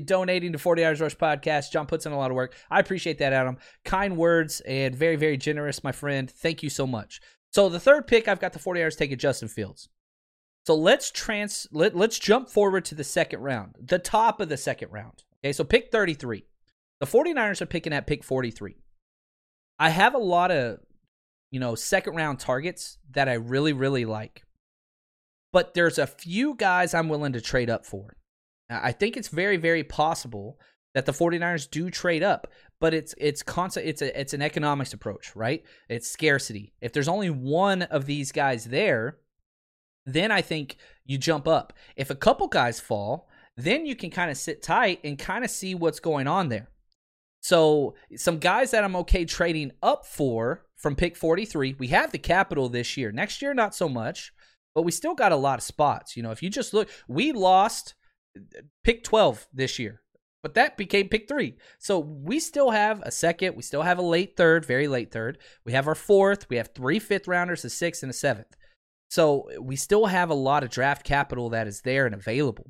donating 0.06 0.54
to 0.54 0.58
49ers 0.58 1.02
Rush 1.02 1.18
Podcast. 1.18 1.72
John 1.72 1.86
puts 1.86 2.06
in 2.06 2.12
a 2.12 2.18
lot 2.18 2.32
of 2.32 2.36
work. 2.36 2.56
I 2.72 2.80
appreciate 2.80 3.18
that, 3.20 3.34
Adam. 3.34 3.58
Kind 3.86 4.18
words 4.18 4.62
and 4.62 4.96
very, 4.96 5.16
very 5.16 5.38
generous, 5.38 5.84
my 5.84 5.92
friend. 5.92 6.30
Thank 6.30 6.64
you 6.64 6.70
so 6.70 6.88
much. 6.88 7.22
So 7.52 7.70
the 7.70 7.80
third 7.80 8.08
pick, 8.08 8.28
I've 8.28 8.40
got 8.40 8.54
the 8.54 8.60
49ers 8.60 8.98
taking 8.98 9.18
Justin 9.18 9.48
Fields. 9.48 9.90
So 10.66 10.76
let's 10.76 11.12
trans 11.12 11.68
let, 11.72 11.96
let's 11.96 12.20
jump 12.20 12.50
forward 12.50 12.86
to 12.86 12.96
the 12.96 13.04
second 13.04 13.40
round, 13.40 13.76
the 13.82 14.00
top 14.00 14.40
of 14.40 14.50
the 14.50 14.58
second 14.58 14.92
round. 14.92 15.24
Okay, 15.44 15.54
so 15.54 15.64
pick 15.64 15.92
33. 15.92 16.44
The 17.00 17.06
49ers 17.06 17.62
are 17.62 17.66
picking 17.66 17.94
at 17.94 18.06
pick 18.06 18.24
43. 18.24 18.76
I 19.80 19.90
have 19.90 20.14
a 20.14 20.20
lot 20.20 20.52
of, 20.52 20.80
you 21.52 21.60
know, 21.60 21.76
second 21.76 22.16
round 22.16 22.40
targets 22.40 22.98
that 23.12 23.30
I 23.30 23.34
really, 23.34 23.74
really 23.74 24.06
like. 24.06 24.44
But 25.52 25.74
there's 25.74 25.98
a 25.98 26.06
few 26.06 26.54
guys 26.56 26.94
I'm 26.94 27.10
willing 27.10 27.34
to 27.34 27.42
trade 27.42 27.70
up 27.70 27.86
for. 27.86 28.16
I 28.70 28.92
think 28.92 29.18
it's 29.18 29.30
very, 29.30 29.58
very 29.58 29.84
possible 29.84 30.60
that 30.94 31.06
the 31.06 31.12
49ers 31.12 31.70
do 31.70 31.90
trade 31.90 32.24
up, 32.24 32.48
but 32.80 32.94
it's 32.94 33.16
it's 33.18 33.42
constant 33.42 33.86
it's 33.86 34.02
a 34.02 34.20
it's 34.20 34.34
an 34.34 34.42
economics 34.42 34.94
approach, 34.94 35.36
right? 35.36 35.64
It's 35.88 36.10
scarcity. 36.10 36.74
If 36.82 36.94
there's 36.94 37.08
only 37.08 37.30
one 37.30 37.84
of 37.84 38.06
these 38.06 38.32
guys 38.32 38.66
there, 38.66 39.18
then 40.06 40.32
I 40.32 40.42
think 40.42 40.78
you 41.06 41.18
jump 41.18 41.48
up. 41.48 41.74
If 41.96 42.10
a 42.10 42.16
couple 42.16 42.48
guys 42.48 42.80
fall, 42.80 43.28
then 43.56 43.86
you 43.86 43.96
can 43.96 44.10
kind 44.10 44.32
of 44.32 44.38
sit 44.38 44.62
tight 44.62 45.00
and 45.04 45.18
kind 45.18 45.44
of 45.44 45.50
see 45.50 45.76
what's 45.76 46.00
going 46.00 46.28
on 46.28 46.50
there. 46.50 46.70
So 47.50 47.96
some 48.16 48.38
guys 48.38 48.70
that 48.70 48.84
I'm 48.84 48.96
okay 48.98 49.26
trading 49.26 49.72
up 49.82 50.06
for 50.06 50.68
from 50.76 50.96
pick 50.96 51.18
43. 51.18 51.78
We 51.80 51.88
have 51.88 52.12
the 52.12 52.20
capital 52.20 52.70
this 52.70 52.96
year. 52.96 53.12
Next 53.12 53.42
year, 53.42 53.56
not 53.56 53.74
so 53.74 53.90
much, 53.90 54.32
but 54.76 54.84
we 54.84 54.92
still 54.92 55.16
got 55.16 55.32
a 55.32 55.36
lot 55.36 55.58
of 55.58 55.64
spots. 55.64 56.16
You 56.16 56.22
know, 56.22 56.30
if 56.30 56.44
you 56.44 56.52
just 56.52 56.76
look, 56.76 56.88
we 57.08 57.32
lost 57.32 57.96
pick 58.84 59.04
12 59.04 59.48
this 59.52 59.80
year, 59.80 60.04
but 60.44 60.54
that 60.54 60.78
became 60.78 61.10
pick 61.10 61.28
three. 61.28 61.56
So 61.80 61.98
we 61.98 62.40
still 62.40 62.70
have 62.70 63.02
a 63.02 63.10
second. 63.10 63.56
We 63.56 63.64
still 63.64 63.82
have 63.82 63.98
a 63.98 64.04
late 64.04 64.38
third, 64.38 64.64
very 64.64 64.88
late 64.88 65.12
third. 65.12 65.40
We 65.66 65.72
have 65.72 65.88
our 65.88 65.96
fourth. 65.96 66.48
We 66.52 66.58
have 66.58 66.70
three 66.76 67.00
fifth 67.00 67.28
rounders, 67.28 67.66
a 67.66 67.72
sixth, 67.72 68.04
and 68.04 68.12
a 68.12 68.14
seventh. 68.14 68.56
So 69.10 69.50
we 69.60 69.76
still 69.76 70.06
have 70.06 70.30
a 70.30 70.36
lot 70.36 70.64
of 70.64 70.70
draft 70.70 71.04
capital 71.04 71.50
that 71.50 71.66
is 71.66 71.82
there 71.82 72.06
and 72.06 72.14
available. 72.14 72.70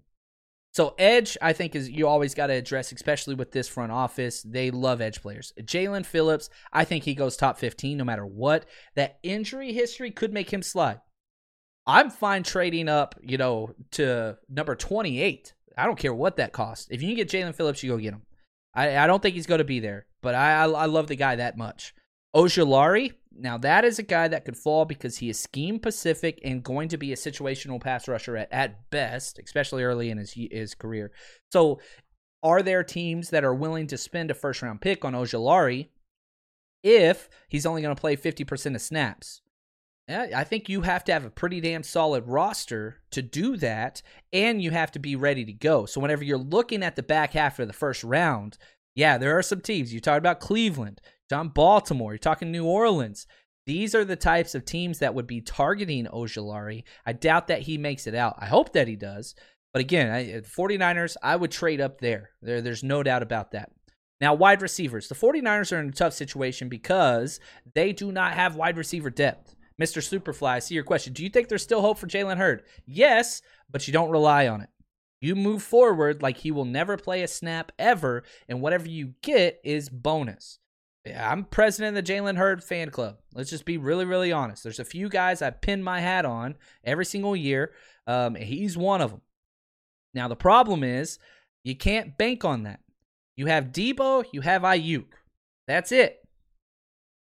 So 0.72 0.94
edge, 1.00 1.38
I 1.42 1.54
think, 1.54 1.76
is 1.76 1.90
you 1.90 2.08
always 2.08 2.36
got 2.36 2.48
to 2.48 2.54
address, 2.54 2.92
especially 2.92 3.36
with 3.36 3.52
this 3.52 3.68
front 3.68 3.92
office. 3.92 4.44
They 4.44 4.70
love 4.70 5.02
edge 5.02 5.22
players. 5.22 5.52
Jaelan 5.60 6.06
Phillips, 6.06 6.50
I 6.72 6.86
think 6.86 7.04
he 7.04 7.16
goes 7.16 7.36
top 7.36 7.58
15 7.58 7.98
no 7.98 8.04
matter 8.04 8.26
what. 8.26 8.66
That 8.96 9.18
injury 9.24 9.74
history 9.74 10.12
could 10.12 10.32
make 10.32 10.52
him 10.52 10.62
slide. 10.62 11.02
I'm 11.88 12.12
fine 12.12 12.44
trading 12.44 12.88
up, 12.88 13.16
you 13.22 13.38
know, 13.38 13.74
to 13.92 14.38
number 14.48 14.76
28. 14.76 15.54
I 15.76 15.86
don't 15.86 15.98
care 15.98 16.14
what 16.14 16.38
that 16.38 16.54
costs. 16.54 16.88
If 16.92 17.02
you 17.02 17.08
can 17.08 17.16
get 17.16 17.30
Jaelan 17.30 17.56
Phillips, 17.56 17.82
you 17.82 17.92
go 17.92 17.98
get 17.98 18.14
him. 18.14 18.24
I, 18.76 18.98
I 18.98 19.08
don't 19.08 19.24
think 19.24 19.36
he's 19.36 19.48
going 19.48 19.60
to 19.60 19.64
be 19.66 19.80
there, 19.80 20.06
but 20.22 20.36
I, 20.36 20.64
I, 20.64 20.70
I 20.70 20.86
love 20.86 21.08
the 21.08 21.16
guy 21.16 21.38
that 21.38 21.58
much. 21.58 21.96
Ojulari, 22.36 23.14
now 23.36 23.58
that 23.58 23.86
is 23.86 24.00
a 24.00 24.04
guy 24.04 24.28
that 24.28 24.46
could 24.46 24.58
fall 24.58 24.86
because 24.86 25.18
he 25.18 25.30
is 25.30 25.40
scheme 25.40 25.80
pacific 25.80 26.40
and 26.44 26.64
going 26.64 26.90
to 26.90 26.98
be 26.98 27.12
a 27.12 27.16
situational 27.16 27.82
pass 27.82 28.08
rusher 28.08 28.38
at, 28.38 28.52
at 28.52 28.90
best, 28.90 29.40
especially 29.44 29.84
early 29.84 30.10
in 30.10 30.18
his 30.18 30.34
his 30.34 30.76
career. 30.76 31.12
So, 31.52 31.80
are 32.44 32.62
there 32.62 32.84
teams 32.84 33.32
that 33.32 33.44
are 33.44 33.54
willing 33.54 33.88
to 33.88 33.98
spend 33.98 34.32
a 34.32 34.34
first 34.34 34.62
round 34.62 34.82
pick 34.82 35.04
on 35.04 35.14
Ojulari 35.14 35.88
if 36.84 37.30
he's 37.50 37.66
only 37.66 37.82
going 37.82 37.96
to 37.96 38.00
play 38.00 38.16
50% 38.16 38.76
of 38.76 38.82
snaps? 38.82 39.42
I 40.08 40.44
think 40.44 40.70
you 40.70 40.82
have 40.82 41.04
to 41.04 41.14
have 41.14 41.26
a 41.26 41.30
pretty 41.30 41.62
damn 41.62 41.84
solid 41.84 42.26
roster 42.26 42.98
to 43.12 43.22
do 43.22 43.58
that, 43.58 44.02
and 44.34 44.60
you 44.60 44.72
have 44.72 44.92
to 44.94 45.00
be 45.00 45.16
ready 45.16 45.46
to 45.46 45.54
go. 45.54 45.86
So, 45.86 46.02
whenever 46.02 46.24
you're 46.24 46.38
looking 46.38 46.84
at 46.84 46.96
the 46.96 47.04
back 47.04 47.34
half 47.34 47.60
of 47.60 47.68
the 47.68 47.74
first 47.74 48.04
round, 48.04 48.58
yeah, 48.96 49.18
there 49.18 49.38
are 49.38 49.44
some 49.44 49.62
teams. 49.62 49.94
You 49.94 50.00
talked 50.00 50.18
about 50.18 50.40
Cleveland, 50.40 51.00
John 51.30 51.50
Baltimore, 51.50 52.14
you're 52.14 52.18
talking 52.18 52.52
New 52.52 52.66
Orleans. 52.66 53.28
These 53.66 53.94
are 53.94 54.04
the 54.04 54.16
types 54.16 54.56
of 54.56 54.66
teams 54.66 55.00
that 55.00 55.14
would 55.14 55.28
be 55.28 55.42
targeting 55.42 56.08
Ojulari. 56.08 56.84
I 57.06 57.14
doubt 57.14 57.48
that 57.48 57.62
he 57.62 57.78
makes 57.78 58.08
it 58.08 58.16
out. 58.16 58.36
I 58.40 58.48
hope 58.48 58.74
that 58.74 58.88
he 58.88 58.96
does. 58.96 59.36
But 59.72 59.82
again, 59.82 60.10
I, 60.10 60.34
uh, 60.34 60.42
49ers, 60.42 61.18
I 61.22 61.36
would 61.36 61.52
trade 61.52 61.80
up 61.80 62.02
there. 62.02 62.32
there. 62.42 62.62
There's 62.62 62.84
no 62.84 63.04
doubt 63.04 63.22
about 63.22 63.52
that. 63.52 63.72
Now, 64.20 64.34
wide 64.34 64.64
receivers. 64.64 65.08
The 65.08 65.16
49ers 65.16 65.72
are 65.72 65.80
in 65.80 65.90
a 65.90 65.94
tough 65.94 66.14
situation 66.14 66.68
because 66.68 67.40
they 67.76 67.94
do 67.94 68.12
not 68.12 68.34
have 68.34 68.56
wide 68.56 68.78
receiver 68.78 69.12
depth. 69.12 69.56
Mr. 69.80 70.02
Superfly, 70.02 70.50
I 70.50 70.60
see 70.60 70.76
your 70.76 70.84
question. 70.84 71.14
Do 71.14 71.24
you 71.24 71.30
think 71.30 71.48
there's 71.48 71.64
still 71.64 71.82
hope 71.82 72.00
for 72.00 72.08
Jalen 72.08 72.38
Hurd? 72.38 72.64
Yes, 72.86 73.42
but 73.70 73.88
you 73.88 73.94
don't 73.94 74.10
rely 74.10 74.48
on 74.48 74.62
it. 74.62 74.70
You 75.22 75.36
move 75.36 75.62
forward 75.62 76.22
like 76.22 76.38
he 76.38 76.52
will 76.52 76.66
never 76.66 76.98
play 76.98 77.22
a 77.22 77.28
snap 77.28 77.72
ever, 77.78 78.24
and 78.48 78.62
whatever 78.62 78.90
you 78.90 79.14
get 79.22 79.60
is 79.64 79.90
bonus. 79.90 80.60
I'm 81.18 81.46
president 81.46 81.98
of 81.98 82.06
the 82.06 82.14
Jalen 82.14 82.38
Hurd 82.38 82.64
fan 82.64 82.90
club. 82.90 83.18
Let's 83.34 83.50
just 83.50 83.66
be 83.66 83.78
really, 83.78 84.06
really 84.06 84.32
honest. 84.32 84.64
There's 84.64 84.80
a 84.80 84.86
few 84.86 85.10
guys 85.10 85.42
I 85.42 85.50
pin 85.50 85.84
my 85.84 86.00
hat 86.02 86.26
on 86.26 86.56
every 86.84 87.06
single 87.06 87.36
year. 87.36 87.74
Um, 88.08 88.36
he's 88.36 88.78
one 88.78 89.02
of 89.02 89.12
them. 89.12 89.22
Now 90.14 90.28
the 90.28 90.36
problem 90.36 90.84
is 90.84 91.20
you 91.64 91.76
can't 91.76 92.18
bank 92.18 92.44
on 92.44 92.64
that. 92.64 92.80
You 93.38 93.46
have 93.46 93.66
Debo, 93.66 94.26
you 94.34 94.42
have 94.42 94.64
Aiyuk. 94.64 95.06
That's 95.68 95.92
it. 95.92 96.22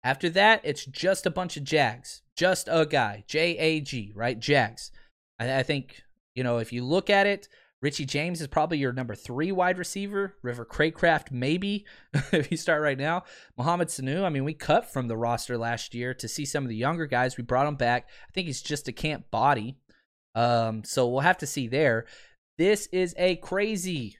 After 0.05 0.29
that, 0.31 0.61
it's 0.65 0.85
just 0.85 1.25
a 1.25 1.31
bunch 1.31 1.57
of 1.57 1.65
Jags, 1.65 2.23
just 2.37 2.69
a 2.71 2.85
guy, 2.85 3.25
J 3.27 3.57
A 3.57 3.81
G, 3.81 4.13
right? 4.15 4.39
Jags. 4.39 4.91
I, 5.39 5.59
I 5.59 5.63
think 5.63 6.03
you 6.35 6.45
know 6.45 6.59
if 6.59 6.73
you 6.73 6.85
look 6.85 7.09
at 7.09 7.27
it, 7.27 7.49
Richie 7.85 8.07
James 8.07 8.41
is 8.41 8.47
probably 8.47 8.79
your 8.79 8.95
number 8.95 9.15
three 9.15 9.53
wide 9.53 9.77
receiver. 9.77 10.37
River 10.41 10.65
Cracraft, 10.65 11.31
maybe, 11.31 11.85
if 12.33 12.51
you 12.51 12.57
start 12.57 12.81
right 12.81 12.97
now. 12.97 13.25
Mohamed 13.59 13.89
Sanu, 13.89 14.25
I 14.25 14.31
mean, 14.31 14.43
we 14.45 14.55
cut 14.55 14.91
from 14.91 15.07
the 15.07 15.19
roster 15.19 15.59
last 15.59 15.95
year 15.95 16.15
to 16.15 16.27
see 16.27 16.47
some 16.47 16.65
of 16.65 16.71
the 16.71 16.77
younger 16.77 17.05
guys. 17.05 17.37
We 17.37 17.45
brought 17.45 17.67
him 17.67 17.75
back. 17.75 18.09
I 18.27 18.33
think 18.33 18.47
he's 18.47 18.63
just 18.63 18.89
a 18.89 18.93
camp 18.93 19.31
body. 19.31 19.77
Um, 20.35 20.83
so 20.83 21.07
we'll 21.07 21.21
have 21.21 21.37
to 21.37 21.47
see 21.47 21.69
there. 21.69 22.07
This 22.57 22.87
is 22.87 23.15
a 23.19 23.37
crazy, 23.37 24.17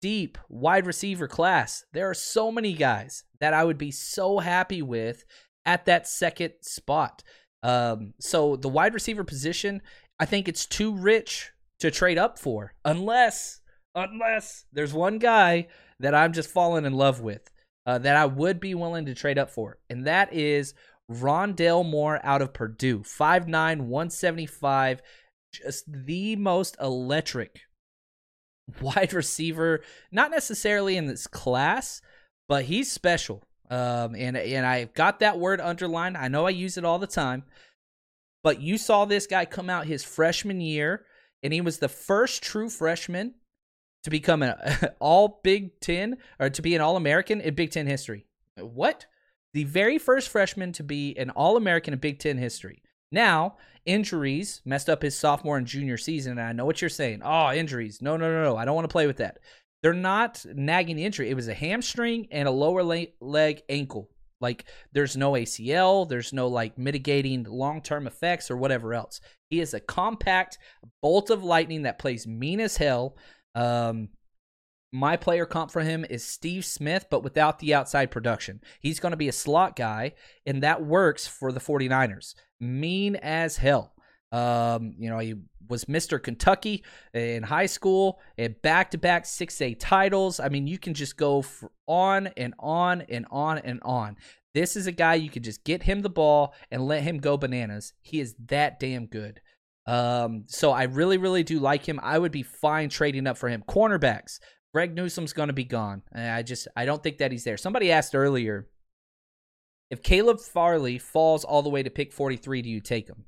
deep 0.00 0.38
wide 0.48 0.86
receiver 0.86 1.26
class. 1.26 1.84
There 1.92 2.08
are 2.08 2.14
so 2.14 2.52
many 2.52 2.72
guys 2.72 3.24
that 3.40 3.52
I 3.52 3.64
would 3.64 3.78
be 3.78 3.90
so 3.90 4.38
happy 4.38 4.80
with 4.80 5.24
at 5.66 5.86
that 5.86 6.06
second 6.06 6.52
spot. 6.62 7.24
Um, 7.64 8.14
so 8.20 8.54
the 8.54 8.68
wide 8.68 8.94
receiver 8.94 9.24
position, 9.24 9.82
I 10.20 10.24
think 10.24 10.46
it's 10.46 10.66
too 10.66 10.94
rich 10.94 11.50
to 11.80 11.90
trade 11.90 12.18
up 12.18 12.38
for 12.38 12.74
unless 12.84 13.60
unless 13.94 14.64
there's 14.72 14.92
one 14.92 15.18
guy 15.18 15.66
that 16.00 16.14
I'm 16.14 16.32
just 16.32 16.50
falling 16.50 16.84
in 16.84 16.92
love 16.92 17.20
with 17.20 17.50
uh, 17.86 17.98
that 17.98 18.16
I 18.16 18.26
would 18.26 18.60
be 18.60 18.74
willing 18.74 19.06
to 19.06 19.14
trade 19.14 19.38
up 19.38 19.50
for, 19.50 19.78
and 19.88 20.06
that 20.06 20.32
is 20.32 20.74
Rondale 21.10 21.88
Moore 21.88 22.20
out 22.22 22.42
of 22.42 22.52
Purdue, 22.52 23.00
5'9", 23.00 23.48
175, 23.48 25.02
just 25.52 25.84
the 25.90 26.36
most 26.36 26.76
electric 26.80 27.60
wide 28.80 29.12
receiver, 29.12 29.80
not 30.12 30.30
necessarily 30.30 30.96
in 30.96 31.06
this 31.06 31.26
class, 31.26 32.02
but 32.48 32.64
he's 32.64 32.92
special. 32.92 33.42
Um, 33.70 34.14
and 34.14 34.36
and 34.36 34.64
I've 34.64 34.94
got 34.94 35.20
that 35.20 35.38
word 35.38 35.60
underlined. 35.60 36.16
I 36.16 36.28
know 36.28 36.46
I 36.46 36.50
use 36.50 36.78
it 36.78 36.84
all 36.86 36.98
the 36.98 37.06
time, 37.06 37.44
but 38.42 38.62
you 38.62 38.78
saw 38.78 39.04
this 39.04 39.26
guy 39.26 39.44
come 39.44 39.68
out 39.68 39.86
his 39.86 40.04
freshman 40.04 40.60
year 40.60 41.04
and 41.42 41.52
he 41.52 41.60
was 41.60 41.78
the 41.78 41.88
first 41.88 42.42
true 42.42 42.68
freshman 42.68 43.34
to 44.04 44.10
become 44.10 44.42
an 44.42 44.54
all 45.00 45.40
Big 45.42 45.80
Ten 45.80 46.18
or 46.38 46.50
to 46.50 46.62
be 46.62 46.74
an 46.74 46.80
All 46.80 46.96
American 46.96 47.40
in 47.40 47.54
Big 47.54 47.70
Ten 47.70 47.86
history. 47.86 48.26
What? 48.56 49.06
The 49.54 49.64
very 49.64 49.98
first 49.98 50.28
freshman 50.28 50.72
to 50.72 50.82
be 50.82 51.16
an 51.16 51.30
All 51.30 51.56
American 51.56 51.94
in 51.94 52.00
Big 52.00 52.18
Ten 52.18 52.38
history. 52.38 52.82
Now, 53.10 53.56
injuries 53.86 54.60
messed 54.64 54.88
up 54.88 55.02
his 55.02 55.16
sophomore 55.16 55.56
and 55.56 55.66
junior 55.66 55.96
season. 55.96 56.32
And 56.32 56.40
I 56.40 56.52
know 56.52 56.66
what 56.66 56.82
you're 56.82 56.90
saying. 56.90 57.22
Oh, 57.24 57.52
injuries. 57.52 58.02
No, 58.02 58.16
no, 58.16 58.30
no, 58.30 58.42
no. 58.44 58.56
I 58.56 58.64
don't 58.64 58.74
want 58.74 58.84
to 58.84 58.92
play 58.92 59.06
with 59.06 59.16
that. 59.18 59.38
They're 59.82 59.94
not 59.94 60.44
nagging 60.54 60.98
injury. 60.98 61.30
It 61.30 61.34
was 61.34 61.48
a 61.48 61.54
hamstring 61.54 62.28
and 62.30 62.48
a 62.48 62.52
lower 62.52 62.82
leg 62.82 63.62
ankle. 63.68 64.10
Like 64.40 64.64
there's 64.92 65.16
no 65.16 65.32
ACL, 65.32 66.08
there's 66.08 66.32
no 66.32 66.48
like 66.48 66.78
mitigating 66.78 67.44
long-term 67.44 68.06
effects 68.06 68.50
or 68.50 68.56
whatever 68.56 68.94
else. 68.94 69.20
He 69.50 69.60
is 69.60 69.74
a 69.74 69.80
compact 69.80 70.58
bolt 71.02 71.30
of 71.30 71.44
lightning 71.44 71.82
that 71.82 71.98
plays 71.98 72.26
mean 72.26 72.60
as 72.60 72.76
hell. 72.76 73.16
Um, 73.54 74.10
my 74.92 75.16
player 75.16 75.44
comp 75.44 75.70
for 75.70 75.82
him 75.82 76.06
is 76.08 76.24
Steve 76.24 76.64
Smith, 76.64 77.06
but 77.10 77.22
without 77.22 77.58
the 77.58 77.74
outside 77.74 78.10
production. 78.10 78.60
He's 78.80 79.00
going 79.00 79.10
to 79.10 79.18
be 79.18 79.28
a 79.28 79.32
slot 79.32 79.76
guy, 79.76 80.14
and 80.46 80.62
that 80.62 80.82
works 80.82 81.26
for 81.26 81.52
the 81.52 81.60
49ers. 81.60 82.34
Mean 82.60 83.16
as 83.16 83.58
hell. 83.58 83.92
Um, 84.32 84.94
you 84.98 85.10
know, 85.10 85.18
he 85.18 85.34
was 85.68 85.84
Mr. 85.86 86.22
Kentucky 86.22 86.84
in 87.14 87.42
high 87.42 87.66
school 87.66 88.20
and 88.36 88.60
back 88.62 88.90
to 88.92 88.98
back 88.98 89.24
6A 89.24 89.76
titles. 89.78 90.40
I 90.40 90.48
mean, 90.48 90.66
you 90.66 90.78
can 90.78 90.94
just 90.94 91.16
go 91.16 91.44
on 91.86 92.28
and 92.36 92.54
on 92.58 93.02
and 93.02 93.26
on 93.30 93.58
and 93.58 93.80
on. 93.82 94.16
This 94.54 94.76
is 94.76 94.86
a 94.86 94.92
guy 94.92 95.14
you 95.14 95.30
can 95.30 95.42
just 95.42 95.64
get 95.64 95.82
him 95.82 96.00
the 96.00 96.10
ball 96.10 96.54
and 96.70 96.86
let 96.86 97.02
him 97.02 97.18
go 97.18 97.36
bananas. 97.36 97.92
He 98.00 98.20
is 98.20 98.34
that 98.46 98.80
damn 98.80 99.06
good. 99.06 99.40
Um, 99.86 100.44
so 100.46 100.72
I 100.72 100.84
really, 100.84 101.16
really 101.16 101.42
do 101.42 101.58
like 101.58 101.88
him. 101.88 102.00
I 102.02 102.18
would 102.18 102.32
be 102.32 102.42
fine 102.42 102.88
trading 102.88 103.26
up 103.26 103.38
for 103.38 103.48
him. 103.48 103.62
Cornerbacks. 103.68 104.38
Greg 104.74 104.94
Newsome's 104.94 105.32
going 105.32 105.46
to 105.46 105.54
be 105.54 105.64
gone. 105.64 106.02
I 106.14 106.42
just, 106.42 106.68
I 106.76 106.84
don't 106.84 107.02
think 107.02 107.18
that 107.18 107.32
he's 107.32 107.44
there. 107.44 107.56
Somebody 107.56 107.90
asked 107.90 108.14
earlier 108.14 108.68
if 109.90 110.02
Caleb 110.02 110.40
Farley 110.40 110.98
falls 110.98 111.44
all 111.44 111.62
the 111.62 111.70
way 111.70 111.82
to 111.82 111.90
pick 111.90 112.12
43, 112.12 112.62
do 112.62 112.68
you 112.68 112.80
take 112.80 113.08
him? 113.08 113.24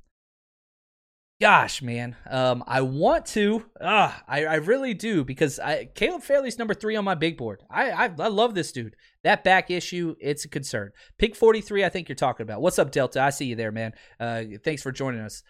Gosh, 1.41 1.81
man, 1.81 2.15
um, 2.29 2.63
I 2.67 2.81
want 2.81 3.25
to. 3.27 3.65
Uh, 3.81 4.13
I, 4.27 4.45
I 4.45 4.55
really 4.55 4.93
do 4.93 5.25
because 5.25 5.59
I, 5.59 5.85
Caleb 5.95 6.21
Farley's 6.21 6.59
number 6.59 6.75
three 6.75 6.95
on 6.95 7.03
my 7.03 7.15
big 7.15 7.35
board. 7.35 7.63
I, 7.69 7.89
I, 7.89 8.03
I 8.19 8.27
love 8.27 8.53
this 8.53 8.71
dude. 8.71 8.95
That 9.23 9.43
back 9.43 9.71
issue, 9.71 10.15
it's 10.19 10.45
a 10.45 10.49
concern. 10.49 10.91
Pick 11.17 11.35
43, 11.35 11.83
I 11.83 11.89
think 11.89 12.07
you're 12.07 12.15
talking 12.15 12.43
about. 12.43 12.61
What's 12.61 12.77
up, 12.77 12.91
Delta? 12.91 13.21
I 13.21 13.31
see 13.31 13.45
you 13.45 13.55
there, 13.55 13.71
man. 13.71 13.93
Uh, 14.19 14.43
thanks 14.63 14.83
for 14.83 14.91
joining 14.91 15.21
us. 15.21 15.41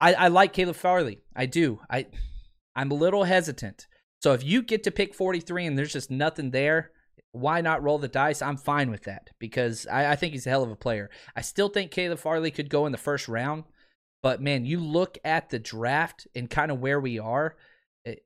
I, 0.00 0.14
I 0.14 0.28
like 0.28 0.54
Caleb 0.54 0.76
Farley. 0.76 1.20
I 1.36 1.44
do. 1.44 1.80
I 1.90 2.06
I'm 2.74 2.90
a 2.90 2.94
little 2.94 3.24
hesitant. 3.24 3.86
So 4.22 4.32
if 4.32 4.42
you 4.42 4.62
get 4.62 4.84
to 4.84 4.90
pick 4.90 5.14
43 5.14 5.66
and 5.66 5.78
there's 5.78 5.92
just 5.92 6.10
nothing 6.10 6.50
there, 6.50 6.92
why 7.32 7.60
not 7.60 7.82
roll 7.82 7.98
the 7.98 8.08
dice? 8.08 8.40
I'm 8.40 8.56
fine 8.56 8.90
with 8.90 9.04
that 9.04 9.28
because 9.38 9.86
I, 9.86 10.12
I 10.12 10.16
think 10.16 10.32
he's 10.32 10.46
a 10.46 10.50
hell 10.50 10.62
of 10.62 10.70
a 10.70 10.76
player. 10.76 11.10
I 11.36 11.42
still 11.42 11.68
think 11.68 11.90
Caleb 11.90 12.18
Farley 12.18 12.50
could 12.50 12.70
go 12.70 12.86
in 12.86 12.92
the 12.92 12.98
first 12.98 13.28
round. 13.28 13.64
But 14.22 14.42
man, 14.42 14.64
you 14.64 14.80
look 14.80 15.18
at 15.24 15.50
the 15.50 15.58
draft 15.58 16.26
and 16.34 16.50
kind 16.50 16.70
of 16.70 16.80
where 16.80 17.00
we 17.00 17.18
are. 17.18 17.56
Eh, 18.04 18.16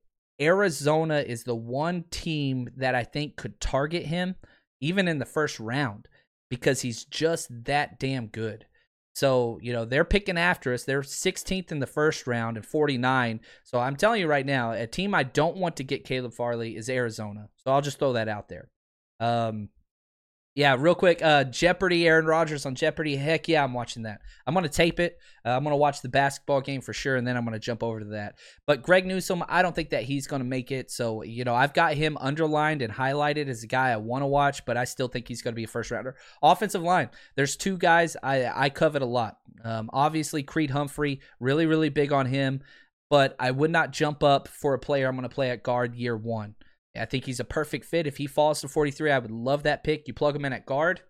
Arizona 0.41 1.21
is 1.21 1.45
the 1.45 1.55
one 1.55 2.05
team 2.11 2.71
that 2.77 2.95
I 2.95 3.05
think 3.05 3.37
could 3.37 3.61
target 3.61 4.07
him 4.07 4.35
even 4.81 5.09
in 5.09 5.19
the 5.19 5.25
first 5.25 5.61
round 5.61 6.09
because 6.51 6.83
he's 6.83 7.05
just 7.05 7.49
that 7.65 7.99
damn 7.99 8.27
good. 8.27 8.67
So, 9.15 9.61
you 9.63 9.73
know, 9.73 9.85
they're 9.85 10.05
picking 10.05 10.37
after 10.37 10.75
us. 10.75 10.85
They're 10.85 11.03
16th 11.03 11.71
in 11.71 11.79
the 11.79 11.87
first 11.87 12.27
round 12.27 12.57
and 12.57 12.67
49. 12.67 13.41
So 13.63 13.79
I'm 13.79 13.95
telling 13.95 14.21
you 14.21 14.27
right 14.27 14.45
now, 14.45 14.73
a 14.73 14.89
team 14.89 15.15
I 15.15 15.23
don't 15.23 15.57
want 15.57 15.77
to 15.77 15.85
get 15.85 16.05
Caleb 16.05 16.33
Farley 16.33 16.77
is 16.77 16.91
Arizona. 16.91 17.49
So 17.57 17.71
I'll 17.71 17.81
just 17.81 18.01
throw 18.01 18.15
that 18.15 18.29
out 18.29 18.49
there. 18.49 18.71
Um, 19.21 19.69
yeah, 20.57 20.77
real 20.79 20.95
quick. 20.95 21.21
Uh, 21.21 21.43
Jeopardy, 21.43 22.07
Aaron 22.07 22.27
Rodgers 22.27 22.65
on 22.65 22.77
Jeopardy. 22.77 23.17
Heck 23.17 23.49
yeah, 23.49 23.65
I'm 23.65 23.75
watching 23.75 24.05
that. 24.05 24.21
I'm 24.47 24.55
gonna 24.55 24.69
tape 24.69 25.01
it. 25.01 25.19
Uh, 25.45 25.49
I'm 25.49 25.65
gonna 25.65 25.77
watch 25.77 26.01
the 26.01 26.09
basketball 26.09 26.61
game 26.61 26.81
for 26.81 26.93
sure, 26.93 27.17
and 27.17 27.27
then 27.27 27.37
I'm 27.37 27.45
gonna 27.45 27.59
jump 27.59 27.83
over 27.83 27.99
to 27.99 28.07
that. 28.07 28.37
But 28.65 28.83
Greg 28.83 29.05
Newsome, 29.05 29.43
I 29.49 29.63
don't 29.63 29.75
think 29.75 29.91
that 29.91 30.05
he's 30.05 30.29
gonna 30.29 30.45
make 30.45 30.71
it. 30.71 30.93
So 30.93 31.23
you 31.25 31.43
know, 31.43 31.57
I've 31.57 31.75
got 31.75 31.95
him 31.95 32.17
underlined 32.21 32.83
and 32.83 32.93
highlighted 32.93 33.49
as 33.49 33.65
a 33.65 33.67
guy 33.67 33.91
I 33.91 33.97
want 33.97 34.23
to 34.23 34.27
watch, 34.27 34.65
but 34.65 34.77
I 34.77 34.85
still 34.85 35.09
think 35.09 35.27
he's 35.27 35.43
gonna 35.43 35.57
be 35.57 35.65
a 35.65 35.69
first 35.69 35.91
rounder. 35.91 36.15
Offensive 36.41 36.83
line. 36.83 37.11
There's 37.35 37.57
two 37.57 37.77
guys 37.77 38.17
I 38.23 38.47
I 38.47 38.71
covet 38.71 39.03
a 39.03 39.07
lot. 39.07 39.39
Um, 39.65 39.91
obviously 39.93 40.45
Creed 40.45 40.71
Humphrey, 40.71 41.21
really 41.41 41.67
really 41.67 41.89
big 41.89 42.13
on 42.13 42.27
him, 42.27 42.61
but 43.11 43.35
I 43.41 43.51
would 43.51 43.73
not 43.73 43.91
jump 43.91 44.23
up 44.23 44.47
for 44.47 44.75
a 44.75 44.79
player 44.79 45.09
I'm 45.09 45.17
gonna 45.17 45.29
play 45.29 45.51
at 45.51 45.65
guard 45.65 45.97
year 45.97 46.17
one. 46.17 46.55
I 46.97 47.05
think 47.05 47.25
he's 47.25 47.41
a 47.41 47.45
perfect 47.45 47.85
fit. 47.85 48.07
If 48.07 48.19
he 48.19 48.27
falls 48.27 48.61
to 48.61 48.69
43, 48.69 49.11
I 49.11 49.19
would 49.19 49.31
love 49.31 49.63
that 49.65 49.85
pick. 49.85 50.07
You 50.07 50.15
plug 50.15 50.37
him 50.37 50.45
in 50.45 50.53
at 50.53 50.67
guard. 50.67 51.03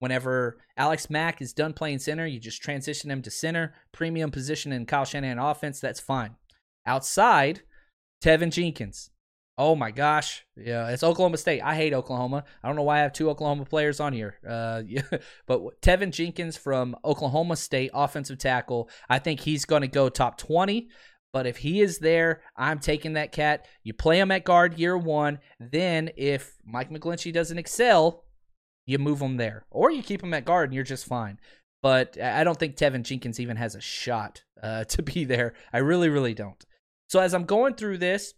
Whenever 0.00 0.58
Alex 0.78 1.10
Mack 1.10 1.42
is 1.42 1.52
done 1.52 1.74
playing 1.74 1.98
center, 1.98 2.26
you 2.26 2.40
just 2.40 2.62
transition 2.62 3.10
him 3.10 3.20
to 3.22 3.30
center, 3.30 3.74
premium 3.92 4.30
position 4.30 4.72
in 4.72 4.86
Kyle 4.86 5.04
Shanahan 5.04 5.38
offense. 5.38 5.78
That's 5.78 6.00
fine. 6.00 6.36
Outside, 6.86 7.60
Teven 8.24 8.50
Jenkins. 8.50 9.10
Oh 9.58 9.76
my 9.76 9.90
gosh, 9.90 10.46
yeah, 10.56 10.88
it's 10.88 11.02
Oklahoma 11.02 11.36
State. 11.36 11.60
I 11.60 11.74
hate 11.74 11.92
Oklahoma. 11.92 12.44
I 12.62 12.66
don't 12.66 12.76
know 12.76 12.82
why 12.82 12.96
I 12.96 13.02
have 13.02 13.12
two 13.12 13.28
Oklahoma 13.28 13.66
players 13.66 14.00
on 14.00 14.14
here. 14.14 14.36
Uh, 14.48 14.80
yeah, 14.86 15.02
but 15.46 15.60
Teven 15.82 16.12
Jenkins 16.12 16.56
from 16.56 16.96
Oklahoma 17.04 17.56
State, 17.56 17.90
offensive 17.92 18.38
tackle. 18.38 18.88
I 19.10 19.18
think 19.18 19.40
he's 19.40 19.66
going 19.66 19.82
to 19.82 19.88
go 19.88 20.08
top 20.08 20.38
twenty. 20.38 20.88
But 21.32 21.46
if 21.46 21.58
he 21.58 21.80
is 21.80 21.98
there, 21.98 22.42
I'm 22.56 22.80
taking 22.80 23.12
that 23.12 23.32
cat. 23.32 23.66
You 23.84 23.92
play 23.92 24.18
him 24.18 24.30
at 24.30 24.44
guard 24.44 24.78
year 24.78 24.96
one. 24.98 25.38
Then 25.58 26.10
if 26.16 26.56
Mike 26.64 26.90
McGlinchey 26.90 27.32
doesn't 27.32 27.58
excel, 27.58 28.24
you 28.86 28.98
move 28.98 29.20
him 29.20 29.36
there. 29.36 29.64
Or 29.70 29.90
you 29.90 30.02
keep 30.02 30.22
him 30.22 30.34
at 30.34 30.44
guard 30.44 30.70
and 30.70 30.74
you're 30.74 30.84
just 30.84 31.06
fine. 31.06 31.38
But 31.82 32.20
I 32.20 32.44
don't 32.44 32.58
think 32.58 32.76
Teven 32.76 33.04
Jenkins 33.04 33.40
even 33.40 33.56
has 33.56 33.74
a 33.74 33.80
shot 33.80 34.42
uh, 34.62 34.84
to 34.88 35.02
be 35.02 35.24
there. 35.24 35.54
I 35.72 35.78
really, 35.78 36.08
really 36.08 36.34
don't. 36.34 36.64
So 37.08 37.20
as 37.20 37.34
I'm 37.34 37.44
going 37.44 37.74
through 37.74 37.98
this, 37.98 38.34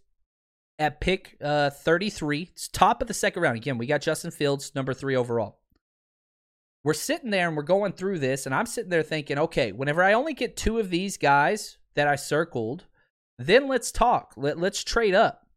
at 0.79 0.99
pick 0.99 1.37
uh, 1.41 1.69
33, 1.69 2.49
it's 2.51 2.67
top 2.67 3.01
of 3.01 3.07
the 3.07 3.13
second 3.13 3.41
round. 3.41 3.57
Again, 3.57 3.77
we 3.77 3.85
got 3.85 4.01
Justin 4.01 4.31
Fields, 4.31 4.73
number 4.75 4.93
three 4.93 5.15
overall. 5.15 5.59
We're 6.83 6.93
sitting 6.93 7.29
there 7.29 7.47
and 7.47 7.55
we're 7.55 7.63
going 7.63 7.93
through 7.93 8.19
this, 8.19 8.45
and 8.45 8.53
I'm 8.53 8.65
sitting 8.65 8.89
there 8.89 9.03
thinking, 9.03 9.37
okay, 9.37 9.71
whenever 9.71 10.03
I 10.03 10.13
only 10.13 10.33
get 10.33 10.57
two 10.57 10.79
of 10.79 10.89
these 10.89 11.17
guys 11.17 11.77
that 11.95 12.07
I 12.07 12.15
circled, 12.15 12.85
then 13.37 13.67
let's 13.67 13.91
talk. 13.91 14.33
Let, 14.37 14.59
let's 14.59 14.83
trade 14.83 15.15
up. 15.15 15.47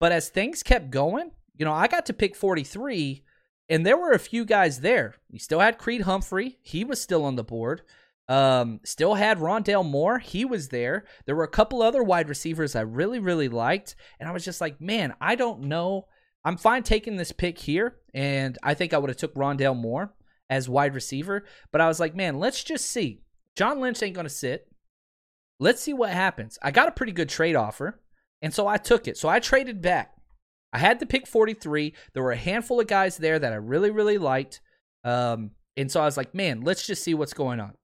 But 0.00 0.12
as 0.12 0.28
things 0.28 0.62
kept 0.62 0.90
going, 0.90 1.30
you 1.56 1.64
know, 1.64 1.72
I 1.72 1.86
got 1.86 2.06
to 2.06 2.12
pick 2.12 2.36
43, 2.36 3.24
and 3.68 3.86
there 3.86 3.96
were 3.96 4.12
a 4.12 4.18
few 4.18 4.44
guys 4.44 4.80
there. 4.80 5.14
You 5.30 5.38
still 5.38 5.60
had 5.60 5.78
Creed 5.78 6.02
Humphrey, 6.02 6.58
he 6.62 6.84
was 6.84 7.00
still 7.00 7.24
on 7.24 7.36
the 7.36 7.44
board. 7.44 7.82
Um, 8.26 8.80
still 8.84 9.14
had 9.14 9.38
Rondale 9.38 9.84
Moore, 9.84 10.18
he 10.18 10.44
was 10.44 10.68
there. 10.68 11.04
There 11.26 11.36
were 11.36 11.44
a 11.44 11.48
couple 11.48 11.82
other 11.82 12.02
wide 12.02 12.28
receivers 12.28 12.74
I 12.74 12.80
really, 12.80 13.18
really 13.18 13.48
liked, 13.48 13.96
and 14.18 14.28
I 14.28 14.32
was 14.32 14.44
just 14.44 14.60
like, 14.60 14.80
man, 14.80 15.14
I 15.20 15.34
don't 15.34 15.62
know. 15.62 16.06
I'm 16.44 16.56
fine 16.56 16.82
taking 16.82 17.16
this 17.16 17.32
pick 17.32 17.58
here, 17.58 17.96
and 18.12 18.58
I 18.62 18.74
think 18.74 18.92
I 18.92 18.98
would 18.98 19.10
have 19.10 19.16
took 19.16 19.34
Rondale 19.34 19.76
Moore 19.76 20.14
as 20.50 20.68
wide 20.68 20.94
receiver, 20.94 21.44
but 21.70 21.80
I 21.80 21.88
was 21.88 22.00
like, 22.00 22.14
man, 22.14 22.38
let's 22.38 22.64
just 22.64 22.90
see. 22.90 23.22
John 23.56 23.80
Lynch 23.80 24.02
ain't 24.02 24.16
to 24.16 24.28
sit. 24.28 24.68
Let's 25.60 25.80
see 25.80 25.92
what 25.94 26.10
happens. 26.10 26.58
I 26.62 26.70
got 26.70 26.88
a 26.88 26.92
pretty 26.92 27.12
good 27.12 27.28
trade 27.28 27.56
offer, 27.56 28.00
and 28.42 28.52
so 28.52 28.66
I 28.66 28.76
took 28.76 29.06
it. 29.08 29.16
So 29.16 29.28
I 29.28 29.38
traded 29.40 29.80
back. 29.80 30.14
I 30.72 30.78
had 30.78 30.98
to 31.00 31.06
pick 31.06 31.26
43. 31.26 31.94
There 32.12 32.22
were 32.22 32.32
a 32.32 32.36
handful 32.36 32.80
of 32.80 32.88
guys 32.88 33.16
there 33.16 33.38
that 33.38 33.52
I 33.52 33.56
really, 33.56 33.90
really 33.90 34.18
liked. 34.18 34.60
Um, 35.04 35.52
and 35.76 35.90
so 35.90 36.00
I 36.00 36.04
was 36.04 36.16
like, 36.16 36.34
man, 36.34 36.62
let's 36.62 36.86
just 36.86 37.04
see 37.04 37.14
what's 37.14 37.32
going 37.32 37.60
on. 37.60 37.74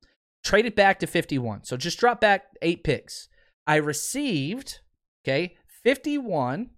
Traded 0.43 0.75
back 0.75 0.99
to 1.01 1.07
51. 1.07 1.65
So 1.65 1.77
just 1.77 2.01
drop 2.01 2.21
back 2.21 2.47
eight 2.63 2.83
picks. 2.83 3.29
I 3.67 3.77
received, 3.77 4.81
okay, 5.25 5.57
51, 5.85 6.71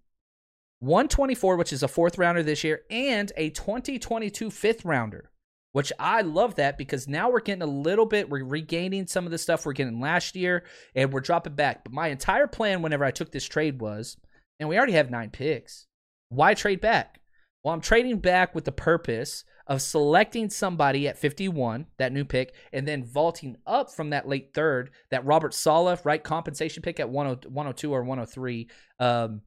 124, 0.80 1.57
which 1.57 1.72
is 1.72 1.82
a 1.82 1.88
fourth 1.88 2.18
rounder 2.18 2.43
this 2.43 2.62
year, 2.62 2.82
and 2.90 3.32
a 3.36 3.51
2022 3.51 4.51
fifth 4.51 4.84
rounder, 4.84 5.30
which 5.72 5.92
I 5.98 6.20
love 6.20 6.54
that 6.56 6.78
because 6.78 7.08
now 7.08 7.30
we're 7.30 7.40
getting 7.40 7.62
a 7.62 7.66
little 7.66 8.06
bit, 8.06 8.28
we're 8.28 8.44
regaining 8.44 9.06
some 9.06 9.24
of 9.24 9.30
the 9.30 9.38
stuff 9.38 9.66
we're 9.66 9.72
getting 9.72 10.00
last 10.00 10.36
year 10.36 10.64
and 10.94 11.12
we're 11.12 11.20
dropping 11.20 11.54
back. 11.54 11.84
But 11.84 11.92
my 11.92 12.08
entire 12.08 12.46
plan 12.46 12.82
whenever 12.82 13.04
I 13.04 13.10
took 13.10 13.32
this 13.32 13.46
trade 13.46 13.80
was, 13.80 14.16
and 14.60 14.68
we 14.68 14.76
already 14.76 14.92
have 14.92 15.10
nine 15.10 15.30
picks. 15.30 15.86
Why 16.28 16.54
trade 16.54 16.80
back? 16.80 17.20
Well, 17.62 17.74
I'm 17.74 17.80
trading 17.80 18.18
back 18.18 18.54
with 18.54 18.64
the 18.64 18.72
purpose 18.72 19.44
of 19.66 19.80
selecting 19.80 20.50
somebody 20.50 21.06
at 21.08 21.18
51, 21.18 21.86
that 21.98 22.12
new 22.12 22.24
pick, 22.24 22.54
and 22.72 22.86
then 22.86 23.04
vaulting 23.04 23.56
up 23.66 23.92
from 23.92 24.10
that 24.10 24.28
late 24.28 24.52
third, 24.52 24.90
that 25.10 25.24
Robert 25.24 25.54
Saleh, 25.54 26.04
right, 26.04 26.22
compensation 26.22 26.82
pick 26.82 26.98
at 26.98 27.08
102 27.08 27.94
or 27.94 28.02
103, 28.02 28.68
um, 28.98 29.42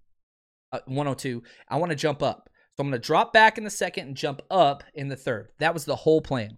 uh, 0.71 0.79
102. 0.85 1.43
I 1.69 1.77
want 1.77 1.91
to 1.91 1.95
jump 1.95 2.23
up. 2.23 2.49
So 2.75 2.81
I'm 2.81 2.89
going 2.89 3.01
to 3.01 3.05
drop 3.05 3.31
back 3.31 3.57
in 3.57 3.63
the 3.63 3.69
second 3.69 4.07
and 4.07 4.17
jump 4.17 4.41
up 4.51 4.83
in 4.93 5.07
the 5.07 5.15
third. 5.15 5.49
That 5.59 5.73
was 5.73 5.85
the 5.85 5.95
whole 5.95 6.21
plan. 6.21 6.57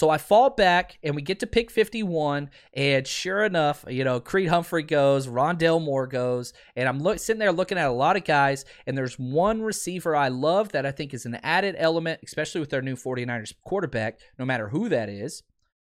So 0.00 0.08
I 0.08 0.16
fall 0.16 0.48
back 0.48 0.98
and 1.02 1.14
we 1.14 1.20
get 1.20 1.40
to 1.40 1.46
pick 1.46 1.70
51. 1.70 2.48
And 2.72 3.06
sure 3.06 3.44
enough, 3.44 3.84
you 3.86 4.02
know, 4.02 4.18
Creed 4.18 4.48
Humphrey 4.48 4.82
goes, 4.82 5.26
Rondale 5.26 5.82
Moore 5.82 6.06
goes. 6.06 6.54
And 6.74 6.88
I'm 6.88 7.18
sitting 7.18 7.38
there 7.38 7.52
looking 7.52 7.76
at 7.76 7.88
a 7.88 7.92
lot 7.92 8.16
of 8.16 8.24
guys. 8.24 8.64
And 8.86 8.96
there's 8.96 9.18
one 9.18 9.60
receiver 9.60 10.16
I 10.16 10.28
love 10.28 10.72
that 10.72 10.86
I 10.86 10.90
think 10.90 11.12
is 11.12 11.26
an 11.26 11.38
added 11.42 11.74
element, 11.76 12.20
especially 12.24 12.62
with 12.62 12.70
their 12.70 12.80
new 12.80 12.96
49ers 12.96 13.52
quarterback, 13.62 14.18
no 14.38 14.46
matter 14.46 14.70
who 14.70 14.88
that 14.88 15.10
is, 15.10 15.42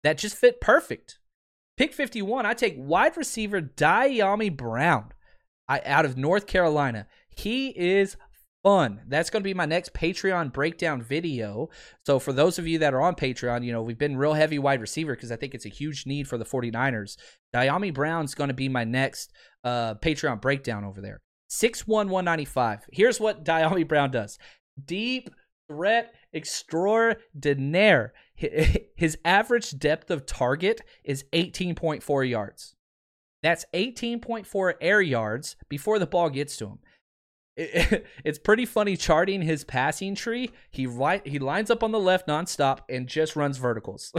that 0.03 0.19
just 0.19 0.37
fit 0.37 0.61
perfect. 0.61 1.19
Pick 1.79 1.95
51, 1.95 2.45
I 2.45 2.53
take 2.53 2.75
wide 2.77 3.17
receiver 3.17 3.63
Dyami 3.63 4.55
Brown 4.55 5.13
I, 5.67 5.81
out 5.87 6.05
of 6.05 6.19
North 6.19 6.47
Carolina. 6.47 7.07
He 7.35 7.69
is 7.71 8.17
fun. 8.65 9.03
That's 9.07 9.31
going 9.31 9.43
to 9.43 9.49
be 9.49 9.55
my 9.55 9.67
next 9.67 9.93
Patreon 9.93 10.53
breakdown 10.53 11.03
video. 11.03 11.69
So 12.05 12.19
for 12.19 12.33
those 12.33 12.59
of 12.59 12.67
you 12.67 12.79
that 12.79 12.95
are 12.95 13.03
on 13.03 13.15
Patreon, 13.15 13.65
you 13.65 13.71
know, 13.71 13.83
we've 13.83 13.99
been 13.99 14.17
real 14.17 14.33
heavy 14.33 14.59
wide 14.59 14.81
receiver 14.81 15.15
because 15.15 15.31
I 15.31 15.37
think 15.37 15.55
it's 15.55 15.67
a 15.67 15.71
huge 15.71 16.07
need 16.07 16.27
for 16.27 16.39
the 16.39 16.45
49ers. 16.45 17.17
Dyami 17.55 17.95
Brown's 17.95 18.35
going 18.35 18.49
to 18.49 18.55
be 18.55 18.69
my 18.69 18.83
next 18.83 19.33
uh, 19.63 19.95
Patreon 19.97 20.41
breakdown 20.41 20.85
over 20.85 21.01
there. 21.01 21.21
61195. 21.49 22.87
Here's 22.91 23.21
what 23.21 23.45
Dyami 23.45 23.87
Brown 23.87 24.11
does. 24.11 24.39
Deep 24.83 25.31
threat 25.69 26.15
extraordinaire. 26.35 28.15
His 28.97 29.19
average 29.25 29.79
depth 29.79 30.11
of 30.11 30.27
target 30.27 30.81
is 31.05 31.25
18.4 31.33 32.29
yards. 32.29 32.75
That's 33.43 33.67
18.4 33.75 34.73
air 34.81 35.03
yards 35.03 35.57
before 35.69 35.99
the 35.99 36.07
ball 36.07 36.31
gets 36.31 36.57
to 36.57 36.67
him. 36.67 36.79
it's 37.57 38.39
pretty 38.39 38.67
funny 38.67 38.97
charting 38.97 39.43
his 39.43 39.63
passing 39.63 40.15
tree. 40.15 40.51
He 40.71 40.87
right 40.87 41.25
he 41.27 41.39
lines 41.39 41.71
up 41.71 41.85
on 41.85 41.93
the 41.93 42.01
left 42.01 42.27
nonstop 42.27 42.81
and 42.89 43.07
just 43.07 43.37
runs 43.37 43.59
verticals. 43.59 44.13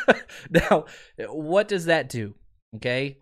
now, 0.50 0.86
what 1.28 1.68
does 1.68 1.84
that 1.84 2.08
do? 2.08 2.34
Okay. 2.76 3.18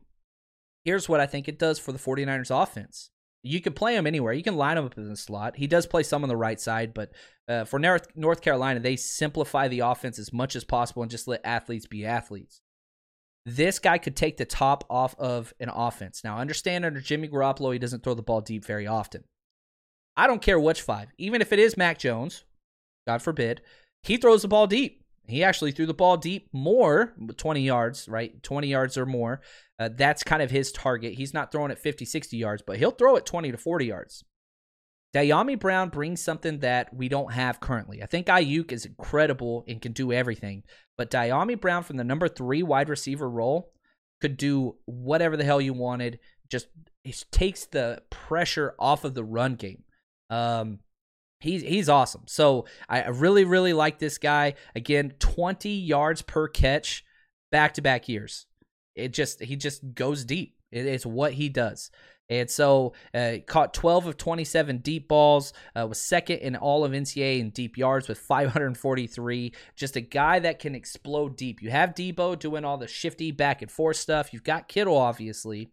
Here's 0.84 1.08
what 1.08 1.20
I 1.20 1.26
think 1.26 1.48
it 1.48 1.58
does 1.58 1.78
for 1.78 1.92
the 1.92 1.98
49ers 1.98 2.62
offense. 2.62 3.10
You 3.42 3.60
can 3.60 3.74
play 3.74 3.94
him 3.94 4.06
anywhere. 4.06 4.32
You 4.32 4.42
can 4.42 4.56
line 4.56 4.78
him 4.78 4.86
up 4.86 4.96
in 4.96 5.08
the 5.08 5.16
slot. 5.16 5.56
He 5.56 5.66
does 5.66 5.86
play 5.86 6.02
some 6.02 6.22
on 6.22 6.28
the 6.28 6.36
right 6.36 6.58
side, 6.58 6.94
but 6.94 7.12
uh, 7.46 7.64
for 7.64 7.78
North 7.78 8.40
Carolina, 8.40 8.80
they 8.80 8.96
simplify 8.96 9.68
the 9.68 9.80
offense 9.80 10.18
as 10.18 10.32
much 10.32 10.56
as 10.56 10.64
possible 10.64 11.02
and 11.02 11.10
just 11.10 11.28
let 11.28 11.42
athletes 11.44 11.86
be 11.86 12.06
athletes. 12.06 12.62
This 13.46 13.78
guy 13.78 13.98
could 13.98 14.16
take 14.16 14.38
the 14.38 14.44
top 14.44 14.84
off 14.90 15.14
of 15.18 15.54
an 15.60 15.70
offense. 15.72 16.22
Now, 16.24 16.38
understand 16.38 16.84
under 16.84 17.00
Jimmy 17.00 17.28
Garoppolo, 17.28 17.72
he 17.72 17.78
doesn't 17.78 18.02
throw 18.02 18.14
the 18.14 18.22
ball 18.22 18.40
deep 18.40 18.64
very 18.64 18.86
often. 18.86 19.24
I 20.18 20.26
don't 20.26 20.42
care 20.42 20.58
which 20.58 20.82
five, 20.82 21.10
even 21.16 21.40
if 21.40 21.52
it 21.52 21.60
is 21.60 21.76
Mac 21.76 21.96
Jones, 21.96 22.44
God 23.06 23.22
forbid, 23.22 23.62
he 24.02 24.16
throws 24.16 24.42
the 24.42 24.48
ball 24.48 24.66
deep. 24.66 25.04
He 25.28 25.44
actually 25.44 25.70
threw 25.70 25.86
the 25.86 25.94
ball 25.94 26.16
deep 26.16 26.48
more, 26.52 27.14
20 27.36 27.60
yards, 27.60 28.08
right? 28.08 28.42
20 28.42 28.66
yards 28.66 28.98
or 28.98 29.06
more. 29.06 29.40
Uh, 29.78 29.90
that's 29.94 30.24
kind 30.24 30.42
of 30.42 30.50
his 30.50 30.72
target. 30.72 31.14
He's 31.14 31.32
not 31.32 31.52
throwing 31.52 31.70
it 31.70 31.78
50, 31.78 32.04
60 32.04 32.36
yards, 32.36 32.62
but 32.66 32.78
he'll 32.78 32.90
throw 32.90 33.14
it 33.14 33.26
20 33.26 33.52
to 33.52 33.58
40 33.58 33.86
yards. 33.86 34.24
Dyami 35.14 35.58
Brown 35.58 35.88
brings 35.88 36.20
something 36.20 36.58
that 36.60 36.92
we 36.92 37.08
don't 37.08 37.32
have 37.32 37.60
currently. 37.60 38.02
I 38.02 38.06
think 38.06 38.26
Aiyuk 38.26 38.72
is 38.72 38.86
incredible 38.86 39.64
and 39.68 39.80
can 39.80 39.92
do 39.92 40.12
everything, 40.12 40.64
but 40.96 41.12
Dyami 41.12 41.60
Brown 41.60 41.84
from 41.84 41.96
the 41.96 42.04
number 42.04 42.26
three 42.28 42.64
wide 42.64 42.88
receiver 42.88 43.30
role 43.30 43.72
could 44.20 44.36
do 44.36 44.76
whatever 44.86 45.36
the 45.36 45.44
hell 45.44 45.60
you 45.60 45.74
wanted. 45.74 46.18
Just 46.50 46.66
takes 47.30 47.66
the 47.66 48.02
pressure 48.10 48.74
off 48.80 49.04
of 49.04 49.14
the 49.14 49.24
run 49.24 49.54
game. 49.54 49.84
Um, 50.30 50.80
he's 51.40 51.62
he's 51.62 51.88
awesome. 51.88 52.22
So 52.26 52.66
I 52.88 53.08
really 53.08 53.44
really 53.44 53.72
like 53.72 53.98
this 53.98 54.18
guy. 54.18 54.54
Again, 54.74 55.14
20 55.18 55.70
yards 55.70 56.22
per 56.22 56.48
catch, 56.48 57.04
back 57.50 57.74
to 57.74 57.82
back 57.82 58.08
years. 58.08 58.46
It 58.94 59.12
just 59.12 59.42
he 59.42 59.56
just 59.56 59.94
goes 59.94 60.24
deep. 60.24 60.56
It, 60.70 60.86
it's 60.86 61.06
what 61.06 61.32
he 61.32 61.48
does. 61.48 61.90
And 62.30 62.50
so 62.50 62.92
uh, 63.14 63.36
caught 63.46 63.72
12 63.72 64.06
of 64.06 64.16
27 64.18 64.78
deep 64.78 65.08
balls, 65.08 65.52
uh, 65.74 65.86
was 65.86 66.00
second 66.00 66.38
in 66.40 66.56
all 66.56 66.84
of 66.84 66.92
NCAA 66.92 67.40
in 67.40 67.50
deep 67.50 67.78
yards 67.78 68.06
with 68.06 68.18
543. 68.18 69.54
Just 69.76 69.96
a 69.96 70.02
guy 70.02 70.38
that 70.40 70.58
can 70.58 70.74
explode 70.74 71.36
deep. 71.36 71.62
You 71.62 71.70
have 71.70 71.94
Debo 71.94 72.38
doing 72.38 72.64
all 72.64 72.76
the 72.76 72.86
shifty 72.86 73.30
back 73.30 73.62
and 73.62 73.70
forth 73.70 73.96
stuff. 73.96 74.32
You've 74.32 74.44
got 74.44 74.68
Kittle, 74.68 74.98
obviously. 74.98 75.70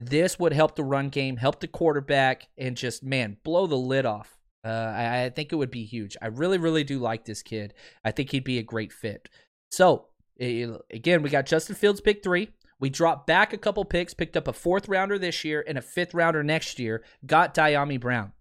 This 0.00 0.38
would 0.38 0.54
help 0.54 0.76
the 0.76 0.84
run 0.84 1.10
game, 1.10 1.36
help 1.36 1.60
the 1.60 1.68
quarterback, 1.68 2.48
and 2.56 2.76
just, 2.76 3.02
man, 3.02 3.36
blow 3.44 3.66
the 3.66 3.76
lid 3.76 4.06
off. 4.06 4.38
Uh, 4.64 4.68
I, 4.68 5.24
I, 5.24 5.30
think 5.30 5.52
it 5.52 5.56
would 5.56 5.70
be 5.70 5.84
huge. 5.84 6.16
I 6.20 6.26
really, 6.26 6.58
really 6.58 6.84
do 6.84 6.98
like 6.98 7.24
this 7.24 7.42
kid. 7.42 7.74
I 8.04 8.10
think 8.10 8.30
he'd 8.30 8.44
be 8.44 8.58
a 8.58 8.62
great 8.62 8.92
fit. 8.92 9.28
So, 9.70 10.06
again, 10.38 11.22
we 11.22 11.30
got 11.30 11.46
Justin 11.46 11.76
Fields 11.76 12.00
pick 12.00 12.22
three. 12.22 12.50
We 12.78 12.90
dropped 12.90 13.26
back 13.26 13.52
a 13.52 13.58
couple 13.58 13.84
picks, 13.84 14.14
picked 14.14 14.36
up 14.36 14.48
a 14.48 14.52
fourth 14.52 14.88
rounder 14.88 15.18
this 15.18 15.44
year 15.44 15.64
and 15.66 15.76
a 15.76 15.82
fifth 15.82 16.14
rounder 16.14 16.42
next 16.42 16.78
year, 16.78 17.04
got 17.26 17.54
Dyami 17.54 18.00
Brown. 18.00 18.32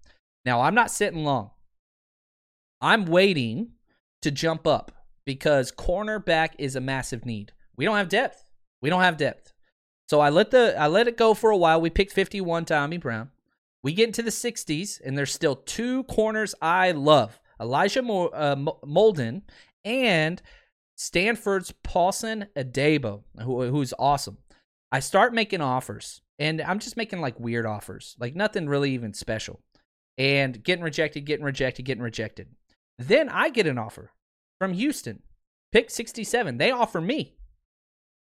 Now, 0.45 0.61
I'm 0.61 0.75
not 0.75 0.91
sitting 0.91 1.25
long. 1.25 1.51
I'm 2.81 3.05
waiting 3.05 3.71
to 4.21 4.31
jump 4.31 4.65
up 4.65 4.93
because 5.25 5.71
cornerback 5.71 6.51
is 6.57 6.75
a 6.75 6.81
massive 6.81 7.25
need. 7.25 7.51
We 7.75 7.85
don't 7.85 7.97
have 7.97 8.09
depth. 8.09 8.45
We 8.81 8.89
don't 8.89 9.01
have 9.01 9.17
depth. 9.17 9.53
So 10.09 10.21
I 10.21 10.29
let 10.29 10.49
the 10.49 10.75
I 10.75 10.87
let 10.87 11.07
it 11.07 11.17
go 11.17 11.35
for 11.35 11.51
a 11.51 11.57
while. 11.57 11.79
We 11.79 11.91
picked 11.91 12.13
51 12.13 12.65
Dyami 12.65 12.99
Brown. 12.99 13.29
We 13.83 13.93
get 13.93 14.07
into 14.07 14.23
the 14.23 14.31
60s, 14.31 14.99
and 15.05 15.15
there's 15.15 15.31
still 15.31 15.55
two 15.55 16.03
corners 16.05 16.55
I 16.59 16.91
love: 16.91 17.39
Elijah 17.61 17.99
uh, 18.01 18.55
Molden 18.55 19.43
and 19.85 20.41
Stanford's 20.95 21.73
Paulson 21.83 22.47
Adebo, 22.57 23.21
who, 23.43 23.69
who's 23.69 23.93
awesome. 23.99 24.39
I 24.91 24.99
start 24.99 25.31
making 25.35 25.61
offers, 25.61 26.21
and 26.39 26.59
I'm 26.59 26.79
just 26.79 26.97
making 26.97 27.21
like 27.21 27.39
weird 27.39 27.67
offers, 27.67 28.15
like 28.19 28.35
nothing 28.35 28.67
really 28.67 28.91
even 28.93 29.13
special, 29.13 29.61
and 30.17 30.63
getting 30.63 30.83
rejected, 30.83 31.21
getting 31.25 31.45
rejected, 31.45 31.83
getting 31.83 32.03
rejected. 32.03 32.47
Then 32.97 33.29
I 33.29 33.51
get 33.51 33.67
an 33.67 33.77
offer 33.77 34.11
from 34.59 34.73
Houston, 34.73 35.21
pick 35.71 35.91
67. 35.91 36.57
They 36.57 36.71
offer 36.71 36.99
me 36.99 37.35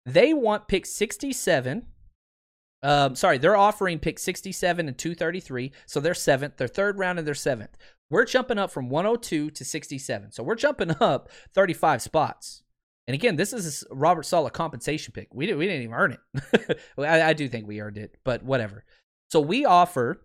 they 0.06 0.32
want 0.32 0.68
pick 0.68 0.86
67. 0.86 1.84
Um, 2.82 3.16
sorry, 3.16 3.38
they're 3.38 3.56
offering 3.56 3.98
pick 3.98 4.18
67 4.18 4.88
and 4.88 4.96
233. 4.96 5.72
So 5.84 6.00
they're 6.00 6.14
seventh. 6.14 6.56
Their 6.56 6.68
third 6.68 6.98
round 6.98 7.18
and 7.18 7.26
their 7.26 7.34
seventh. 7.34 7.76
We're 8.08 8.24
jumping 8.24 8.58
up 8.58 8.70
from 8.70 8.88
102 8.88 9.50
to 9.50 9.64
67. 9.64 10.32
So 10.32 10.42
we're 10.44 10.54
jumping 10.54 10.92
up 11.00 11.28
35 11.54 12.00
spots. 12.00 12.62
And 13.08 13.14
again, 13.14 13.36
this 13.36 13.52
is 13.52 13.84
Robert 13.90 14.24
Saleh 14.24 14.52
compensation 14.52 15.12
pick. 15.12 15.28
We 15.34 15.46
didn't, 15.46 15.58
we 15.58 15.66
didn't 15.66 15.82
even 15.82 15.94
earn 15.94 16.16
it. 16.34 16.80
I, 16.98 17.22
I 17.22 17.32
do 17.32 17.48
think 17.48 17.66
we 17.66 17.80
earned 17.80 17.98
it, 17.98 18.16
but 18.24 18.42
whatever. 18.42 18.84
So 19.30 19.40
we 19.40 19.64
offer 19.64 20.24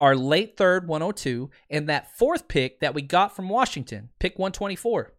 our 0.00 0.16
late 0.16 0.56
third 0.56 0.88
102 0.88 1.50
and 1.70 1.88
that 1.88 2.16
fourth 2.16 2.48
pick 2.48 2.80
that 2.80 2.94
we 2.94 3.02
got 3.02 3.34
from 3.34 3.48
Washington, 3.48 4.10
pick 4.18 4.38
124, 4.38 5.12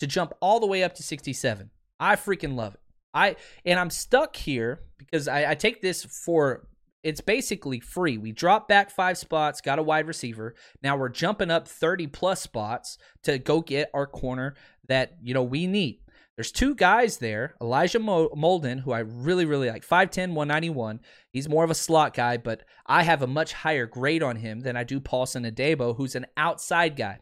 to 0.00 0.06
jump 0.06 0.32
all 0.40 0.60
the 0.60 0.66
way 0.66 0.82
up 0.84 0.94
to 0.94 1.02
67. 1.02 1.70
I 1.98 2.16
freaking 2.16 2.54
love 2.54 2.74
it. 2.74 2.80
I 3.16 3.36
and 3.64 3.80
I'm 3.80 3.90
stuck 3.90 4.36
here 4.36 4.82
because 4.98 5.26
I, 5.26 5.52
I 5.52 5.54
take 5.54 5.80
this 5.80 6.04
for 6.04 6.68
it's 7.02 7.20
basically 7.20 7.78
free. 7.78 8.18
We 8.18 8.32
drop 8.32 8.68
back 8.68 8.90
five 8.90 9.16
spots, 9.16 9.60
got 9.60 9.78
a 9.78 9.82
wide 9.82 10.08
receiver. 10.08 10.54
Now 10.82 10.96
we're 10.96 11.08
jumping 11.08 11.52
up 11.52 11.68
30 11.68 12.08
plus 12.08 12.42
spots 12.42 12.98
to 13.22 13.38
go 13.38 13.60
get 13.60 13.90
our 13.94 14.08
corner 14.08 14.56
that, 14.88 15.16
you 15.22 15.32
know, 15.32 15.44
we 15.44 15.68
need. 15.68 16.00
There's 16.36 16.50
two 16.50 16.74
guys 16.74 17.18
there, 17.18 17.54
Elijah 17.62 18.00
Molden, 18.00 18.80
who 18.80 18.92
I 18.92 18.98
really, 18.98 19.46
really 19.46 19.70
like, 19.70 19.86
5'10, 19.86 20.34
191. 20.34 21.00
He's 21.32 21.48
more 21.48 21.62
of 21.64 21.70
a 21.70 21.76
slot 21.76 22.12
guy, 22.12 22.36
but 22.36 22.64
I 22.86 23.04
have 23.04 23.22
a 23.22 23.26
much 23.28 23.52
higher 23.52 23.86
grade 23.86 24.22
on 24.22 24.36
him 24.36 24.60
than 24.60 24.76
I 24.76 24.82
do 24.82 25.00
Paulson 25.00 25.44
Adebo, 25.44 25.96
who's 25.96 26.16
an 26.16 26.26
outside 26.36 26.96
guy. 26.96 27.20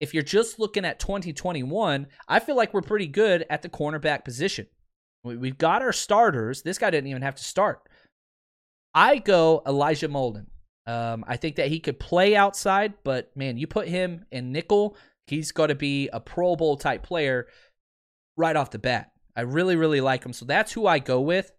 If 0.00 0.14
you're 0.14 0.24
just 0.24 0.58
looking 0.58 0.84
at 0.84 0.98
2021, 0.98 2.06
I 2.28 2.40
feel 2.40 2.56
like 2.56 2.72
we're 2.72 2.80
pretty 2.80 3.06
good 3.06 3.44
at 3.48 3.62
the 3.62 3.68
cornerback 3.68 4.24
position. 4.24 4.66
We've 5.24 5.58
got 5.58 5.82
our 5.82 5.92
starters. 5.92 6.62
This 6.62 6.78
guy 6.78 6.90
didn't 6.90 7.08
even 7.08 7.22
have 7.22 7.36
to 7.36 7.44
start. 7.44 7.88
I 8.94 9.18
go 9.18 9.62
Elijah 9.66 10.08
Molden. 10.08 10.46
Um, 10.86 11.24
I 11.28 11.36
think 11.36 11.56
that 11.56 11.68
he 11.68 11.78
could 11.78 12.00
play 12.00 12.34
outside, 12.34 12.94
but 13.04 13.30
man, 13.36 13.56
you 13.56 13.66
put 13.68 13.86
him 13.86 14.24
in 14.32 14.50
nickel, 14.50 14.96
he's 15.28 15.52
going 15.52 15.68
to 15.68 15.76
be 15.76 16.08
a 16.08 16.18
Pro 16.18 16.56
Bowl 16.56 16.76
type 16.76 17.04
player 17.04 17.46
right 18.36 18.56
off 18.56 18.72
the 18.72 18.80
bat. 18.80 19.12
I 19.36 19.42
really, 19.42 19.76
really 19.76 20.00
like 20.00 20.24
him. 20.24 20.32
So 20.32 20.44
that's 20.44 20.72
who 20.72 20.86
I 20.86 20.98
go 20.98 21.20
with. 21.20 21.52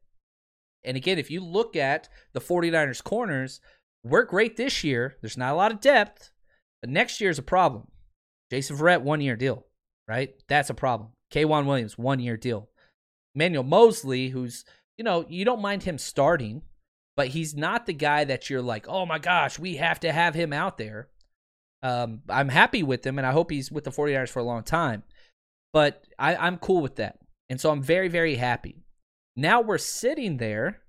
And 0.83 0.97
again, 0.97 1.17
if 1.17 1.31
you 1.31 1.39
look 1.39 1.75
at 1.77 2.09
the 2.33 2.41
49ers 2.41 3.03
corners, 3.03 3.61
we're 4.03 4.25
great 4.25 4.57
this 4.57 4.83
year. 4.83 5.15
There's 5.21 5.37
not 5.37 5.53
a 5.53 5.55
lot 5.55 5.71
of 5.71 5.79
depth, 5.79 6.31
but 6.81 6.89
next 6.89 7.21
year 7.21 7.29
is 7.29 7.39
a 7.39 7.43
problem. 7.43 7.87
Jason 8.51 8.77
Verrett, 8.77 9.01
one 9.01 9.21
year 9.21 9.37
deal, 9.37 9.65
right? 10.07 10.35
That's 10.49 10.69
a 10.69 10.73
problem. 10.73 11.11
K'Waun 11.31 11.65
Williams, 11.65 11.97
one 11.97 12.19
year 12.19 12.37
deal. 12.37 12.69
Manuel 13.35 13.63
Moseley, 13.63 14.29
who's, 14.29 14.65
you 14.97 15.03
know, 15.03 15.25
you 15.27 15.45
don't 15.45 15.61
mind 15.61 15.83
him 15.83 15.97
starting, 15.97 16.61
but 17.15 17.29
he's 17.29 17.55
not 17.55 17.85
the 17.85 17.93
guy 17.93 18.23
that 18.23 18.49
you're 18.49 18.61
like, 18.61 18.87
oh 18.87 19.05
my 19.05 19.19
gosh, 19.19 19.59
we 19.59 19.75
have 19.77 19.99
to 20.01 20.11
have 20.11 20.35
him 20.35 20.53
out 20.53 20.77
there. 20.77 21.09
Um, 21.81 22.21
I'm 22.29 22.49
happy 22.49 22.81
with 22.81 23.05
him, 23.05 23.17
and 23.17 23.27
I 23.27 23.31
hope 23.31 23.51
he's 23.51 23.71
with 23.71 23.83
the 23.83 23.91
49ers 23.91 24.29
for 24.29 24.39
a 24.39 24.43
long 24.43 24.63
time. 24.63 25.03
But 25.73 26.05
I, 26.17 26.35
I'm 26.35 26.57
cool 26.57 26.81
with 26.81 26.95
that. 26.95 27.19
And 27.49 27.59
so 27.59 27.71
I'm 27.71 27.83
very, 27.83 28.07
very 28.07 28.35
happy. 28.35 28.83
Now 29.35 29.61
we're 29.61 29.77
sitting 29.77 30.37
there, 30.37 30.81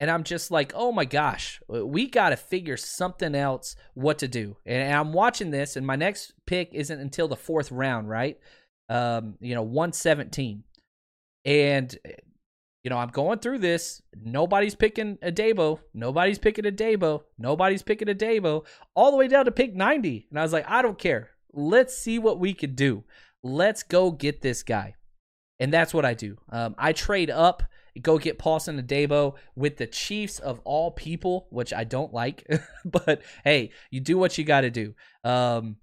and 0.00 0.10
I'm 0.10 0.24
just 0.24 0.50
like, 0.50 0.72
oh 0.74 0.90
my 0.90 1.04
gosh, 1.04 1.60
we 1.68 2.08
got 2.08 2.30
to 2.30 2.36
figure 2.36 2.76
something 2.76 3.34
else 3.34 3.76
what 3.94 4.18
to 4.18 4.28
do. 4.28 4.56
And 4.64 4.94
I'm 4.94 5.12
watching 5.12 5.50
this, 5.50 5.76
and 5.76 5.86
my 5.86 5.96
next 5.96 6.32
pick 6.46 6.70
isn't 6.72 7.00
until 7.00 7.28
the 7.28 7.36
fourth 7.36 7.70
round, 7.70 8.08
right? 8.08 8.38
Um, 8.88 9.34
you 9.40 9.54
know, 9.54 9.62
117. 9.62 10.64
And 11.44 11.96
you 12.84 12.90
know, 12.90 12.98
I'm 12.98 13.08
going 13.08 13.38
through 13.40 13.58
this. 13.58 14.00
Nobody's 14.16 14.74
picking 14.74 15.16
Adebo. 15.18 15.80
Nobody's 15.92 16.38
picking 16.38 16.64
Adebo. 16.64 17.22
Nobody's 17.36 17.82
picking 17.82 18.08
Adebo. 18.08 18.64
All 18.94 19.10
the 19.10 19.16
way 19.16 19.28
down 19.28 19.44
to 19.46 19.50
pick 19.50 19.74
90. 19.74 20.28
And 20.30 20.38
I 20.38 20.42
was 20.42 20.52
like, 20.52 20.64
I 20.68 20.80
don't 20.80 20.98
care. 20.98 21.30
Let's 21.52 21.96
see 21.96 22.18
what 22.18 22.38
we 22.38 22.54
can 22.54 22.74
do. 22.74 23.04
Let's 23.42 23.82
go 23.82 24.10
get 24.10 24.42
this 24.42 24.62
guy. 24.62 24.94
And 25.58 25.72
that's 25.72 25.92
what 25.92 26.04
I 26.04 26.14
do. 26.14 26.38
Um, 26.50 26.76
I 26.78 26.92
trade 26.92 27.30
up, 27.30 27.64
go 28.00 28.16
get 28.16 28.38
Paulson 28.38 28.80
Adebo 28.80 29.34
with 29.56 29.76
the 29.76 29.86
Chiefs 29.86 30.38
of 30.38 30.60
all 30.64 30.92
people, 30.92 31.48
which 31.50 31.72
I 31.72 31.84
don't 31.84 32.14
like. 32.14 32.46
but 32.84 33.22
hey, 33.44 33.72
you 33.90 34.00
do 34.00 34.16
what 34.16 34.38
you 34.38 34.44
got 34.44 34.62
to 34.62 34.70
do. 34.70 34.94
Um, 35.24 35.76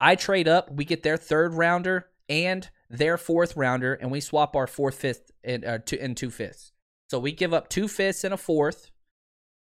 I 0.00 0.14
trade 0.14 0.46
up. 0.46 0.70
We 0.70 0.84
get 0.84 1.02
their 1.02 1.16
third 1.16 1.54
rounder 1.54 2.06
and 2.28 2.68
their 2.90 3.16
fourth 3.16 3.56
rounder, 3.56 3.94
and 3.94 4.10
we 4.10 4.20
swap 4.20 4.56
our 4.56 4.66
fourth, 4.66 4.94
fifth, 4.94 5.30
and 5.44 5.64
uh, 5.64 5.78
two, 5.84 5.98
and 6.00 6.16
two 6.16 6.30
fifths. 6.30 6.72
So 7.10 7.18
we 7.18 7.32
give 7.32 7.54
up 7.54 7.68
two 7.68 7.88
fifths 7.88 8.24
and 8.24 8.34
a 8.34 8.36
fourth 8.36 8.90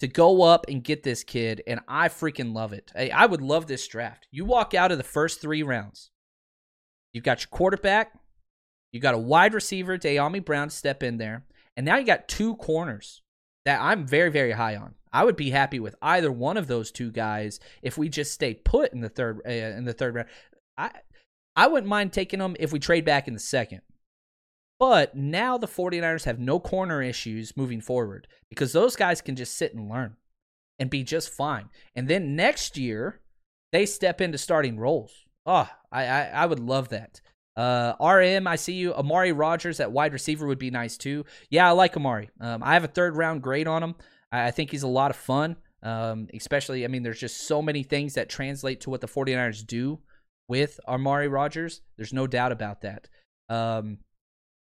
to 0.00 0.08
go 0.08 0.42
up 0.42 0.66
and 0.68 0.84
get 0.84 1.02
this 1.02 1.24
kid, 1.24 1.62
and 1.66 1.80
I 1.88 2.08
freaking 2.08 2.54
love 2.54 2.72
it. 2.72 2.92
Hey, 2.94 3.10
I 3.10 3.26
would 3.26 3.40
love 3.40 3.66
this 3.66 3.86
draft. 3.88 4.26
You 4.30 4.44
walk 4.44 4.74
out 4.74 4.92
of 4.92 4.98
the 4.98 5.04
first 5.04 5.40
three 5.40 5.62
rounds, 5.62 6.10
you've 7.12 7.24
got 7.24 7.42
your 7.42 7.48
quarterback, 7.50 8.12
you 8.92 9.00
got 9.00 9.14
a 9.14 9.18
wide 9.18 9.54
receiver, 9.54 9.96
Dyami 9.96 10.44
Brown, 10.44 10.70
step 10.70 11.02
in 11.02 11.18
there, 11.18 11.44
and 11.76 11.86
now 11.86 11.96
you 11.96 12.04
got 12.04 12.28
two 12.28 12.56
corners 12.56 13.22
that 13.64 13.80
I'm 13.80 14.06
very, 14.06 14.30
very 14.30 14.52
high 14.52 14.76
on. 14.76 14.94
I 15.12 15.24
would 15.24 15.36
be 15.36 15.50
happy 15.50 15.80
with 15.80 15.96
either 16.02 16.30
one 16.30 16.56
of 16.56 16.66
those 16.66 16.90
two 16.90 17.10
guys 17.10 17.58
if 17.82 17.96
we 17.96 18.08
just 18.08 18.32
stay 18.32 18.54
put 18.54 18.92
in 18.92 19.00
the 19.00 19.08
third 19.08 19.40
uh, 19.46 19.50
in 19.50 19.84
the 19.84 19.94
third 19.94 20.14
round. 20.14 20.28
I 20.76 20.90
I 21.56 21.66
wouldn't 21.66 21.88
mind 21.88 22.12
taking 22.12 22.38
them 22.38 22.54
if 22.60 22.72
we 22.72 22.78
trade 22.78 23.04
back 23.04 23.26
in 23.26 23.34
the 23.34 23.40
second. 23.40 23.80
But 24.78 25.16
now 25.16 25.56
the 25.56 25.66
49ers 25.66 26.24
have 26.24 26.38
no 26.38 26.60
corner 26.60 27.02
issues 27.02 27.56
moving 27.56 27.80
forward 27.80 28.28
because 28.50 28.72
those 28.72 28.94
guys 28.94 29.22
can 29.22 29.34
just 29.34 29.56
sit 29.56 29.74
and 29.74 29.88
learn 29.88 30.16
and 30.78 30.90
be 30.90 31.02
just 31.02 31.30
fine. 31.30 31.70
And 31.94 32.08
then 32.08 32.36
next 32.36 32.76
year, 32.76 33.20
they 33.72 33.86
step 33.86 34.20
into 34.20 34.36
starting 34.36 34.78
roles. 34.78 35.12
Oh, 35.46 35.68
I, 35.90 36.06
I, 36.06 36.22
I 36.24 36.46
would 36.46 36.60
love 36.60 36.90
that. 36.90 37.22
Uh, 37.56 37.94
RM, 37.98 38.46
I 38.46 38.56
see 38.56 38.74
you. 38.74 38.92
Amari 38.94 39.32
Rogers 39.32 39.80
at 39.80 39.92
wide 39.92 40.12
receiver 40.12 40.46
would 40.46 40.58
be 40.58 40.70
nice 40.70 40.98
too. 40.98 41.24
Yeah, 41.48 41.68
I 41.68 41.70
like 41.70 41.96
Amari. 41.96 42.28
Um, 42.38 42.62
I 42.62 42.74
have 42.74 42.84
a 42.84 42.88
third 42.88 43.16
round 43.16 43.42
grade 43.42 43.66
on 43.66 43.82
him. 43.82 43.94
I, 44.30 44.48
I 44.48 44.50
think 44.50 44.70
he's 44.70 44.82
a 44.82 44.88
lot 44.88 45.10
of 45.10 45.16
fun. 45.16 45.56
Um, 45.82 46.28
especially, 46.34 46.84
I 46.84 46.88
mean, 46.88 47.02
there's 47.02 47.20
just 47.20 47.46
so 47.46 47.62
many 47.62 47.82
things 47.82 48.14
that 48.14 48.28
translate 48.28 48.82
to 48.82 48.90
what 48.90 49.00
the 49.00 49.06
49ers 49.06 49.66
do 49.66 50.00
with 50.48 50.78
Amari 50.86 51.28
Rogers. 51.28 51.80
There's 51.96 52.12
no 52.12 52.26
doubt 52.26 52.52
about 52.52 52.82
that. 52.82 53.08
Um, 53.48 53.98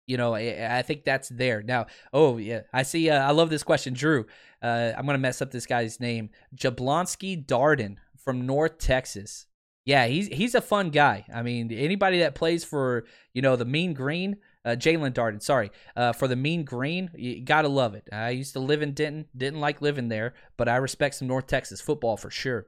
you 0.07 0.17
know, 0.17 0.33
I, 0.33 0.79
I, 0.79 0.81
think 0.81 1.03
that's 1.03 1.29
there 1.29 1.61
now. 1.61 1.85
Oh 2.11 2.37
yeah, 2.37 2.61
I 2.73 2.83
see. 2.83 3.09
Uh, 3.09 3.21
I 3.21 3.31
love 3.31 3.49
this 3.49 3.63
question, 3.63 3.93
Drew. 3.93 4.25
Uh, 4.61 4.91
I'm 4.97 5.05
gonna 5.05 5.17
mess 5.17 5.41
up 5.41 5.51
this 5.51 5.65
guy's 5.65 5.99
name, 5.99 6.29
Jablonski 6.55 7.45
Darden 7.45 7.95
from 8.17 8.45
North 8.45 8.77
Texas. 8.77 9.45
Yeah, 9.85 10.07
he's 10.07 10.27
he's 10.27 10.55
a 10.55 10.61
fun 10.61 10.89
guy. 10.89 11.25
I 11.33 11.43
mean, 11.43 11.71
anybody 11.71 12.19
that 12.19 12.35
plays 12.35 12.63
for 12.63 13.05
you 13.33 13.41
know 13.41 13.55
the 13.55 13.65
Mean 13.65 13.93
Green, 13.93 14.37
uh, 14.65 14.71
Jaelon 14.71 15.13
Darden, 15.13 15.41
sorry, 15.41 15.71
uh, 15.95 16.13
for 16.13 16.27
the 16.27 16.35
Mean 16.35 16.65
Green, 16.65 17.09
you 17.15 17.43
gotta 17.43 17.69
love 17.69 17.95
it. 17.95 18.09
I 18.11 18.31
used 18.31 18.53
to 18.53 18.59
live 18.59 18.81
in 18.81 18.93
Denton, 18.93 19.25
didn't 19.37 19.61
like 19.61 19.81
living 19.81 20.09
there, 20.09 20.33
but 20.57 20.67
I 20.67 20.75
respect 20.77 21.15
some 21.15 21.27
North 21.27 21.47
Texas 21.47 21.79
football 21.79 22.17
for 22.17 22.29
sure. 22.29 22.67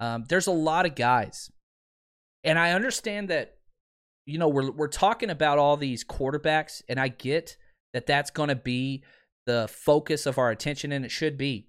Um, 0.00 0.24
there's 0.28 0.46
a 0.46 0.52
lot 0.52 0.86
of 0.86 0.94
guys 0.94 1.50
and 2.44 2.58
I 2.58 2.72
understand 2.72 3.28
that, 3.30 3.56
you 4.26 4.38
know, 4.38 4.48
we're 4.48 4.70
we're 4.70 4.88
talking 4.88 5.30
about 5.30 5.58
all 5.58 5.76
these 5.76 6.04
quarterbacks, 6.04 6.82
and 6.88 7.00
I 7.00 7.08
get 7.08 7.56
that 7.92 8.06
that's 8.06 8.30
going 8.30 8.48
to 8.48 8.56
be 8.56 9.02
the 9.46 9.68
focus 9.68 10.26
of 10.26 10.38
our 10.38 10.50
attention, 10.50 10.92
and 10.92 11.04
it 11.04 11.10
should 11.10 11.36
be. 11.36 11.68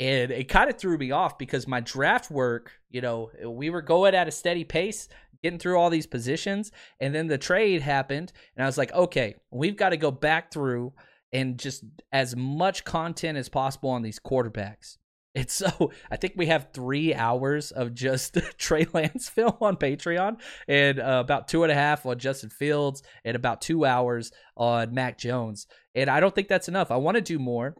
And 0.00 0.32
it 0.32 0.48
kind 0.48 0.70
of 0.70 0.78
threw 0.78 0.98
me 0.98 1.10
off 1.10 1.38
because 1.38 1.68
my 1.68 1.80
draft 1.80 2.30
work, 2.30 2.72
you 2.90 3.00
know, 3.00 3.30
we 3.46 3.70
were 3.70 3.82
going 3.82 4.14
at 4.14 4.26
a 4.26 4.32
steady 4.32 4.64
pace, 4.64 5.08
getting 5.42 5.58
through 5.58 5.78
all 5.78 5.90
these 5.90 6.06
positions, 6.06 6.72
and 7.00 7.14
then 7.14 7.26
the 7.26 7.38
trade 7.38 7.82
happened, 7.82 8.32
and 8.56 8.64
I 8.64 8.66
was 8.66 8.78
like, 8.78 8.92
okay, 8.92 9.36
we've 9.50 9.76
got 9.76 9.90
to 9.90 9.96
go 9.96 10.10
back 10.10 10.52
through 10.52 10.92
and 11.32 11.58
just 11.58 11.84
as 12.12 12.36
much 12.36 12.84
content 12.84 13.38
as 13.38 13.48
possible 13.48 13.90
on 13.90 14.02
these 14.02 14.18
quarterbacks. 14.18 14.98
It's 15.34 15.54
so 15.54 15.90
I 16.10 16.16
think 16.16 16.34
we 16.36 16.46
have 16.46 16.68
three 16.72 17.14
hours 17.14 17.70
of 17.70 17.94
just 17.94 18.34
Trey 18.58 18.86
Lance 18.92 19.28
film 19.28 19.56
on 19.60 19.76
Patreon, 19.76 20.38
and 20.68 21.00
uh, 21.00 21.22
about 21.24 21.48
two 21.48 21.62
and 21.62 21.72
a 21.72 21.74
half 21.74 22.04
on 22.04 22.18
Justin 22.18 22.50
Fields, 22.50 23.02
and 23.24 23.34
about 23.34 23.62
two 23.62 23.86
hours 23.86 24.30
on 24.56 24.92
Mac 24.92 25.16
Jones. 25.18 25.66
And 25.94 26.10
I 26.10 26.20
don't 26.20 26.34
think 26.34 26.48
that's 26.48 26.68
enough. 26.68 26.90
I 26.90 26.96
want 26.96 27.14
to 27.14 27.22
do 27.22 27.38
more, 27.38 27.76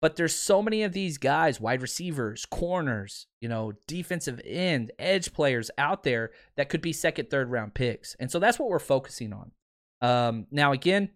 but 0.00 0.16
there's 0.16 0.34
so 0.34 0.60
many 0.60 0.82
of 0.82 0.92
these 0.92 1.18
guys, 1.18 1.60
wide 1.60 1.82
receivers, 1.82 2.44
corners, 2.44 3.26
you 3.40 3.48
know, 3.48 3.72
defensive 3.86 4.40
end, 4.44 4.90
edge 4.98 5.32
players 5.32 5.70
out 5.78 6.02
there 6.02 6.32
that 6.56 6.68
could 6.68 6.82
be 6.82 6.92
second, 6.92 7.30
third 7.30 7.48
round 7.48 7.74
picks, 7.74 8.16
and 8.18 8.28
so 8.28 8.40
that's 8.40 8.58
what 8.58 8.70
we're 8.70 8.80
focusing 8.80 9.32
on. 9.32 9.52
Um, 10.00 10.46
now, 10.50 10.72
again, 10.72 11.10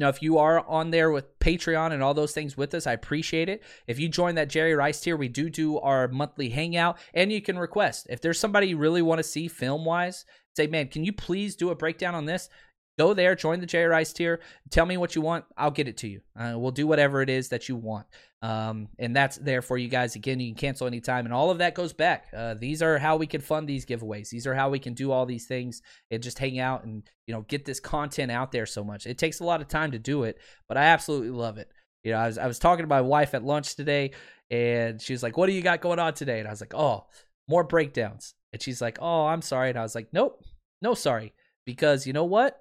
know, 0.00 0.08
if 0.08 0.22
you 0.22 0.38
are 0.38 0.66
on 0.66 0.90
there 0.90 1.10
with 1.10 1.38
Patreon 1.38 1.92
and 1.92 2.02
all 2.02 2.14
those 2.14 2.32
things 2.32 2.56
with 2.56 2.74
us, 2.74 2.86
I 2.86 2.92
appreciate 2.92 3.48
it. 3.48 3.62
If 3.86 3.98
you 3.98 4.08
join 4.08 4.34
that 4.34 4.48
Jerry 4.48 4.74
Rice 4.74 5.00
tier, 5.00 5.16
we 5.16 5.28
do 5.28 5.48
do 5.48 5.78
our 5.78 6.08
monthly 6.08 6.48
hangout, 6.50 6.98
and 7.12 7.32
you 7.32 7.40
can 7.40 7.58
request 7.58 8.06
if 8.10 8.20
there's 8.20 8.40
somebody 8.40 8.68
you 8.68 8.76
really 8.76 9.02
want 9.02 9.18
to 9.18 9.24
see 9.24 9.48
film 9.48 9.84
wise. 9.84 10.24
Say, 10.56 10.66
man, 10.66 10.88
can 10.88 11.04
you 11.04 11.12
please 11.12 11.56
do 11.56 11.70
a 11.70 11.74
breakdown 11.74 12.14
on 12.14 12.26
this? 12.26 12.48
Go 12.96 13.12
there, 13.12 13.34
join 13.34 13.58
the 13.58 13.66
Jerry 13.66 13.86
Rice 13.86 14.12
tier. 14.12 14.40
Tell 14.70 14.86
me 14.86 14.96
what 14.96 15.16
you 15.16 15.22
want. 15.22 15.44
I'll 15.56 15.72
get 15.72 15.88
it 15.88 15.96
to 15.98 16.08
you. 16.08 16.20
Uh, 16.38 16.54
we'll 16.56 16.70
do 16.70 16.86
whatever 16.86 17.22
it 17.22 17.28
is 17.28 17.48
that 17.48 17.68
you 17.68 17.74
want. 17.74 18.06
Um, 18.40 18.88
and 18.98 19.16
that's 19.16 19.36
there 19.38 19.62
for 19.62 19.76
you 19.76 19.88
guys. 19.88 20.14
Again, 20.14 20.38
you 20.38 20.50
can 20.50 20.56
cancel 20.56 20.86
anytime, 20.86 21.24
and 21.24 21.34
all 21.34 21.50
of 21.50 21.58
that 21.58 21.74
goes 21.74 21.92
back. 21.92 22.26
Uh, 22.36 22.54
these 22.54 22.82
are 22.82 22.98
how 22.98 23.16
we 23.16 23.26
can 23.26 23.40
fund 23.40 23.68
these 23.68 23.86
giveaways. 23.86 24.28
These 24.28 24.46
are 24.46 24.54
how 24.54 24.70
we 24.70 24.78
can 24.78 24.94
do 24.94 25.10
all 25.10 25.26
these 25.26 25.46
things 25.46 25.82
and 26.10 26.22
just 26.22 26.38
hang 26.38 26.58
out 26.58 26.84
and 26.84 27.02
you 27.26 27.34
know 27.34 27.40
get 27.42 27.64
this 27.64 27.80
content 27.80 28.30
out 28.30 28.52
there 28.52 28.66
so 28.66 28.84
much. 28.84 29.06
It 29.06 29.18
takes 29.18 29.40
a 29.40 29.44
lot 29.44 29.60
of 29.60 29.68
time 29.68 29.92
to 29.92 29.98
do 29.98 30.24
it, 30.24 30.38
but 30.68 30.76
I 30.76 30.84
absolutely 30.84 31.30
love 31.30 31.58
it. 31.58 31.70
You 32.04 32.12
know, 32.12 32.18
I 32.18 32.26
was 32.26 32.38
I 32.38 32.46
was 32.46 32.58
talking 32.58 32.84
to 32.84 32.88
my 32.88 33.00
wife 33.00 33.34
at 33.34 33.42
lunch 33.42 33.76
today, 33.76 34.10
and 34.50 35.00
she 35.00 35.14
was 35.14 35.22
like, 35.22 35.36
"What 35.36 35.46
do 35.46 35.52
you 35.52 35.62
got 35.62 35.80
going 35.80 35.98
on 35.98 36.14
today?" 36.14 36.38
And 36.38 36.46
I 36.46 36.50
was 36.50 36.60
like, 36.60 36.74
"Oh, 36.74 37.06
more 37.48 37.64
breakdowns." 37.64 38.34
And 38.52 38.62
she's 38.62 38.82
like, 38.82 38.98
"Oh, 39.00 39.26
I'm 39.26 39.42
sorry." 39.42 39.70
And 39.70 39.78
I 39.78 39.82
was 39.82 39.94
like, 39.94 40.08
"Nope, 40.12 40.44
no 40.82 40.92
sorry," 40.92 41.32
because 41.64 42.06
you 42.06 42.12
know 42.12 42.26
what? 42.26 42.60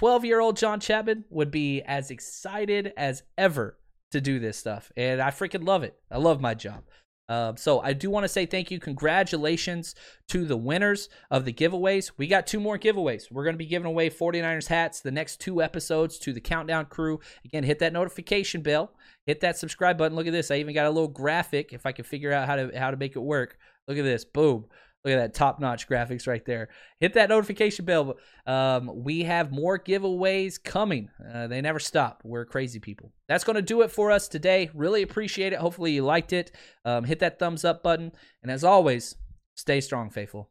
12 0.00 0.24
year 0.24 0.40
old 0.40 0.56
John 0.56 0.80
Chapman 0.80 1.26
would 1.28 1.50
be 1.50 1.82
as 1.82 2.10
excited 2.10 2.94
as 2.96 3.22
ever 3.36 3.76
to 4.12 4.20
do 4.22 4.38
this 4.38 4.56
stuff, 4.56 4.90
and 4.96 5.20
I 5.20 5.30
freaking 5.30 5.66
love 5.66 5.82
it. 5.82 5.94
I 6.10 6.16
love 6.16 6.40
my 6.40 6.54
job. 6.54 6.84
Um, 7.28 7.58
so 7.58 7.80
I 7.80 7.92
do 7.92 8.08
want 8.08 8.24
to 8.24 8.28
say 8.28 8.46
thank 8.46 8.70
you, 8.70 8.80
congratulations 8.80 9.94
to 10.28 10.46
the 10.46 10.56
winners 10.56 11.10
of 11.30 11.44
the 11.44 11.52
giveaways. 11.52 12.12
We 12.16 12.28
got 12.28 12.46
two 12.46 12.60
more 12.60 12.78
giveaways. 12.78 13.30
We're 13.30 13.44
going 13.44 13.52
to 13.52 13.58
be 13.58 13.66
giving 13.66 13.86
away 13.86 14.08
49ers 14.08 14.68
hats 14.68 15.00
the 15.00 15.10
next 15.10 15.38
two 15.38 15.62
episodes 15.62 16.18
to 16.20 16.32
the 16.32 16.40
Countdown 16.40 16.86
crew. 16.86 17.20
Again, 17.44 17.64
hit 17.64 17.78
that 17.80 17.92
notification 17.92 18.62
bell, 18.62 18.94
hit 19.26 19.40
that 19.40 19.58
subscribe 19.58 19.98
button. 19.98 20.16
Look 20.16 20.26
at 20.26 20.32
this. 20.32 20.50
I 20.50 20.56
even 20.56 20.74
got 20.74 20.86
a 20.86 20.90
little 20.90 21.08
graphic 21.08 21.74
if 21.74 21.84
I 21.84 21.92
can 21.92 22.06
figure 22.06 22.32
out 22.32 22.48
how 22.48 22.56
to 22.56 22.70
how 22.74 22.90
to 22.90 22.96
make 22.96 23.16
it 23.16 23.20
work. 23.20 23.58
Look 23.86 23.98
at 23.98 24.04
this. 24.04 24.24
Boom. 24.24 24.64
Look 25.04 25.14
at 25.14 25.18
that 25.18 25.34
top 25.34 25.60
notch 25.60 25.88
graphics 25.88 26.26
right 26.26 26.44
there. 26.44 26.68
Hit 26.98 27.14
that 27.14 27.30
notification 27.30 27.86
bell. 27.86 28.16
Um, 28.46 28.90
we 29.02 29.22
have 29.22 29.50
more 29.50 29.78
giveaways 29.78 30.62
coming. 30.62 31.08
Uh, 31.32 31.46
they 31.46 31.62
never 31.62 31.78
stop. 31.78 32.20
We're 32.22 32.44
crazy 32.44 32.80
people. 32.80 33.12
That's 33.26 33.44
going 33.44 33.56
to 33.56 33.62
do 33.62 33.80
it 33.80 33.90
for 33.90 34.10
us 34.10 34.28
today. 34.28 34.70
Really 34.74 35.02
appreciate 35.02 35.54
it. 35.54 35.58
Hopefully, 35.58 35.92
you 35.92 36.04
liked 36.04 36.34
it. 36.34 36.52
Um, 36.84 37.04
hit 37.04 37.20
that 37.20 37.38
thumbs 37.38 37.64
up 37.64 37.82
button. 37.82 38.12
And 38.42 38.52
as 38.52 38.62
always, 38.62 39.14
stay 39.54 39.80
strong, 39.80 40.10
faithful. 40.10 40.50